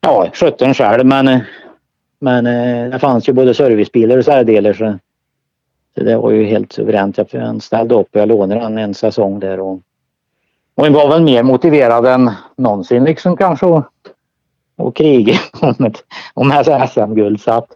[0.00, 1.40] ja, skötte den själv men,
[2.18, 4.72] men eh, det fanns ju både servicebilar och särdelar.
[4.72, 4.98] så,
[5.94, 7.18] så det var ju helt suveränt.
[7.30, 9.80] Jag ställde upp och jag lånade den en säsong där och,
[10.74, 13.84] och jag var väl mer motiverad än någonsin liksom kanske och,
[14.76, 17.68] och kriga om ett om SM-guld så att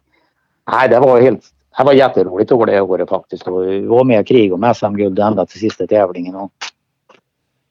[0.71, 3.49] nej det var helt det var jätteroligt år det året faktiskt.
[3.49, 6.35] Och vi var med och krig om SM-guld ända till sista tävlingen.
[6.35, 6.53] Och,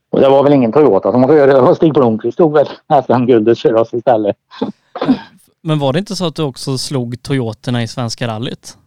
[0.09, 1.53] och det var väl ingen Toyota som var före.
[1.53, 2.67] Det var Stig Blomqvist tog väl
[3.05, 4.35] SM-guldet för oss istället.
[5.61, 8.77] Men var det inte så att du också slog Toyotorna i Svenska rallyt?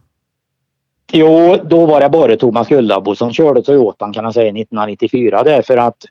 [1.13, 5.77] Jo, då var det bara Thomas Gullabo som körde Toyotan kan man säga 1994 därför
[5.77, 6.05] att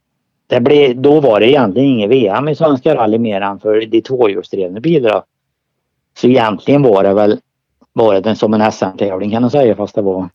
[0.46, 4.00] det blev, då var det egentligen inget VM i Svenska rally mer än för de
[4.00, 5.22] tvåhjulsdrivna bilarna.
[6.18, 7.40] Så egentligen var det väl
[7.92, 10.28] var det som en SM-tävling kan man säga fast det var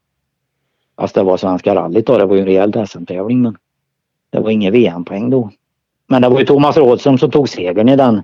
[0.98, 2.18] fast det var Svenska rallyt då.
[2.18, 3.58] Det var ju en rejäl SM-tävling men
[4.30, 5.50] det var ingen VM-poäng då.
[6.08, 8.24] Men det var ju Thomas Rådström som tog segern i den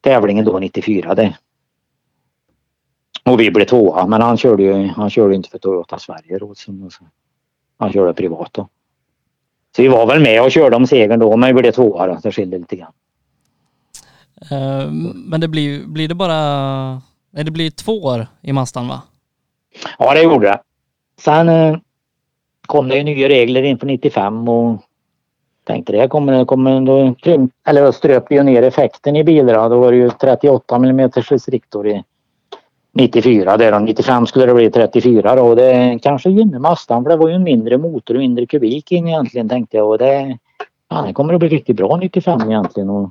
[0.00, 1.34] tävlingen då 94 det.
[3.24, 6.90] Och vi blev tvåa men han körde ju han körde inte för Toyota Sverige Rådström.
[7.78, 8.68] Han körde privat då.
[9.76, 12.18] Så vi var väl med och körde om segern då men vi blev tvåa då.
[12.22, 12.92] Det skilde lite grann.
[14.52, 17.00] Uh, men det blir, blir det bara
[17.34, 19.02] Nej, det blir två år i Mastan va?
[19.98, 20.60] Ja, det gjorde det.
[21.20, 21.76] Sen eh,
[22.66, 24.82] kom det ju nya regler inför 95 och
[25.64, 27.14] tänkte det kommer, kommer då
[27.66, 29.68] eller ströp ju ner effekten i bilarna.
[29.68, 32.04] Då var det ju 38 mm restriktor i
[32.94, 35.42] 94 där och 95 skulle det bli 34 då.
[35.42, 38.92] Och det kanske gynnar Mastan för det var ju en mindre motor och mindre kubik
[38.92, 40.38] in egentligen tänkte jag och det,
[40.88, 42.90] ja, det kommer att bli riktigt bra 95 egentligen.
[42.90, 43.10] Och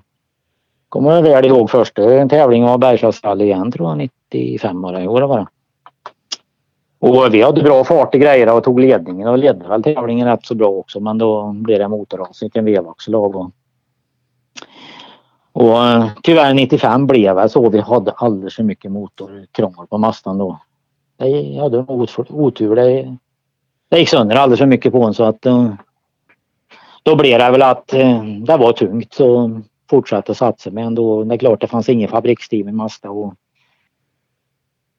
[0.90, 5.22] kommer jag väl ihåg första tävlingen var Bergslagsrally igen tror jag 95 var det år
[5.22, 5.48] var det.
[7.00, 10.46] Och vi hade bra fart i grejer och tog ledningen och ledde väl tävlingen rätt
[10.46, 13.36] så bra också men då blev det motorras, inte en vevaxellag.
[13.36, 13.52] Och,
[15.54, 17.70] och eh, tyvärr 95 blev det så.
[17.70, 20.60] Vi hade alldeles för mycket motorkrångel på mastan då.
[21.18, 21.86] Jag hade
[22.30, 22.76] otur.
[22.76, 23.18] Det,
[23.90, 25.74] det gick sönder alldeles för mycket på den så att eh,
[27.04, 31.36] då blev det väl att eh, det var tungt så fortsatte satsa men då det
[31.36, 33.34] är klart det fanns ingen fabriksteam i Mazda och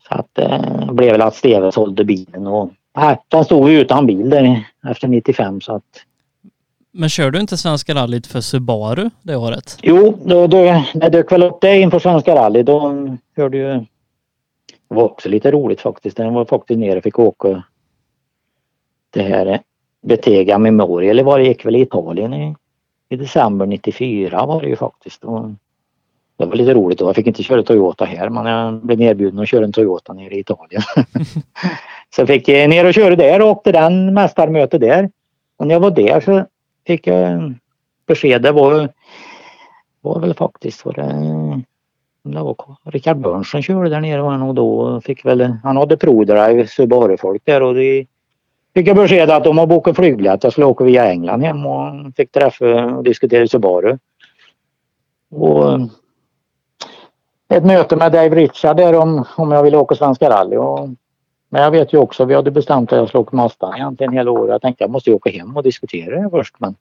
[0.09, 4.31] så att det blev väl att Steve sålde bilen och äh, den stod utan bil
[4.31, 6.05] där efter 95 så att
[6.95, 9.79] men kör du inte Svenska rallyt för Subaru det året?
[9.83, 13.85] Jo, då, då, när jag dök väl upp det inför Svenska rally då hörde ju...
[14.89, 16.17] Det var också lite roligt faktiskt.
[16.17, 17.63] Den var faktiskt nere och fick åka
[19.11, 19.61] det här
[20.03, 22.55] Betega Memorial, var det gick väl i Italien i,
[23.09, 25.25] i december 94 var det ju faktiskt.
[25.25, 25.51] Och
[26.37, 27.07] det var lite roligt då.
[27.07, 30.35] Jag fick inte köra Toyota här men jag blev erbjuden att köra en Toyota nere
[30.35, 30.83] i Italien.
[32.15, 35.11] så jag fick ner och köra där och åkte den mästarmöte där.
[35.57, 36.45] Och när jag var där så
[36.87, 37.55] fick jag
[38.07, 38.43] besked.
[38.43, 38.89] Det var,
[40.01, 41.59] var väl faktiskt var det, eh,
[42.23, 46.67] det var Rickard Börns som körde där nere och då fick väl, han hade ProDrive
[46.67, 48.07] Subaru-folk där och de
[48.75, 50.45] fick jag besked att de har bokat flygbiljett.
[50.45, 53.99] Jag skulle åka via England hem och fick träffa och diskutera Subaru.
[55.31, 55.87] Och eh,
[57.49, 60.57] ett möte med Dave Richard där om, om jag ville åka Svenska rally.
[60.57, 60.89] Och,
[61.55, 64.31] men jag vet ju också, vi hade bestämt att jag skulle åka Mazda egentligen hela
[64.31, 64.51] året.
[64.51, 66.75] Jag tänkte jag måste ju åka hem och diskutera det först men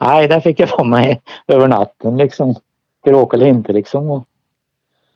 [0.00, 2.54] nej, där fick jag få mig över natten liksom.
[2.54, 4.10] Ska du åka eller inte liksom.
[4.10, 4.24] Och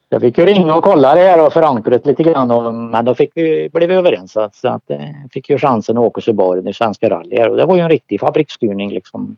[0.09, 3.05] jag fick ju ringa och kolla det här och förankra det lite grann och, men
[3.05, 4.99] då fick vi, blev vi överens så att, så att eh,
[5.33, 8.21] fick ju chansen att åka Subaru i Svenska rally och det var ju en riktig
[8.21, 9.37] fabriksstyrning liksom.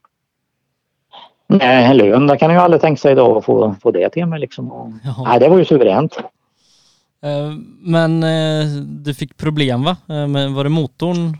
[1.46, 4.40] Nej, lön, det kan ju aldrig tänka sig då att få, få det till mig
[4.40, 5.00] liksom.
[5.24, 6.18] Nej, det var ju suveränt.
[7.22, 9.96] Eh, men eh, du fick problem va?
[10.08, 11.36] Eh, men var det motorn?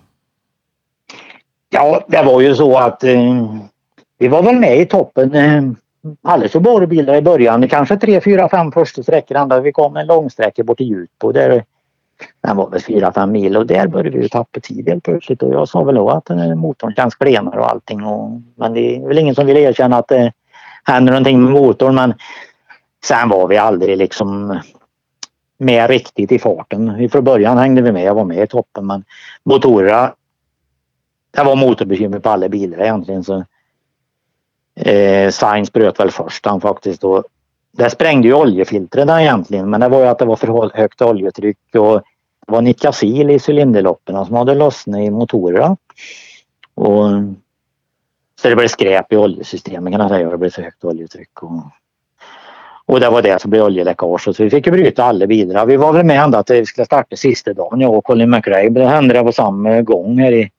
[1.70, 3.05] Ja, det var ju så att
[4.18, 5.77] vi var väl med i toppen
[6.22, 7.68] alldeles för bara bilar i början.
[7.68, 9.61] Kanske tre, fyra, fem första sträckor.
[9.61, 11.64] Vi kom en långsträcka bort till Djutbo där
[12.43, 15.68] den var väl 4-5 mil och där började vi tappa tid helt plötsligt och jag
[15.68, 18.05] sa väl då att motorn känns klenare och allting.
[18.05, 20.33] Och, men det är väl ingen som vill erkänna att det
[20.85, 22.14] händer någonting med motorn men
[23.05, 24.61] sen var vi aldrig liksom
[25.59, 27.09] med riktigt i farten.
[27.09, 29.04] Från början hängde vi med, jag var med i toppen men
[29.44, 30.14] motorerna
[31.30, 33.44] det var motorbekymmer på alla bilar egentligen så
[34.74, 37.24] eh, Sainz bröt väl först han faktiskt och
[37.72, 41.59] det sprängde ju oljefiltren egentligen men det var ju att det var för högt oljetryck
[41.74, 42.02] och
[42.46, 45.76] det var Nikasil i cylinderloppen som hade lossnat i motorerna.
[46.74, 47.04] Och,
[48.40, 50.30] så det blev skräp i oljesystemet kan jag säga.
[50.30, 51.42] Det blev så högt oljetryck.
[51.42, 51.62] Och,
[52.87, 54.20] och det var det som blev oljeläckage.
[54.20, 55.66] Så vi fick ju bryta alla bilar.
[55.66, 58.68] Vi var väl med ända att vi skulle starta sista dagen, jag och Colin McRae.
[58.68, 60.51] Det hände det på samma gång här i,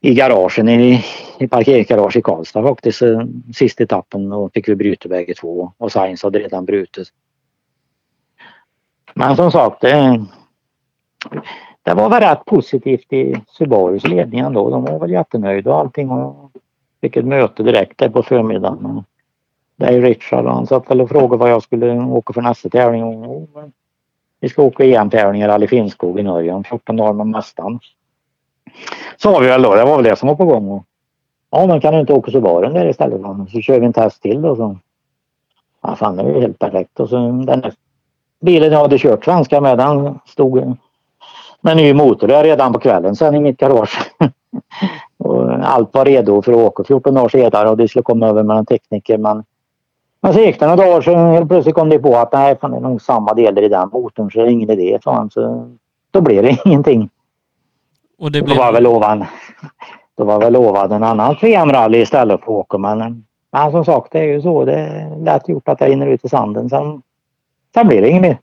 [0.00, 1.04] i garagen, i,
[1.38, 3.02] i parkeringsgarage i Karlstad faktiskt.
[3.54, 5.72] Sista etappen och fick vi bryta bägge två.
[5.78, 7.08] Och Sainz hade redan brutit.
[9.14, 10.24] Men som sagt, det,
[11.82, 14.70] det var väl rätt positivt i Subarus ledning ändå.
[14.70, 16.10] De var väl jättenöjda och allting.
[16.10, 16.50] Och
[17.00, 19.04] fick ett möte direkt där på förmiddagen.
[19.76, 22.68] Det är ju Richard han satt väl och frågade vad jag skulle åka för nästa
[22.68, 23.46] tävling.
[24.40, 27.80] Vi ska åka EM-tävling i Rally Finnskog i Norge om 14 dagar med Mästaren.
[29.16, 29.74] Sa vi väl då.
[29.74, 30.84] Det var väl det som var på gång.
[31.50, 33.20] Ja, men kan du inte åka Subaren där istället?
[33.52, 34.56] Så kör vi en test till då.
[34.56, 34.78] Så.
[35.82, 37.00] Ja, fan det är ju helt perfekt.
[37.00, 37.72] Och så den där
[38.40, 40.76] bilen jag hade kört svenska med den stod
[41.60, 44.12] med ny motor där redan på kvällen sen i mitt garage.
[45.18, 48.42] och allt var redo för att åka 14 dagar senare och det skulle komma över
[48.42, 49.44] med en tekniker men
[50.24, 52.70] men så gick det några dagar så helt plötsligt kom det på att nej, fan,
[52.70, 54.98] det är nog samma delar i den motorn så det är ingen idé.
[55.04, 55.70] Så, han, så
[56.10, 57.10] då blev det ingenting.
[58.18, 58.56] Och det blev...
[58.56, 59.26] Då var väl lovad,
[60.16, 64.18] då var väl lovad en annan VM-rally istället för åka men, men som sagt det
[64.18, 64.64] är ju så.
[64.64, 66.70] Det är lätt gjort att det rinner ut i sanden.
[66.70, 67.02] Sen,
[67.74, 68.38] sen blir det inget mer.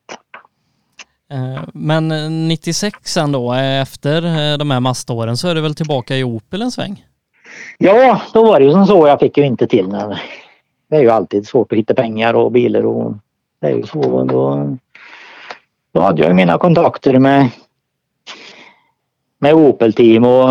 [1.31, 2.07] Eh, men
[2.47, 6.61] 96 då, eh, efter eh, de här maståren, så är du väl tillbaka i Opel
[6.61, 7.05] en sväng?
[7.77, 9.07] Ja, då var det ju som så.
[9.07, 10.21] Jag fick ju inte till när
[10.91, 13.13] det är ju alltid svårt att hitta pengar och bilar och
[13.59, 14.23] det är ju så.
[14.23, 14.77] Då,
[15.91, 17.49] då hade jag mina kontakter med,
[19.39, 20.49] med Opel-team och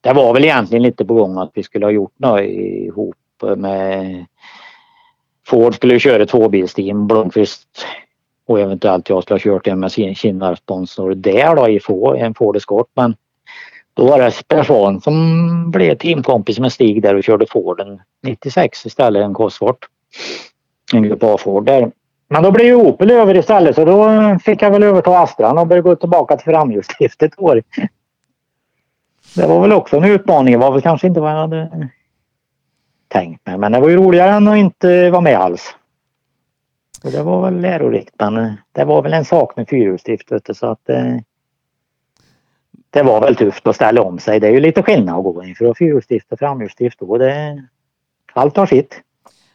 [0.00, 3.16] det var väl egentligen lite på gång att vi skulle ha gjort något ihop
[3.56, 4.26] med
[5.46, 7.86] Ford skulle köra tvåbilsteam, Blomqvist
[8.46, 11.80] och eventuellt jag skulle ha kört en med sin kinnarsponsor där då i
[12.20, 13.16] en Ford Escort men
[13.96, 19.24] då var det person som blev teamkompis med Stig där och körde Forden 96 istället,
[19.24, 19.88] en Cosworth.
[20.92, 21.92] En grupp A-Ford där.
[22.28, 24.08] Men då blev ju Opel över istället så då
[24.44, 27.62] fick jag väl överta Astran och börja gå tillbaka till framhjulsdrift ett år.
[29.34, 30.52] Det var väl också en utmaning.
[30.52, 31.88] Det var väl kanske inte vad jag hade
[33.08, 33.58] tänkt mig.
[33.58, 35.74] Men det var ju roligare än att inte vara med alls.
[37.02, 40.88] Så det var väl lärorikt men det var väl en sak med fyrhjulsdrift så att
[40.88, 41.16] eh,
[42.96, 44.40] det var väl tufft att ställa om sig.
[44.40, 47.18] Det är ju lite skillnad att gå in för fyrhjulsdrift och framhjulsdrift då.
[47.18, 47.62] Det,
[48.32, 49.00] allt har sitt.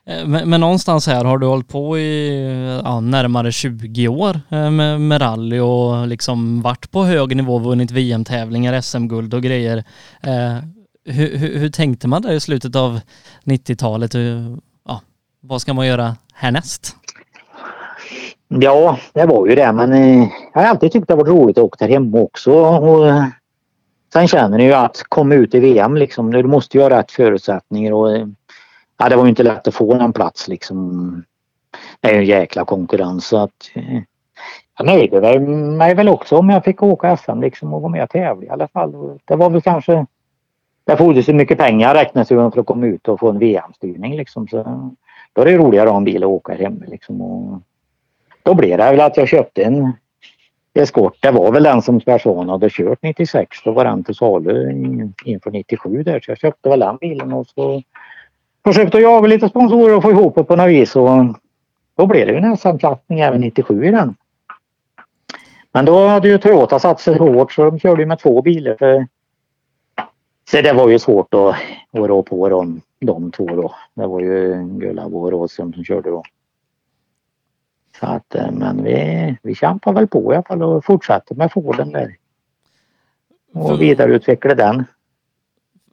[0.05, 4.71] Eh, men, men, någonstans här har du hållit på i ja, närmare 20 år eh,
[4.71, 9.77] med, med rally och liksom varit på hög nivå, vunnit VM-tävlingar, SM-guld och grejer.
[10.23, 10.57] Eh,
[11.05, 12.99] hur, hur, hur, tänkte man där i slutet av
[13.43, 14.13] 90-talet?
[14.87, 15.01] Ja,
[15.39, 16.95] vad ska man göra härnäst?
[18.59, 21.63] Ja, det var ju det men eh, jag har alltid tyckt det varit roligt att
[21.63, 22.51] åka där hemma också.
[22.53, 23.25] Och, eh,
[24.13, 27.11] sen känner ni ju att komma ut i VM liksom, du måste ju ha rätt
[27.11, 28.27] förutsättningar och eh,
[28.97, 31.23] ja, det var ju inte lätt att få någon plats liksom.
[31.99, 34.01] Det är ju en jäkla konkurrens så att eh,
[34.77, 35.39] jag nöjde
[35.77, 38.49] mig väl också om jag fick åka SM liksom och vara med och tävla i
[38.49, 39.19] alla fall.
[39.25, 40.05] Det var väl kanske
[40.83, 44.15] det fordrades ju mycket pengar räknas ju för att komma ut och få en VM-styrning
[44.15, 44.47] liksom.
[44.47, 44.91] Så
[45.33, 47.21] då är det roligare att ha en bil och åka hem liksom.
[47.21, 47.61] Och,
[48.43, 49.93] då blev det väl att jag köpte en
[50.73, 51.17] Escort.
[51.19, 53.57] Det var väl den som Persson hade kört 96.
[53.63, 54.71] Då var den till salu
[55.25, 56.19] inför 97 där.
[56.19, 57.81] Så jag köpte väl den bilen och så
[58.63, 60.95] försökte jag jaga lite sponsorer och få ihop det på något vis.
[60.95, 61.09] Och
[61.95, 64.15] då blev det ju en SM-klassning även 97 i den.
[65.71, 68.75] Men då hade ju Toyota satt sig hårt så de körde ju med två bilar.
[68.79, 69.07] För...
[70.51, 71.55] Så det var ju svårt att,
[71.91, 73.75] att rå på dem, de två då.
[73.93, 76.23] Det var ju Gullav och Rådström som körde då.
[78.01, 81.51] Så att, eh, men vi, vi kämpar väl på i alla fall och fortsätter med
[81.51, 82.15] Forden där.
[83.53, 84.85] Och för, vidareutveckla den.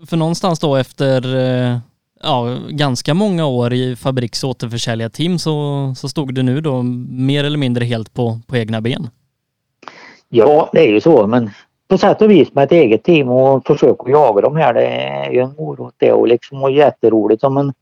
[0.06, 1.78] För någonstans då efter eh,
[2.22, 7.58] ja, ganska många år i fabriks återförsäljarteam så, så stod du nu då mer eller
[7.58, 9.10] mindre helt på, på egna ben.
[10.28, 11.50] Ja, det är ju så men
[11.88, 15.30] på sätt och vis med ett eget team och försöka jaga de här det är
[15.30, 17.72] ju en morot det och liksom och jätteroligt man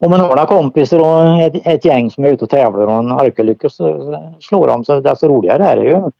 [0.00, 2.92] om man har några kompisar och ett, ett, gäng som är ute och tävlar och
[2.92, 6.10] en orkar så slår dem så desto roligare är det ju.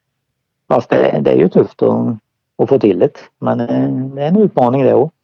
[0.68, 2.16] Fast det, det är ju tufft att,
[2.62, 3.10] att få till det.
[3.40, 5.18] Men eh, det är en utmaning det också.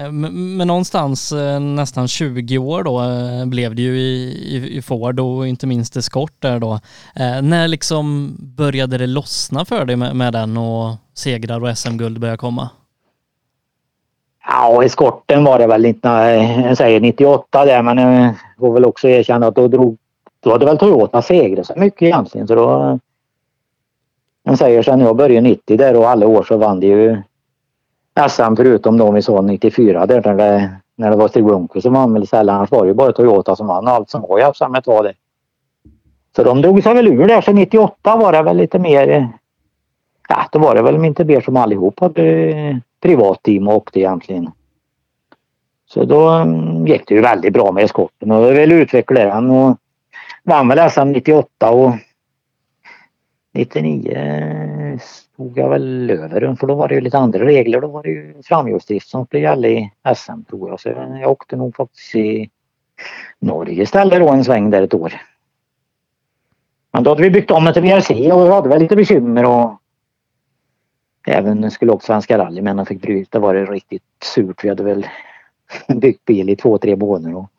[0.00, 3.02] Eh, men, men någonstans eh, nästan 20 år då
[3.46, 6.72] blev det ju i, i, i Ford och inte minst Escort där då.
[7.14, 12.20] Eh, när liksom började det lossna för dig med, med den och segrar och SM-guld
[12.20, 12.70] började komma?
[14.46, 19.08] Ja, eskorten var det väl inte, jag säger 98 där men jag får väl också
[19.08, 19.98] erkänna att då drog,
[20.40, 22.98] då hade väl Toyota segrat så mycket egentligen så då
[24.44, 27.22] Man säger sen jag började 90 där och alla år så vann de ju
[28.28, 31.92] SM förutom de vi sa 94 där när det, när det var Stig Blomqvist som
[31.92, 32.56] vann väl sällan.
[32.56, 35.02] Annars var det ju bara Toyota som vann allt som var i SM ett var
[35.02, 35.14] det.
[36.36, 37.40] Så de drog sig väl ur där.
[37.40, 39.08] Så 98 var det väl lite mer...
[39.08, 39.26] Eh,
[40.28, 44.50] ja, då var det väl inte mer som allihop hade privat team och åkte egentligen.
[45.86, 49.50] Så då mm, gick det ju väldigt bra med eskorten och jag ville utveckla den
[49.50, 49.74] och eh,
[50.44, 51.92] vann väl SM 98 och
[53.52, 57.80] 99 eh, stod jag väl över den för då var det ju lite andra regler.
[57.80, 60.80] Då var det ju framhjulsdrift som skulle gälla i SM tror jag.
[60.80, 62.50] Så jag åkte nog faktiskt i
[63.38, 65.12] Norge istället då en sväng där ett år.
[66.92, 69.44] Men då hade vi byggt om det till VRC och vi hade väl lite bekymmer
[69.44, 69.80] och
[71.26, 73.38] även skulle åka Svenska rally men han fick bryta.
[73.38, 74.02] Var det riktigt
[74.34, 74.64] surt.
[74.64, 75.06] Vi hade väl
[75.96, 77.50] byggt bil i två, tre månader och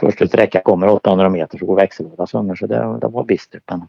[0.00, 3.62] första sträckan kommer 800 meter så går växellådan sönder så det, det var bistert.
[3.66, 3.88] Men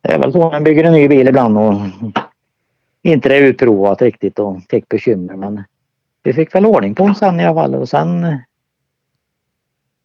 [0.00, 1.74] det är väl så man bygger en ny bil ibland och
[3.02, 5.64] inte det är utprovat riktigt och fick bekymmer men
[6.22, 8.38] vi fick väl ordning på den sen i alla fall och sen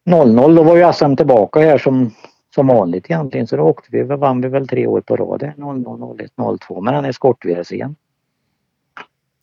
[0.04, 2.10] 00 då var ju SM tillbaka här som,
[2.54, 6.18] som vanligt egentligen så då åkte vi, vann vi väl tre år på rad 00,
[6.20, 7.94] 01, 02 med den eskort VRC'n.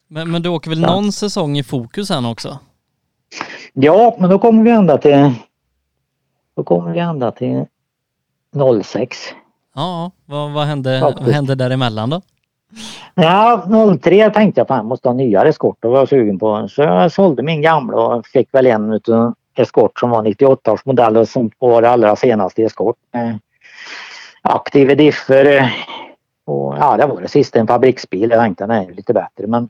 [0.08, 2.60] Men, men du åker väl någon säsong i fokus sen också?
[3.74, 5.34] Ja, men då kommer vi ända till
[6.56, 7.66] då kommer vi ända till
[8.84, 9.18] 06.
[9.76, 12.22] Ja, vad, vad, hände, vad hände däremellan då?
[13.16, 13.68] Ja,
[14.02, 16.68] 03 tänkte jag att jag måste ha nyare eskort och var sugen på.
[16.68, 20.86] Så jag sålde min gamla och fick väl en utav eskort som var 98 års
[20.86, 22.98] modell och som var det allra senaste eskort.
[24.42, 25.74] Aktiva differ
[26.46, 28.30] och ja, det var det sista en fabriksbil.
[28.30, 29.70] Jag tänkte den är lite bättre men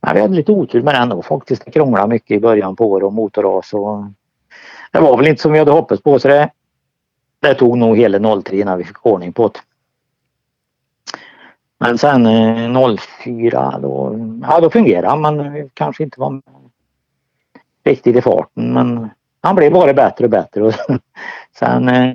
[0.00, 1.64] ja, vi hade lite otur med den då faktiskt.
[1.64, 4.04] Det krånglade mycket i början på året och motorras och
[4.92, 6.50] det var väl inte som vi hade hoppats på så det
[7.40, 9.60] det tog nog hela 03 innan vi fick ordning på det.
[11.80, 16.42] Men sen eh, 04 då, ja då fungerade han men kanske inte var
[17.88, 19.08] riktigt i farten men
[19.40, 20.62] han blev bara bättre och bättre.
[20.62, 20.72] Och
[21.58, 22.14] sen eh,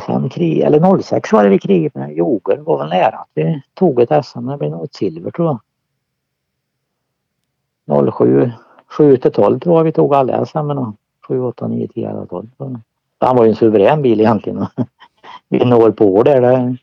[0.00, 2.56] 05 krig, eller 06 var det vi krigade med Joger.
[2.56, 4.46] var väl nära att vi tog ett SM.
[4.46, 5.58] Det blev nog ett silver tror
[7.86, 8.14] jag.
[8.14, 8.52] 07,
[8.86, 10.58] 7 till 12 tror jag vi tog alla SM.
[11.28, 12.48] 7, 8, 9, 10, 11, 12.
[13.18, 14.66] Han var ju en suverän bil egentligen.
[15.48, 16.76] Vi når på där.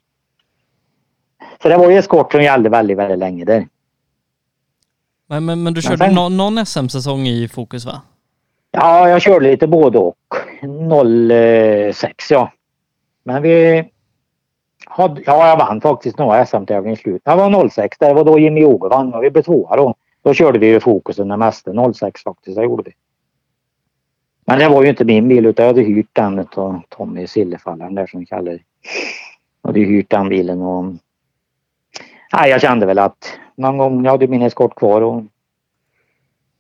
[1.62, 3.68] Så det var ju eskort som gällde väldigt, väldigt länge där.
[5.28, 8.02] Men, men, men du körde sen, någon, någon SM-säsong i Fokus va?
[8.72, 10.18] Ja, jag körde lite både och.
[11.94, 12.52] 06 ja.
[13.24, 13.84] Men vi
[14.86, 17.26] hade, ja jag vann faktiskt några SM-tävlingar i slutet.
[17.26, 19.96] Det var 06, det var då Jimmy Oge vann och vi blev tvåa då.
[20.22, 22.92] Då körde vi ju Fokusen det mesta, 06 faktiskt, det gjorde vi.
[24.46, 27.96] Men det var ju inte min bil utan jag hade hyrt den av Tommy Sillefallaren
[27.96, 28.60] där som vi kallar det.
[29.62, 30.86] Jag hade hyrt den bilen och
[32.34, 35.24] nej, jag kände väl att någon gång, jag hade min eskort kvar och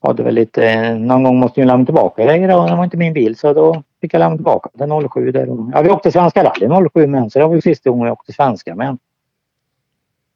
[0.02, 3.14] hade väl lite, någon gång måste jag lämna tillbaka grejer och det var inte min
[3.14, 5.50] bil så då fick jag lämna tillbaka den 07 där.
[5.50, 8.14] Och, ja, vi åkte Svenska rally 07 med så det var ju sista gången jag
[8.14, 8.98] åkte svenska med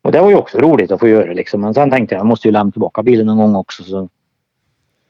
[0.01, 1.62] Och det var ju också roligt att få göra liksom.
[1.62, 4.10] Men sen tänkte jag, jag måste ju lämna tillbaka bilen någon gång också så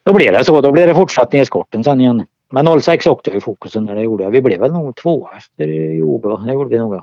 [0.08, 0.62] då blev det så.
[0.62, 2.26] Då blev det fortsatt i eskorten sen igen.
[2.50, 4.32] Men 06 åkte jag i fokusen när det gjorde jag.
[4.32, 6.45] Vi blev väl nog tvåa efter Jobe.
[6.45, 6.95] Det gjorde vi nog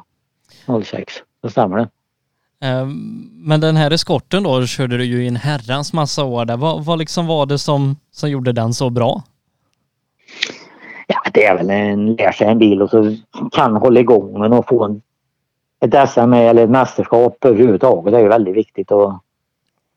[0.67, 0.83] ja.
[0.85, 1.15] 06.
[1.43, 1.89] Då stämmer det.
[2.65, 6.57] Ehm, men den här eskorten då körde du ju i en herrans massa år där.
[6.57, 9.23] Vad, vad liksom var det som, som gjorde den så bra?
[11.07, 13.17] Ja, det är väl en lär sig en bil och så
[13.53, 15.03] kan hålla igång den och få en,
[15.81, 18.12] ett SM eller ett mästerskap överhuvudtaget.
[18.12, 18.91] Det är ju väldigt viktigt.
[18.91, 19.19] Och, eh,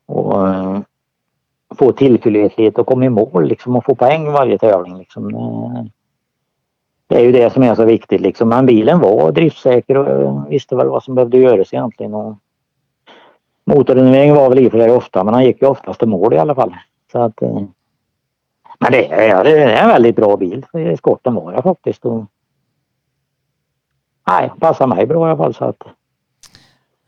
[0.08, 4.98] och få tillförlitlighet och komma i mål liksom och få poäng varje tävling.
[4.98, 5.32] Liksom.
[7.08, 8.50] Det är ju det som är så viktigt liksom.
[8.50, 12.14] Men bilen var driftsäker och visste väl vad som behövde göras egentligen.
[12.14, 12.38] Och
[13.68, 16.34] motorrenovering var väl i och för sig ofta men han gick ju oftast till mål
[16.34, 16.76] i alla fall.
[17.12, 17.62] Så att, eh,
[18.80, 20.66] men det är, det är en väldigt bra bil.
[20.98, 22.06] Skotten var jag faktiskt.
[22.06, 22.26] Och,
[24.28, 25.54] nej, passar mig bra i alla fall.
[25.54, 25.84] Så att,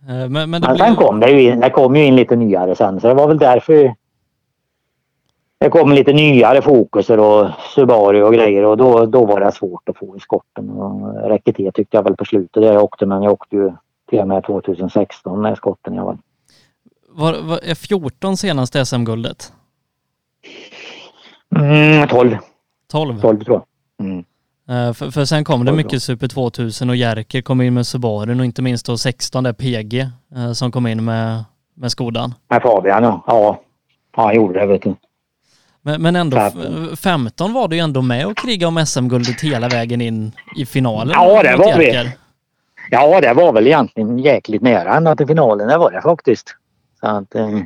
[0.08, 2.76] eh, men, men, men sen kom det ju in, det kom ju in lite nyare
[2.76, 3.96] sen så det var väl därför
[5.60, 9.90] det kom lite nyare fokuser och Subaru och grejer och då, då var det svårt
[9.90, 10.72] att få i skotten.
[11.24, 13.72] Räcket till tyckte jag väl på slutet där jag åkte men jag åkte ju
[14.10, 16.18] till och med 2016 med skotten jag var.
[17.20, 19.54] Var, var är 14 senaste SM-guldet?
[21.56, 22.38] Mm, 12.
[22.92, 23.22] 12?
[23.22, 23.62] 12 tror
[23.98, 24.08] jag.
[24.08, 24.18] Mm.
[24.70, 28.40] Uh, för, för sen kom det mycket Super 2000 och Jerker kom in med Subaru
[28.40, 31.44] och inte minst då 16 där PG uh, som kom in med,
[31.76, 32.34] med Skodan.
[32.50, 33.24] Med Fabian ja.
[33.28, 33.62] Ja,
[34.12, 34.96] han gjorde det vet du.
[35.82, 36.52] Men, men ändå,
[36.96, 41.14] 15 var du ju ändå med och kriga om SM-guldet hela vägen in i finalen.
[41.14, 42.12] Ja, det var vi.
[42.92, 45.68] Ja, det var väl egentligen jäkligt nära ända till finalen.
[45.68, 46.56] Det var det faktiskt.
[47.00, 47.60] Så att, eh,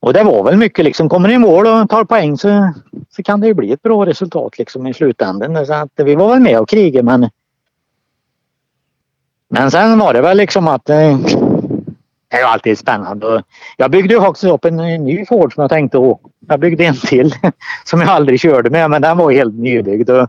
[0.00, 2.72] och det var väl mycket liksom, kommer ni i mål och tar poäng så,
[3.10, 5.66] så kan det ju bli ett bra resultat liksom i slutändan.
[5.66, 7.30] Så att vi var väl med och krigade men
[9.52, 11.18] men sen var det väl liksom att eh,
[12.30, 13.42] det är ju alltid spännande.
[13.76, 16.28] Jag byggde ju faktiskt upp en, en ny Ford som jag tänkte åka.
[16.48, 17.34] Jag byggde en till
[17.84, 20.10] som jag aldrig körde med men den var helt nybyggd.
[20.10, 20.28] Och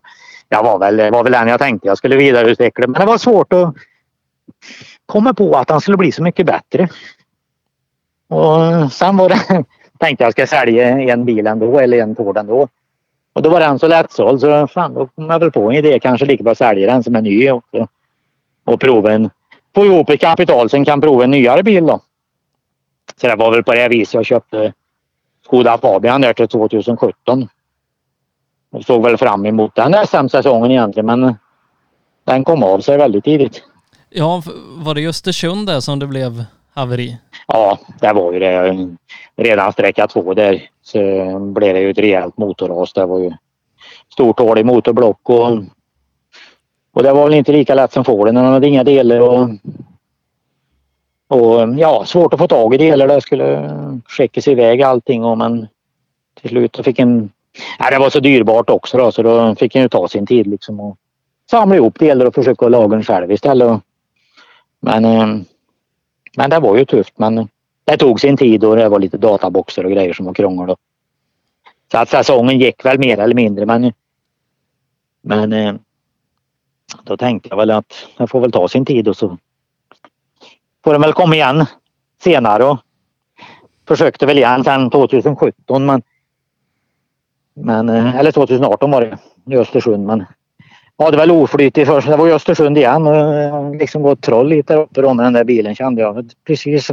[0.49, 3.53] jag var väl, var väl den jag tänkte jag skulle vidareutveckla men det var svårt
[3.53, 3.75] att
[5.05, 6.89] komma på att den skulle bli så mycket bättre.
[8.31, 9.63] Och sen var det,
[9.99, 12.67] tänkte jag ska sälja en bil ändå eller en Ford ändå.
[13.33, 15.99] Och då var den så lättsåld så fan, då kom jag väl på en idé.
[15.99, 17.63] Kanske lika bra sälja den som är ny och,
[18.65, 19.29] Och prova en,
[19.75, 22.01] få ihop ett kapital så kan prova en nyare bil då.
[23.21, 24.73] Så det var väl på det viset jag köpte
[25.45, 27.47] Skoda Fabian där till 2017.
[28.71, 31.35] Jag såg väl fram emot den SM-säsongen egentligen men
[32.23, 33.63] den kom av sig väldigt tidigt.
[34.09, 34.43] Ja,
[34.75, 37.17] var det just Östersund där som det blev haveri?
[37.53, 38.87] Ja, det var ju det.
[39.35, 40.99] Redan sträcka två där så
[41.39, 42.93] blev det ju ett rejält motorras.
[42.93, 43.31] Det var ju
[44.13, 45.51] stort hål i motorblock och,
[46.93, 48.35] och det var väl inte lika lätt som Forden.
[48.35, 49.49] Den hade inga delar och,
[51.27, 53.07] och ja, svårt att få tag i delar.
[53.07, 53.71] Det skulle
[54.07, 55.67] skickas iväg allting och men
[56.41, 57.29] till slut fick en...
[57.79, 60.47] Ja, det var så dyrbart också då så då fick en ju ta sin tid
[60.47, 60.97] liksom och
[61.49, 63.81] samla ihop delar och försöka laga den själv istället.
[64.79, 65.27] Men eh,
[66.37, 67.13] men det var ju tufft.
[67.17, 67.49] Men
[67.85, 70.75] det tog sin tid och det var lite databoxar och grejer som var krångel.
[71.91, 73.93] Så att säsongen gick väl mer eller mindre men
[75.21, 75.75] men eh,
[77.03, 79.37] då tänkte jag väl att det får väl ta sin tid och så
[80.83, 81.65] får den väl komma igen
[82.23, 82.77] senare och
[83.87, 86.01] försökte väl igen sen 2017 men
[87.53, 89.17] men eh, eller 2018 var det
[89.55, 90.25] i Östersund men
[91.05, 92.07] hade väl oflyt först.
[92.07, 95.25] Det var ju Östersund igen och eh, liksom gått troll lite där uppe då med
[95.25, 96.31] den där bilen kände jag.
[96.47, 96.91] Precis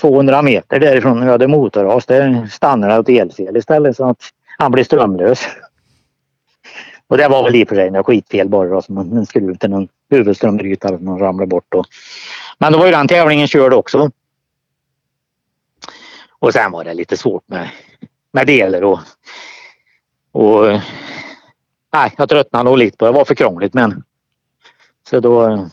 [0.00, 2.06] 200 meter därifrån när vi hade motorras.
[2.06, 4.18] Där stannade det åt elfel istället så att
[4.58, 5.40] han blev strömlös.
[7.06, 9.54] Och det var väl i och för sig något skitfel bara då, som en skruv
[9.54, 11.74] till någon huvudströmbrytare som ramlade bort.
[11.74, 11.86] Och...
[12.58, 14.10] Men då var ju den tävlingen körd också.
[16.38, 17.68] Och sen var det lite svårt med,
[18.32, 18.98] med delar och,
[20.32, 20.80] och
[21.94, 23.10] nej, jag tröttnade nog lite på det.
[23.10, 24.02] Det var för krångligt men
[25.10, 25.66] så då eh,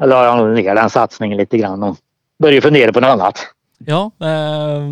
[0.00, 1.96] la jag ner den satsningen lite grann och
[2.38, 3.46] började fundera på något annat.
[3.78, 4.90] Ja, eh,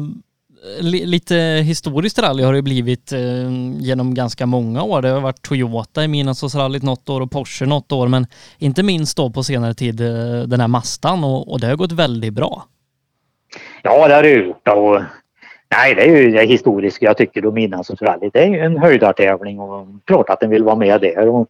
[0.81, 1.35] li lite
[1.65, 3.21] historiskt rally har det blivit eh,
[3.79, 5.03] genom ganska många år.
[5.03, 8.27] Det har varit Toyota i Midnattsåsrallyt något år och Porsche något år men
[8.59, 11.93] inte minst då på senare tid eh, den här Mastan och, och det har gått
[11.93, 12.65] väldigt bra.
[13.83, 15.03] Ja, det har det gjort och
[15.77, 17.07] Nej, det är ju det historiska.
[17.07, 20.77] Jag tycker då Midnattsrallyt det är ju en höjdartävling och klart att den vill vara
[20.77, 21.49] med där och,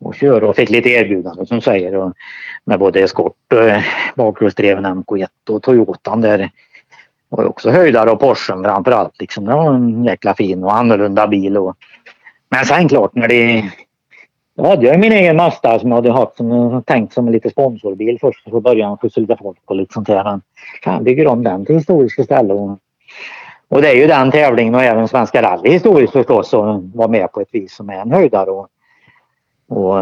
[0.00, 2.12] och köra och fick lite erbjudanden som säger och
[2.64, 3.82] med både eskort, eh,
[4.14, 6.50] bakhjulsdriven MK1 och Toyotan där
[7.28, 9.20] och också höjdare och Porschen framförallt.
[9.20, 9.44] Liksom.
[9.44, 11.56] Det var en jäkla fin och annorlunda bil.
[11.56, 11.76] Och...
[12.48, 13.70] Men sen klart när det...
[14.56, 17.50] Då hade jag min egen Mazda som jag hade haft som tänkt som en lite
[17.50, 18.50] sponsorbil först.
[18.50, 20.24] Så började jag skjutsa lite folk och lite sånt där.
[20.24, 20.42] Men
[20.84, 22.58] fan bygger om den till historiska ställen.
[22.58, 22.78] Och
[23.68, 27.32] och det är ju den tävlingen och även Svenska rally historiskt förstås som var med
[27.32, 28.50] på ett vis som är en höjdare.
[28.50, 28.68] Och,
[29.68, 29.96] och,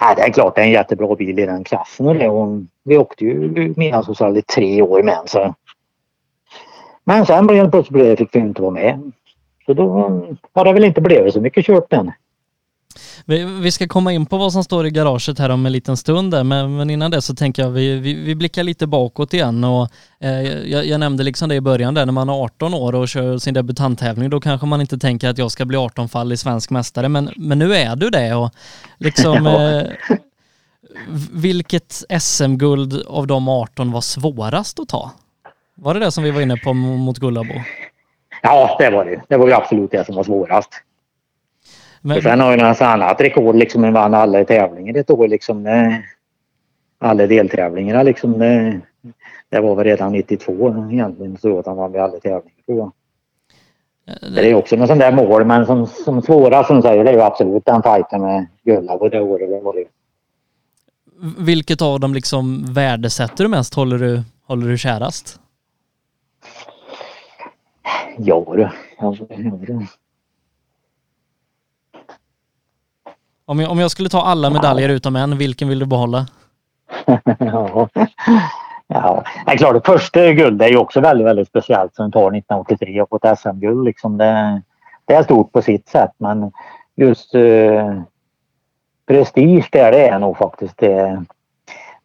[0.00, 2.28] ja, det är klart det är en jättebra bil i den klassen och det.
[2.28, 5.54] Och vi åkte ju Midnattsrally tre år med så.
[7.04, 9.12] Men sen blev det plötsligt fick vi inte vara med.
[9.66, 9.88] Så då
[10.52, 12.12] har det väl inte blivit så mycket kört än.
[13.26, 16.30] Vi, ska komma in på vad som står i garaget här om en liten stund
[16.30, 19.64] där, men, men innan det så tänker jag vi, vi, vi blickar lite bakåt igen
[19.64, 19.88] och
[20.20, 23.08] eh, jag, jag, nämnde liksom det i början där när man är 18 år och
[23.08, 26.36] kör sin debutanttävling då kanske man inte tänker att jag ska bli 18 fall i
[26.36, 28.50] svensk mästare men, men nu är du det och
[28.98, 29.82] liksom eh,
[31.32, 35.10] vilket SM-guld av de 18 var svårast att ta?
[35.74, 37.54] Var det det som vi var inne på mot Gullabo?
[38.42, 39.22] Ja, det var det.
[39.28, 40.70] Det var ju absolut det som var svårast.
[42.08, 42.22] Men...
[42.22, 43.84] sen har ju något annat rekord liksom.
[43.84, 45.62] Han vann alla tävlingar ett år liksom.
[45.62, 46.02] Det,
[46.98, 48.38] alla deltävlingarna liksom.
[48.38, 48.80] Det,
[49.48, 52.92] det var väl redan 92 egentligen så att han vann alla tävlingar tror jag.
[54.34, 57.14] Det är också något sånt där mål men som, som svåra som säger det är
[57.14, 59.50] ju absolut den fighten med Gullab det året.
[59.50, 59.84] Det var det.
[61.38, 63.74] Vilket av dem liksom värdesätter du mest?
[63.74, 65.40] Håller du, håller du kärast?
[68.18, 68.68] Ja du.
[73.48, 76.26] Om jag, om jag skulle ta alla medaljer utom en, vilken vill du behålla?
[77.38, 77.88] ja.
[78.86, 82.20] ja, det är klart det första guldet är ju också väldigt, väldigt speciellt som tar
[82.20, 84.18] 1983 och fått SM-guld liksom.
[84.18, 84.62] Det,
[85.04, 86.52] det är stort på sitt sätt men
[86.96, 88.00] just eh,
[89.06, 91.24] prestige där det är nog faktiskt det,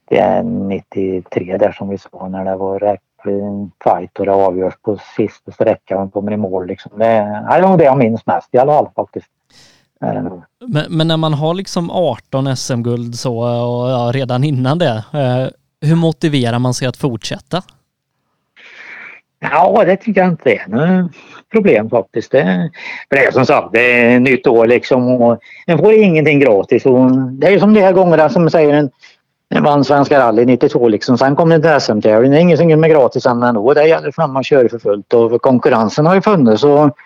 [0.05, 4.33] det är 93 där som vi sa när det var rätt eh, fight och det
[4.33, 6.67] avgörs på sista sträckan och kommer i mål.
[6.67, 6.91] Liksom.
[6.99, 9.29] Det, är nog det jag minns mest i alla fall faktiskt.
[10.67, 15.47] Men, men, när man har liksom 18 SM-guld så och ja, redan innan det, eh,
[15.89, 17.61] hur motiverar man sig att fortsätta?
[19.51, 21.11] Ja, det tycker jag inte är något
[21.51, 22.31] problem faktiskt.
[22.31, 22.69] Det,
[23.09, 26.85] för det är som sagt, det är nytt år liksom och man får ingenting gratis.
[26.85, 28.89] Och det är ju som de här gångerna som säger en,
[29.49, 31.17] en vann Svenska rally 92 liksom.
[31.17, 32.31] Sen kom det till SM-tävling.
[32.31, 33.73] Det är ingenting med gratis ändå.
[33.73, 36.97] Det gäller fram att kör för fullt och konkurrensen har ju funnits och,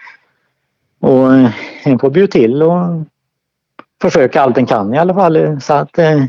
[0.99, 1.51] och eh,
[1.83, 2.81] en får bjuda till och
[4.01, 5.61] försöka allt en kan i alla fall.
[5.61, 6.23] Så att, eh,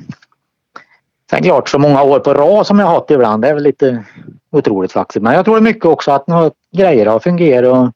[1.31, 3.63] sen klart så många år på rad som jag har haft ibland, det är väl
[3.63, 4.05] lite
[4.51, 5.23] otroligt faktiskt.
[5.23, 7.93] Men jag tror mycket också att några grejer har fungerat och,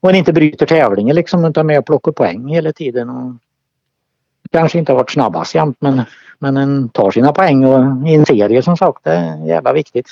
[0.00, 3.10] och en inte bryter tävlingen liksom utan med och plockar poäng hela tiden.
[3.10, 3.34] Och
[4.50, 6.02] kanske inte har varit snabbast jämt men,
[6.38, 10.06] men en tar sina poäng och i en serie som sagt, det är jävla viktigt.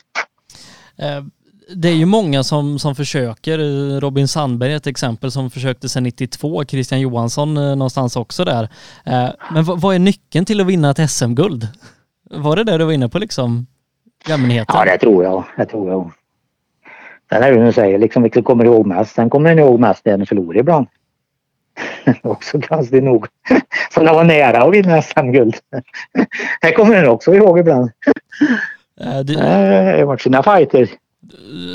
[0.98, 1.24] Eh,
[1.70, 3.58] Eh, det är ju många som, som försöker.
[4.00, 6.64] Robin Sandberg är ett exempel som försökte sedan 92.
[6.64, 8.68] Christian Johansson eh, någonstans också där.
[9.06, 11.68] Eh, men vad är nyckeln till att vinna ett SM-guld?
[12.30, 13.66] Var det det du var inne på liksom?
[14.28, 14.76] Jämnheten?
[14.78, 15.44] Ja, det tror jag.
[15.56, 16.12] Det tror jag.
[17.32, 19.14] Sen är det du säger, liksom vilket kommer ihåg mest.
[19.14, 20.86] Sen kommer ni ihåg mest det ni förlorar ibland.
[22.22, 23.26] också konstigt nog.
[23.94, 25.56] Så det var nära att vinna SM-guld.
[26.60, 27.90] det kommer ni också ihåg ibland.
[29.00, 29.22] Äh, det...
[29.22, 30.88] Det har varit sina fighter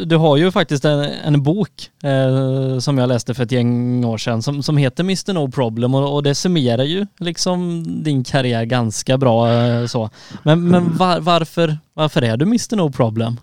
[0.06, 4.18] du har ju faktiskt en, en bok eh, som jag läste för ett gäng år
[4.18, 8.66] sedan som, som heter Mr No Problem och, och det summerar ju liksom din karriär
[8.66, 10.10] ganska bra eh, så.
[10.43, 13.39] Men, men var, varför, varför är du Mr No Problem?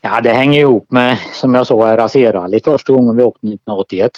[0.00, 4.12] Ja, det hänger ihop med, som jag sa, Raserally första gången vi åkte 1981.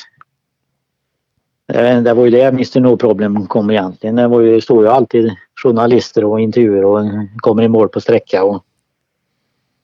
[1.73, 4.17] Eh, det var ju det Mr No Problem kom egentligen.
[4.17, 7.05] Det var ju, stod ju alltid journalister och intervjuer och
[7.37, 8.65] kommer i mål på sträcka och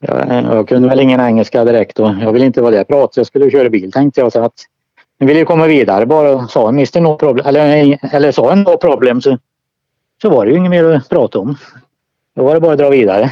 [0.02, 3.20] jag, jag kunde väl ingen engelska direkt och jag ville inte vara där prat så
[3.20, 4.32] jag skulle köra bil tänkte jag.
[4.32, 4.52] Så att
[5.18, 9.20] jag ville komma vidare bara sa Mr No Problem eller, eller sa en No Problem
[9.20, 9.38] så,
[10.22, 11.56] så var det ju inget mer att prata om.
[12.36, 13.30] Då var det bara att dra vidare.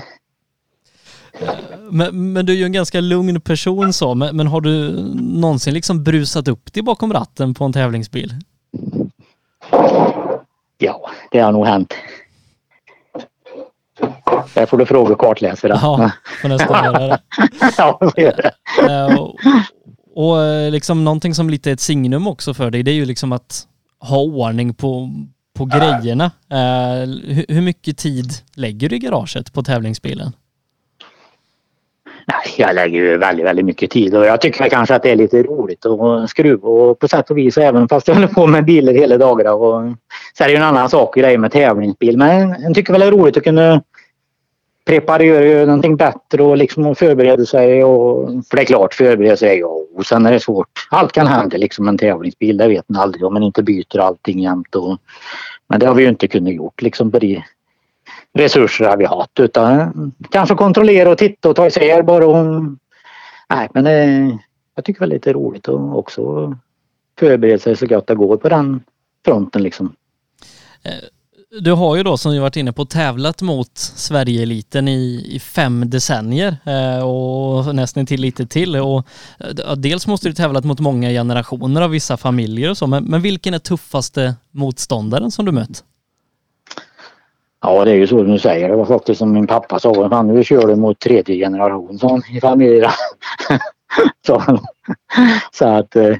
[1.91, 4.91] Men, men, du är ju en ganska lugn person så, men, men, har du
[5.21, 8.35] någonsin liksom brusat upp dig bakom ratten på en tävlingsbil?
[10.79, 11.95] Ja, det har nog hänt.
[14.55, 15.79] Där får du fråga kartläsaren.
[15.83, 16.11] Ja,
[16.43, 17.19] får nästan göra det.
[17.79, 18.53] ja, det.
[18.83, 19.37] Uh, och,
[20.15, 23.05] och eh, liksom någonting som lite är ett signum också för dig, det är ju
[23.05, 23.67] liksom att
[24.01, 25.11] ha ordning på,
[25.59, 26.25] på grejerna.
[26.25, 30.33] Uh, hur, hur mycket tid lägger du i garaget på tävlingsbilen?
[32.57, 35.43] jag lägger ju väldigt, väldigt mycket tid och jag tycker kanske att det är lite
[35.43, 38.93] roligt att skruva och på sätt och vis även fast jag håller på med bilar
[38.93, 39.55] hela dagarna.
[39.55, 39.93] Och
[40.39, 43.07] så är det ju en annan sak grej med tävlingsbil men jag tycker väl det
[43.07, 43.83] är roligt att kunna
[44.85, 47.85] preparera ju någonting bättre och liksom förbereda sig.
[47.85, 50.69] Och, för det är klart, förbereda sig ja, och sen är det svårt.
[50.91, 54.41] Allt kan hända liksom en tävlingsbil, det vet man aldrig om man inte byter allting
[54.41, 54.75] jämt.
[54.75, 54.99] Och,
[55.69, 57.43] men det har vi ju inte kunnat gjort liksom på de
[58.33, 62.27] resurser vi haft utan kanske kontrollera och titta och ta isär bara.
[62.27, 62.63] Och,
[63.51, 64.39] nej, men det,
[64.75, 66.55] jag tycker det är lite roligt att också
[67.19, 68.83] förbereda sig så gott det går på den
[69.25, 69.95] fronten liksom.
[70.85, 71.09] Eh,
[71.59, 75.91] du har ju då som vi varit inne på tävlat mot Sverigeeliten i, i fem
[75.91, 78.77] decennier eh, och nästan till lite till.
[78.77, 79.07] Och,
[79.41, 83.23] eh, dels måste du tävlat mot många generationer av vissa familjer och så, men, men
[83.23, 85.85] vilken är tuffaste motståndaren som du mött?
[87.63, 88.69] Ja, det är ju så du säger.
[88.69, 90.09] Det var faktiskt som min pappa sa.
[90.09, 92.91] Han nu kör du mot tredje generation sån, i familjen.
[94.27, 94.43] så,
[95.53, 95.97] så att...
[95.97, 96.17] Eh,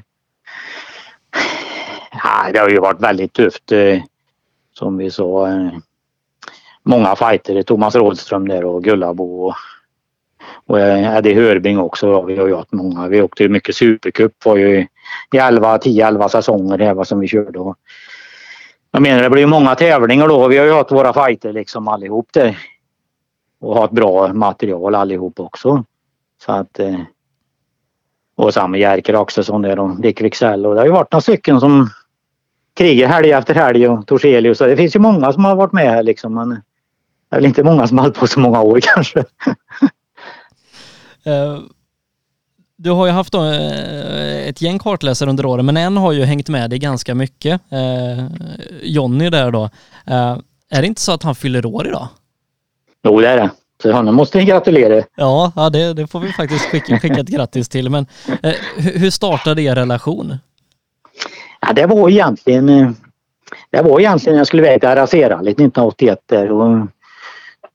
[2.53, 3.71] det har ju varit väldigt tufft.
[3.71, 4.01] Eh,
[4.81, 5.47] som vi sa.
[5.47, 5.69] Eh,
[6.83, 7.63] många fighter.
[7.63, 9.55] Thomas Rådström där och Gullabo och,
[10.65, 12.21] och eh, Eddie Hörbing också.
[12.21, 13.07] Vi har ju haft många.
[13.07, 14.45] Vi åkte ju mycket Supercup.
[14.45, 14.87] var ju
[15.33, 17.59] i 11, 10-11 säsonger det som vi körde.
[17.59, 17.77] Och
[18.91, 20.47] jag menar det blir många tävlingar då.
[20.47, 22.57] Vi har ju haft våra fighter liksom allihop där.
[23.59, 25.83] Och har ett bra material allihop också.
[26.45, 26.99] Så att eh,
[28.35, 31.59] och samma Jerker Axelsson där och Dick Wicksell och det har ju varit några stycken
[31.59, 31.89] som
[32.73, 34.57] krigar helg efter helg och Torselius.
[34.57, 36.33] Det finns ju många som har varit med här liksom.
[36.33, 39.19] Men det är väl inte många som har hållit på så många år kanske.
[41.27, 41.59] Uh,
[42.77, 46.49] du har ju haft uh, ett gäng kartläsare under åren men en har ju hängt
[46.49, 47.61] med dig ganska mycket.
[47.73, 48.25] Uh,
[48.83, 49.69] Jonny där då.
[50.69, 52.07] är det inte så att han fyller år idag?
[53.03, 53.49] Jo det är det.
[53.81, 55.03] Så honom måste vi gratulera.
[55.15, 57.89] Ja, ja det, det får vi faktiskt skicka, skicka ett grattis till.
[57.89, 58.05] Men
[58.77, 60.37] hur startade er relation?
[61.67, 62.89] Ja, det var egentligen eh,
[63.71, 66.87] det var egentligen jag skulle iväg till Arasera 1981 där och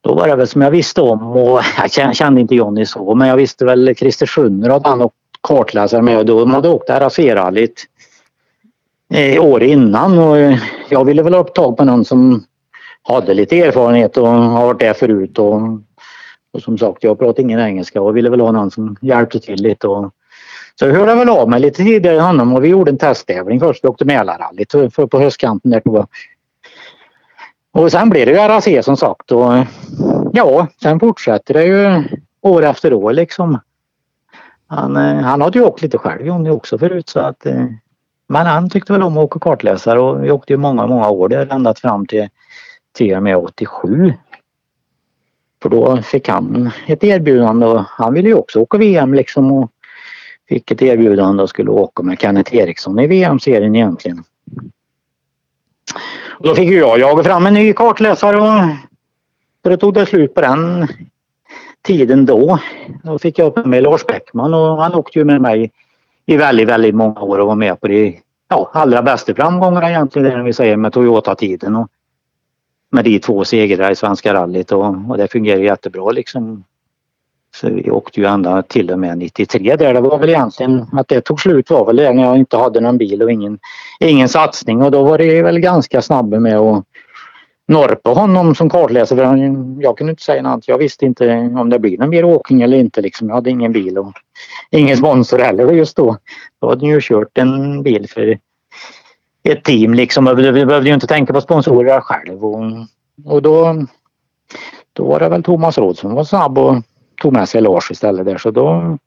[0.01, 1.61] då var det väl som jag visste om och
[1.97, 6.03] jag kände inte Jonny så men jag visste väl Christer Sjunner hade han och kartläsare
[6.03, 7.85] med och de hade åkt RAC-rallyt
[9.15, 10.59] eh, år innan och
[10.89, 12.45] jag ville väl ha upp tag på någon som
[13.03, 15.61] hade lite erfarenhet och har varit där förut och,
[16.53, 19.63] och som sagt jag pratar ingen engelska och ville väl ha någon som hjälpte till
[19.63, 20.15] lite och
[20.79, 23.61] så jag hörde väl av mig lite tidigare än honom och vi gjorde en testtävling
[23.61, 23.85] först.
[23.85, 24.75] Vi åkte Mälarrallyt
[25.11, 25.83] på höstkanten där.
[27.73, 29.53] Och sen blev det ju RAC som sagt och
[30.33, 32.05] ja, sen fortsätter det ju
[32.41, 33.59] år efter år liksom.
[34.67, 37.65] Han, eh, han hade ju åkt lite själv Jonny också förut så att eh,
[38.29, 41.29] men han tyckte väl om att åka kartläsare och vi åkte ju många, många år
[41.29, 42.29] där ända fram till
[42.93, 44.13] till och med 87.
[45.63, 49.71] För då fick han ett erbjudande och han ville ju också åka VM liksom och
[50.49, 54.25] fick ett erbjudande och skulle åka med Kenneth Eriksson i VM-serien egentligen.
[56.39, 60.41] Och då fick jag jaga fram en ny kartläsare och då tog det slut på
[60.41, 60.89] den
[61.83, 62.59] tiden då.
[63.03, 65.73] Då fick jag upp med Lars Bäckman och han åkte ju med mig
[66.27, 70.39] i väldigt, väldigt många år och var med på de ja, allra bästa framgångarna egentligen,
[70.39, 71.87] det vi säger med Toyota-tiden
[72.91, 76.65] med de två segrarna i Svenska rallyt och, och det fungerar jättebra liksom.
[77.61, 79.95] Så vi åkte ju ända till och med 93 där.
[79.95, 82.81] Det var väl egentligen att det tog slut var väl det när jag inte hade
[82.81, 83.59] någon bil och ingen,
[84.01, 86.85] ingen satsning och då var det väl ganska snabba med att
[87.69, 89.55] norpa honom som kartläsare.
[89.81, 90.69] Jag kunde inte säga något.
[90.69, 93.01] Jag visste inte om det blir någon mer åkning eller inte.
[93.01, 93.29] Liksom.
[93.29, 94.13] Jag hade ingen bil och
[94.71, 96.17] ingen sponsor heller just då.
[96.61, 98.39] Då hade ju kört en bil för
[99.43, 100.37] ett team liksom.
[100.37, 102.45] Vi behövde ju inte tänka på sponsorer själv.
[102.45, 102.63] Och,
[103.25, 103.87] och då,
[104.93, 106.77] då var det väl Thomas Råd som var snabb och
[107.17, 108.99] tog med sig Lars istället där så då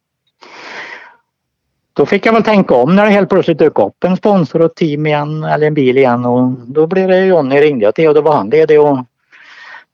[1.94, 4.65] då fick jag väl tänka om när det helt plötsligt dök upp en sponsor och
[4.65, 8.07] ett team igen eller en bil igen och då blev det Jonny ringde jag till
[8.07, 8.98] och då var han ledig och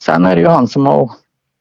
[0.03, 1.11] sen är det ju han som har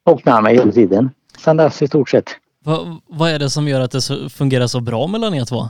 [0.04, 1.10] åkt med mig hela tiden.
[1.38, 2.30] Sen dess i stort sett.
[2.64, 5.68] Va, vad är det som gör att det fungerar så bra mellan er två?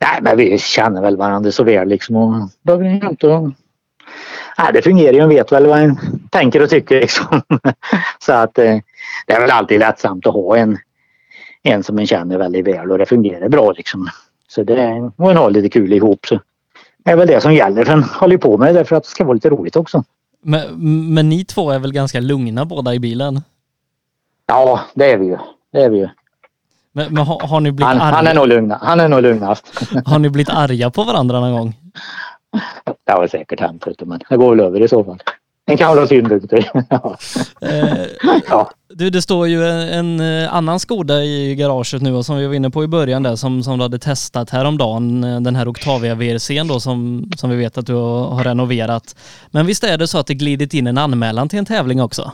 [0.00, 3.26] Nej, men vi känner väl varandra så väl liksom och behöver inte...
[4.58, 5.26] Nej, det fungerar ju.
[5.26, 5.98] vet väl vad en
[6.30, 7.42] tänker och tycker liksom.
[8.18, 8.78] så att eh,
[9.26, 10.78] det är väl alltid lättsamt att ha en,
[11.62, 14.08] en som en känner väldigt väl och det fungerar bra liksom.
[14.48, 14.96] Så det är,
[15.30, 16.40] en har lite kul ihop så
[17.04, 17.84] det är väl det som gäller.
[17.84, 20.04] Sen håller på med det för att det ska vara lite roligt också.
[20.42, 23.40] Men, men ni två är väl ganska lugna båda i bilen?
[24.46, 25.38] Ja, det är vi ju.
[25.72, 26.08] Det är vi ju.
[26.92, 28.16] Men, men har, har, ni blivit han, arga?
[28.16, 28.78] Han är nog lugna.
[28.82, 29.82] Han är nog lugnast.
[30.04, 31.74] har ni blivit arga på varandra någon gång?
[33.04, 35.22] Det har säkert hänt, men det går väl över i så fall.
[35.70, 36.70] En gamla synpunkter.
[36.88, 37.16] ja.
[37.60, 38.06] Eh,
[38.48, 38.70] ja.
[38.94, 42.46] Du, det står ju en, en, eh, annan Skoda i garaget nu och som vi
[42.46, 45.68] var inne på i början där som, som du hade testat häromdagen, eh, den här
[45.68, 49.16] Octavia VRCn då som, som vi vet att du har renoverat.
[49.50, 52.32] Men visst är det så att det glidit in en anmälan till en tävling också?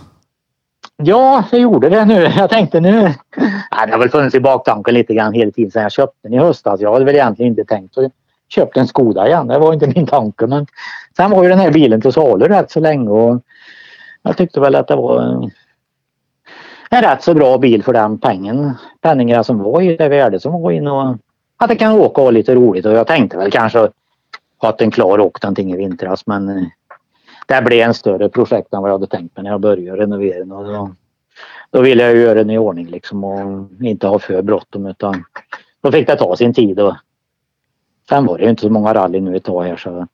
[1.02, 2.32] Ja, jag gjorde det nu.
[2.36, 3.14] Jag tänkte nu...
[3.86, 6.38] Det har väl funnits i baktanken lite grann hela tiden sedan jag köpte den i
[6.38, 6.80] höstas.
[6.80, 8.12] Jag hade väl egentligen inte tänkt att
[8.48, 9.46] köpt en Skoda igen.
[9.46, 10.46] Det var inte min tanke.
[10.46, 10.66] Men
[11.16, 13.42] sen var ju den här bilen till salu rätt så länge och
[14.22, 15.50] jag tyckte väl att det var en,
[16.90, 18.74] en rätt så bra bil för den pengen.
[19.00, 21.16] Penningarna som var i det värde som var in och
[21.56, 23.88] att det kan åka och ha lite roligt och jag tänkte väl kanske
[24.58, 26.64] att den klar åkt någonting i vintras men eh,
[27.46, 30.56] det blev en större projekt än vad jag hade tänkt mig när jag började renovera
[30.56, 30.94] och då,
[31.70, 35.24] då ville jag göra den i ordning liksom och inte ha för bråttom utan
[35.80, 36.94] då fick det ta sin tid och
[38.08, 40.08] sen var det ju inte så många rally nu ett tag här så att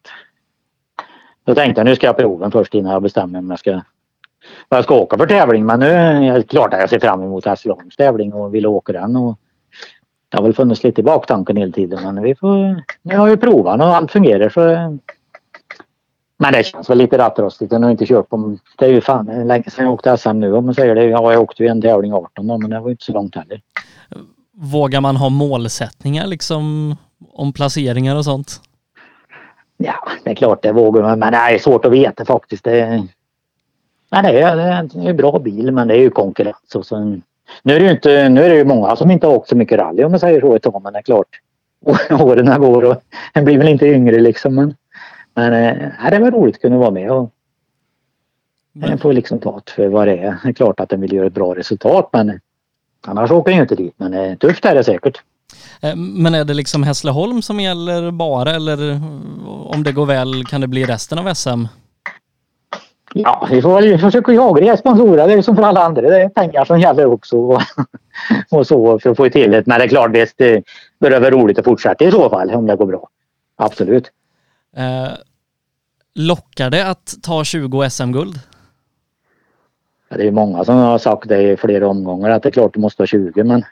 [1.44, 3.80] då tänkte jag nu ska jag prova den först innan jag bestämmer om jag ska
[4.68, 7.22] vad jag ska åka för tävling men nu är det klart att jag ser fram
[7.22, 9.38] emot Hässleholms tävling och vill åka den och
[10.28, 13.36] det har väl funnits lite i baktanken hela tiden men vi får, nu har vi
[13.36, 14.98] provat och allt fungerar så
[16.42, 17.72] men det känns väl lite rattrostigt.
[17.72, 18.56] Jag har inte kört på...
[18.78, 21.04] Det är ju fan länge sedan jag åkte SM nu om man säger det.
[21.04, 23.60] Ja, jag åkte ju en tävling 18 då, men det var inte så långt heller.
[24.52, 26.96] Vågar man ha målsättningar liksom
[27.32, 28.60] om placeringar och sånt?
[29.76, 31.18] Ja, det är klart det vågar man.
[31.18, 32.64] Men det är svårt att veta faktiskt.
[32.64, 33.06] Det,
[34.10, 36.74] men det är, det är en bra bil men det är ju konkurrens.
[36.74, 37.00] Och så,
[37.62, 39.56] nu är det ju inte, nu är det ju många som inte har åkt så
[39.56, 40.82] mycket rally om man säger så ett tag.
[40.82, 41.40] Men det är klart.
[42.10, 44.54] Åren går och en blir väl inte yngre liksom.
[44.54, 44.74] Men
[45.34, 47.30] men äh, det var roligt att kunna vara med och
[48.72, 48.98] men.
[48.98, 50.36] får liksom ta det för vad det är.
[50.42, 52.40] Det är klart att den vill göra ett bra resultat men
[53.00, 53.94] annars åker jag inte dit.
[53.96, 55.22] Men äh, tufft är det säkert.
[55.80, 59.00] Eh, men är det liksom Hässleholm som gäller bara eller
[59.66, 61.66] om det går väl kan det bli resten av SM?
[63.14, 65.28] Ja, vi får väl försöka jaga sponsorer.
[65.28, 66.02] Det är som för alla andra.
[66.02, 67.36] Det är pengar som gäller också.
[68.50, 69.66] och så för att få till det.
[69.66, 70.64] Men det är klart, visst, det
[70.98, 73.08] vara roligt att fortsätta i så fall om det går bra.
[73.56, 74.10] Absolut.
[74.76, 75.12] Eh,
[76.14, 78.40] lockar det att ta 20 SM-guld?
[80.16, 82.80] det är många som har sagt det i flera omgångar att det är klart du
[82.80, 83.64] måste ha 20 men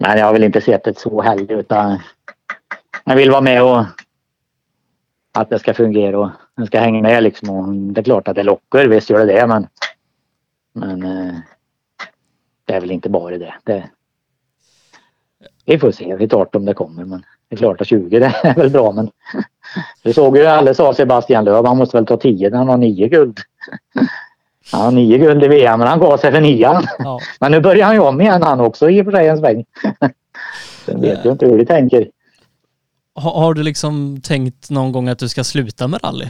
[0.00, 1.98] men jag har väl inte sett det så heller utan
[3.04, 3.84] jag vill vara med och
[5.32, 7.50] att det ska fungera och den ska hänga med liksom.
[7.50, 9.66] Och det är klart att det lockar, visst gör det det men
[10.72, 11.34] men eh,
[12.64, 13.54] det är väl inte bara det.
[13.64, 13.90] det.
[15.64, 18.18] Vi får se, vi tar det om det kommer men det är klart att 20
[18.18, 19.10] det är väl bra men
[20.02, 22.76] du såg ju alla sa Sebastian Löf, han måste väl ta 10 när han har
[22.76, 23.38] 9 guld.
[24.72, 26.86] Han har 9 guld i VM men han gav sig för nian.
[26.98, 27.20] Ja.
[27.40, 29.64] Men nu börjar han ju om igen han också i och för sig en sväng.
[30.86, 32.10] Sen vet jag inte hur de tänker.
[33.14, 36.26] Har, har, du liksom tänkt någon gång att du ska sluta med rally?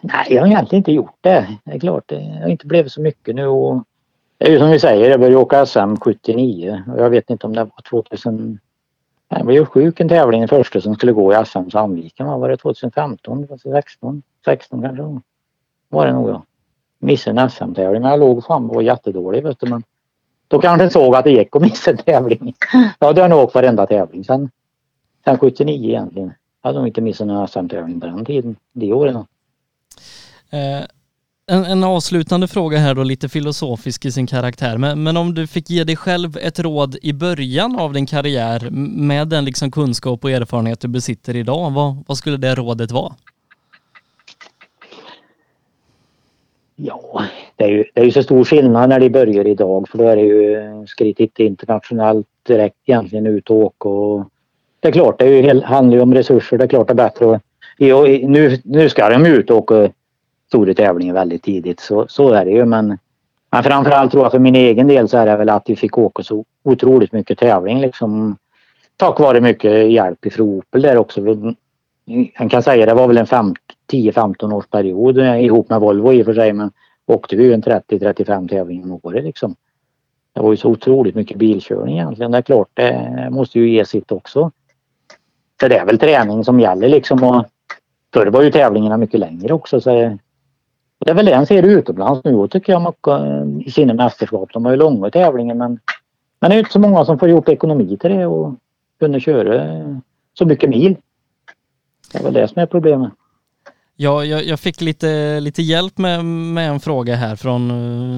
[0.00, 1.46] Nej, jag har egentligen inte gjort det.
[1.64, 3.84] Det är klart, det har inte blivit så mycket nu och
[4.38, 7.46] det är ju som vi säger, jag började åka SM 79 och jag vet inte
[7.46, 8.58] om det var 2000
[9.28, 12.26] jag blev sjuk en tävling den första som skulle gå i SM Sandviken.
[12.26, 13.46] Var det 2015?
[13.46, 14.22] 2016?
[14.44, 15.02] 16 kanske?
[15.88, 16.42] Var det nog ja.
[16.98, 19.70] Missade en SM-tävling men jag låg fram och var jättedålig vet du.
[19.70, 19.82] Men
[20.48, 22.54] då kanske jag såg att det gick att missa en tävling.
[22.98, 24.50] Ja, det har nog åkt varenda tävling sen,
[25.24, 26.32] sen 79 egentligen.
[26.62, 29.16] Jag hade nog inte missat någon SM-tävling på den tiden, de åren.
[30.50, 30.86] Eh,
[31.50, 34.78] en, en, avslutande fråga här då, lite filosofisk i sin karaktär.
[34.78, 38.70] Men, men, om du fick ge dig själv ett råd i början av din karriär
[38.70, 43.14] med den liksom kunskap och erfarenhet du besitter idag, vad, vad skulle det rådet vara?
[46.76, 47.22] Ja,
[47.56, 50.04] det är, ju, det är ju så stor skillnad när de börjar idag för då
[50.04, 54.30] är det ju skritt internationellt direkt egentligen ut och åka och
[54.80, 56.58] det är klart, det är ju, handlar ju om resurser.
[56.58, 57.42] Det är klart det är bättre att,
[58.28, 59.90] nu, nu ska de ut och åka
[60.48, 61.80] stora tävlingar väldigt tidigt.
[61.80, 62.98] Så, så är det ju men,
[63.50, 65.98] men framförallt tror jag för min egen del så är det väl att vi fick
[65.98, 68.36] åka så otroligt mycket tävling liksom.
[68.96, 71.20] Tack vare mycket hjälp ifrån Opel där också.
[72.38, 73.26] Man kan säga det var väl en
[73.92, 76.70] 10-15 års period eh, ihop med Volvo i och för sig men
[77.06, 79.54] åkte vi ju en 30-35 tävlingar om året liksom.
[80.32, 82.30] Det var ju så otroligt mycket bilkörning egentligen.
[82.30, 84.50] Det är klart det måste ju ge sitt också.
[85.60, 87.44] För det är väl träning som gäller liksom och
[88.14, 90.18] förr var ju tävlingarna mycket längre också så
[90.98, 94.50] det är väl det en ser utomlands nu tycker jag eh, i sina mästerskap.
[94.52, 95.80] De har ju långa tävlingar men,
[96.40, 98.54] men det är inte så många som får gjort ekonomi till det och
[98.98, 99.66] kunna köra
[100.38, 100.96] så mycket mil.
[102.12, 103.12] Det är väl det som är problemet.
[103.98, 107.70] Ja, jag, jag, fick lite, lite hjälp med, med en fråga här från,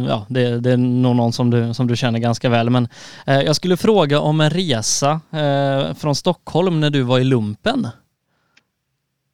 [0.09, 2.89] ja det, det är nog någon som du, som du känner ganska väl, men
[3.27, 7.89] eh, jag skulle fråga om en resa eh, från Stockholm när du var i lumpen.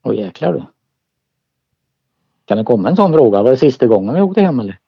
[0.04, 0.62] Åh jäklar du.
[2.44, 3.42] Kan det komma en sån fråga?
[3.42, 4.78] Var det sista gången vi åkte hem eller?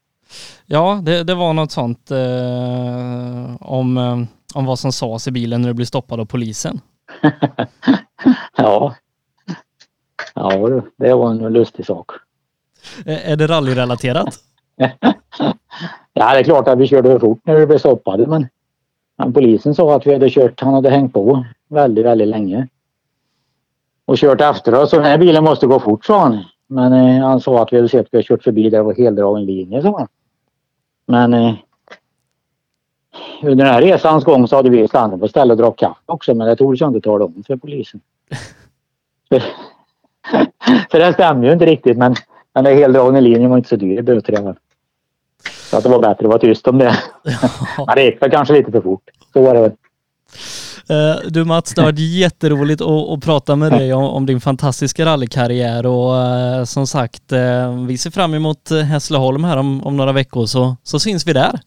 [0.66, 4.18] Ja, det, det var något sånt eh, om, eh,
[4.54, 6.80] om vad som sades i bilen när du blev stoppad av polisen.
[8.56, 8.94] ja.
[10.38, 12.10] Ja, det var en lustig sak.
[13.06, 14.38] Är det rallyrelaterat?
[16.12, 18.48] ja, det är klart att vi körde för fort när vi blev stoppade men,
[19.18, 22.68] men polisen sa att vi hade kört, han hade hängt på väldigt, väldigt länge.
[24.04, 26.44] Och kört efter oss den här bilen måste gå fort sa han.
[26.66, 28.82] Men eh, han sa att vi hade sett att vi hade kört förbi där det
[28.82, 30.08] var heldragen linje sa han.
[31.06, 31.54] Men eh,
[33.42, 36.34] under den här resans gång så hade vi stannat på stället och drack kaffe också
[36.34, 38.00] men det tog jag inte tala om för polisen.
[40.90, 42.14] för det stämmer ju inte riktigt men
[42.54, 44.54] den där heldragna linjen var inte så dyr böter
[45.70, 46.96] Så att det var bättre att vara tyst om det.
[47.86, 49.02] men det gick väl kanske lite för fort.
[49.32, 49.72] Så var det väl.
[50.88, 54.40] Eh, du Mats, det har varit jätteroligt att, att prata med dig om, om, din
[54.40, 59.96] fantastiska rallykarriär och uh, som sagt, uh, vi ser fram emot Hässleholm här om, om
[59.96, 61.60] några veckor så, så syns vi där.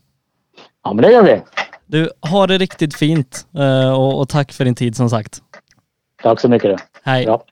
[0.83, 1.41] Ja men det gör vi.
[1.85, 3.47] Du, har det riktigt fint
[3.95, 5.39] och, och, tack för din tid som sagt.
[6.23, 6.79] Tack så mycket.
[7.03, 7.23] Hej.
[7.23, 7.43] Ja.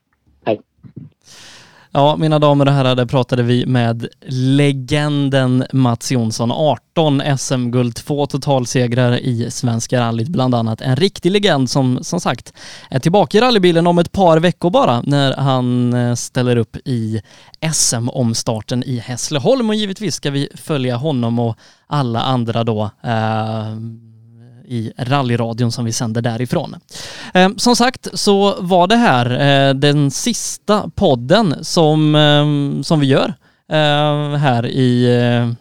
[1.92, 6.52] Ja, mina damer och herrar, där pratade vi med legenden Mats Jonsson.
[6.52, 10.80] 18 SM-guld, två totalsegrar i Svenska rallyt bland annat.
[10.80, 12.52] En riktig legend som som sagt
[12.90, 17.22] är tillbaka i rallybilen om ett par veckor bara när han eh, ställer upp i
[17.72, 21.56] SM-omstarten i Hässleholm och givetvis ska vi följa honom och
[21.86, 23.76] alla andra då eh,
[24.68, 26.76] i rallyradion som vi sänder därifrån.
[27.34, 33.06] Ehm, som sagt så var det här eh, den sista podden som, ehm, som vi
[33.06, 33.34] gör
[33.72, 35.52] eh, här i, eh,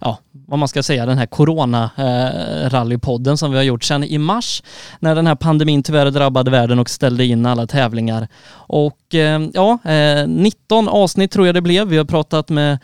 [0.00, 4.18] ja, vad man ska säga, den här corona-rallypodden eh, som vi har gjort sedan i
[4.18, 4.62] mars
[5.00, 8.28] när den här pandemin tyvärr drabbade världen och ställde in alla tävlingar.
[8.50, 11.88] Och eh, ja, eh, 19 avsnitt tror jag det blev.
[11.88, 12.78] Vi har pratat med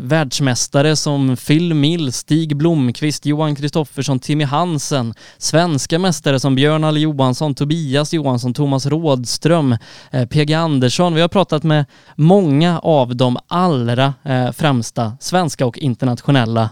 [0.00, 7.00] världsmästare som Phil Mill, Stig Blomqvist, Johan Kristoffersson, Timmy Hansen, svenska mästare som Björn Alle
[7.00, 9.76] Johansson, Tobias Johansson, Thomas Rådström,
[10.30, 11.14] PG Andersson.
[11.14, 11.84] Vi har pratat med
[12.16, 14.14] många av de allra
[14.52, 16.67] främsta svenska och internationella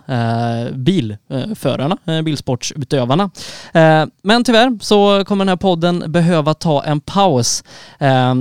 [0.73, 3.31] bilförarna, eh, bilsportsutövarna.
[3.73, 7.65] Eh, men tyvärr så kommer den här podden behöva ta en paus.
[7.99, 8.35] Eh,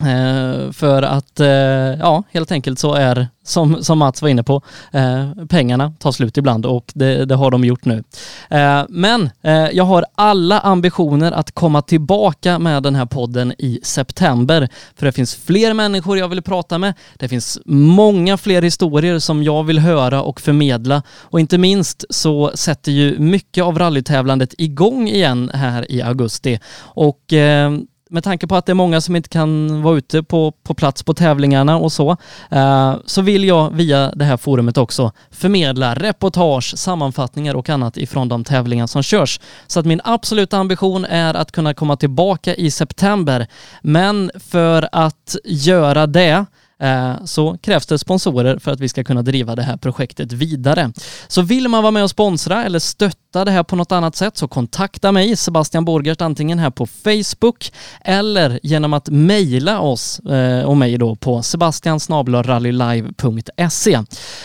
[0.00, 4.62] Eh, för att, eh, ja, helt enkelt så är, som, som Mats var inne på,
[4.92, 8.04] eh, pengarna tar slut ibland och det, det har de gjort nu.
[8.50, 13.80] Eh, men eh, jag har alla ambitioner att komma tillbaka med den här podden i
[13.82, 14.68] september.
[14.96, 16.94] För det finns fler människor jag vill prata med.
[17.18, 21.02] Det finns många fler historier som jag vill höra och förmedla.
[21.08, 26.60] Och inte minst så sätter ju mycket av rallytävlandet igång igen här i augusti.
[26.78, 27.72] Och eh,
[28.12, 31.02] med tanke på att det är många som inte kan vara ute på, på plats
[31.02, 32.16] på tävlingarna och så,
[32.50, 38.28] eh, så vill jag via det här forumet också förmedla reportage, sammanfattningar och annat ifrån
[38.28, 39.40] de tävlingar som körs.
[39.66, 43.46] Så att min absoluta ambition är att kunna komma tillbaka i september.
[43.82, 46.46] Men för att göra det
[46.82, 50.92] Eh, så krävs det sponsorer för att vi ska kunna driva det här projektet vidare.
[51.28, 54.36] Så vill man vara med och sponsra eller stötta det här på något annat sätt
[54.36, 60.64] så kontakta mig, Sebastian Borgert, antingen här på Facebook eller genom att mejla oss eh,
[60.64, 63.98] och mig då på sebastiansnablarallylive.se.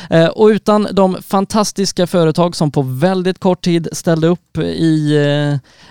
[0.10, 5.18] Eh, och utan de fantastiska företag som på väldigt kort tid ställde upp i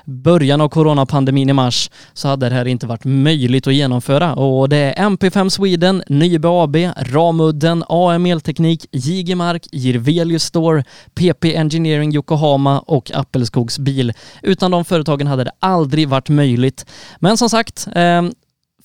[0.05, 4.68] början av coronapandemin i mars så hade det här inte varit möjligt att genomföra och
[4.68, 6.02] det är MP5 Sweden,
[6.37, 10.85] Nybe AB, Ramudden, AM Elteknik, Jigemark, Jirvelius Store,
[11.15, 14.13] PP Engineering Yokohama och Appelskogs bil.
[14.43, 16.87] Utan de företagen hade det aldrig varit möjligt.
[17.19, 18.23] Men som sagt, eh,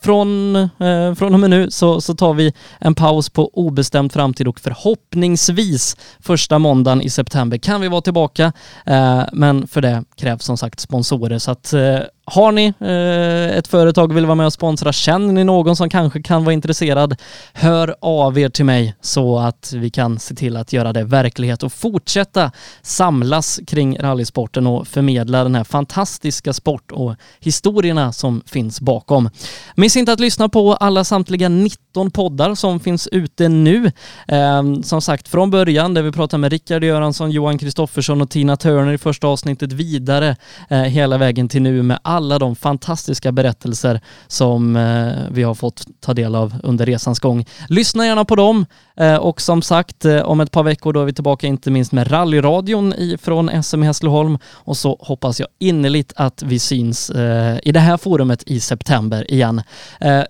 [0.02, 4.48] från, eh, från och med nu så, så tar vi en paus på obestämd framtid
[4.48, 8.54] och förhoppningsvis första måndagen i september kan vi vara tillbaka.
[8.86, 13.68] Eh, men för det krävs som sagt sponsorer så att eh, har ni eh, ett
[13.68, 17.16] företag och vill vara med och sponsra, känner ni någon som kanske kan vara intresserad,
[17.54, 21.64] hör av er till mig så att vi kan se till att göra det verklighet
[21.64, 28.82] och fortsätta samlas kring rallysporten och förmedla den här fantastiska sport och historierna som finns
[28.82, 29.30] bakom.
[29.76, 31.50] Miss inte att lyssna på alla samtliga
[31.92, 33.92] 13 poddar som finns ute nu.
[34.28, 38.58] Eh, som sagt, från början där vi pratar med Rickard Göransson, Johan Kristoffersson och Tina
[38.58, 40.36] Turner i första avsnittet vidare
[40.70, 45.84] eh, hela vägen till nu med alla de fantastiska berättelser som eh, vi har fått
[46.00, 47.46] ta del av under resans gång.
[47.70, 48.66] Lyssna gärna på dem
[49.02, 51.92] Eh, och som sagt eh, om ett par veckor då är vi tillbaka inte minst
[51.92, 57.72] med rallyradion från SM Hässleholm och så hoppas jag innerligt att vi syns eh, i
[57.72, 59.62] det här forumet i september igen.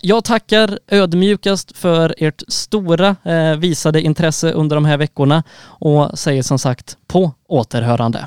[0.02, 3.16] Jag tackar ödmjukast för ert stora
[3.58, 8.26] visade intresse under de här veckorna och säger som sagt på återhörande.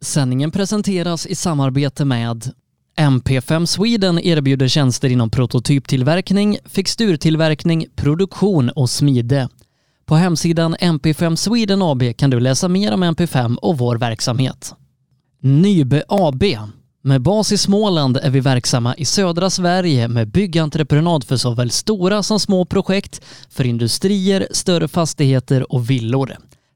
[0.00, 2.52] Sändningen presenteras i samarbete med
[2.98, 9.48] MP5 Sweden erbjuder tjänster inom prototyptillverkning, fixturtillverkning, produktion och smide.
[10.06, 14.74] På hemsidan MP5 Sweden AB kan du läsa mer om MP5 och vår verksamhet.
[15.40, 16.42] Nybe AB
[17.02, 22.22] med bas i Småland är vi verksamma i södra Sverige med byggentreprenad för såväl stora
[22.22, 26.36] som små projekt, för industrier, större fastigheter och villor.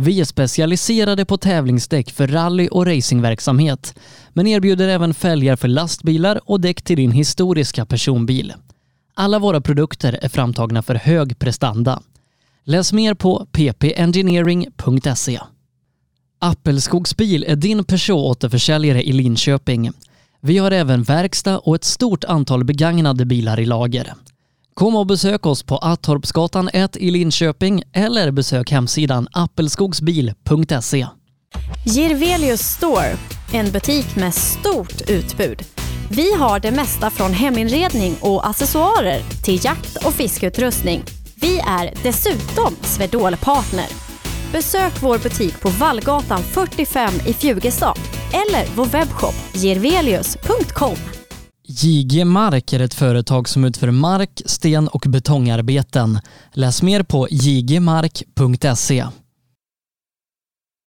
[0.00, 3.98] Vi är specialiserade på tävlingsdäck för rally och racingverksamhet,
[4.32, 8.54] men erbjuder även fälgar för lastbilar och däck till din historiska personbil.
[9.14, 12.02] Alla våra produkter är framtagna för hög prestanda.
[12.64, 15.40] Läs mer på ppengineering.se.
[16.38, 19.90] Appelskogsbil är din Peugeot-återförsäljare i Linköping.
[20.40, 24.14] Vi har även verkstad och ett stort antal begagnade bilar i lager.
[24.78, 31.06] Kom och besök oss på Attorpsgatan 1 i Linköping eller besök hemsidan appelskogsbil.se.
[31.86, 33.16] Girvelius Store,
[33.52, 35.62] en butik med stort utbud.
[36.10, 41.02] Vi har det mesta från heminredning och accessoarer till jakt och fiskeutrustning.
[41.34, 43.86] Vi är dessutom Swedol-partner.
[44.52, 47.98] Besök vår butik på Vallgatan 45 i Fjugestad
[48.32, 51.17] eller vår webbshop girvelius.com.
[51.80, 56.20] JG Mark är ett företag som utför mark, sten och betongarbeten.
[56.52, 59.06] Läs mer på jgmark.se.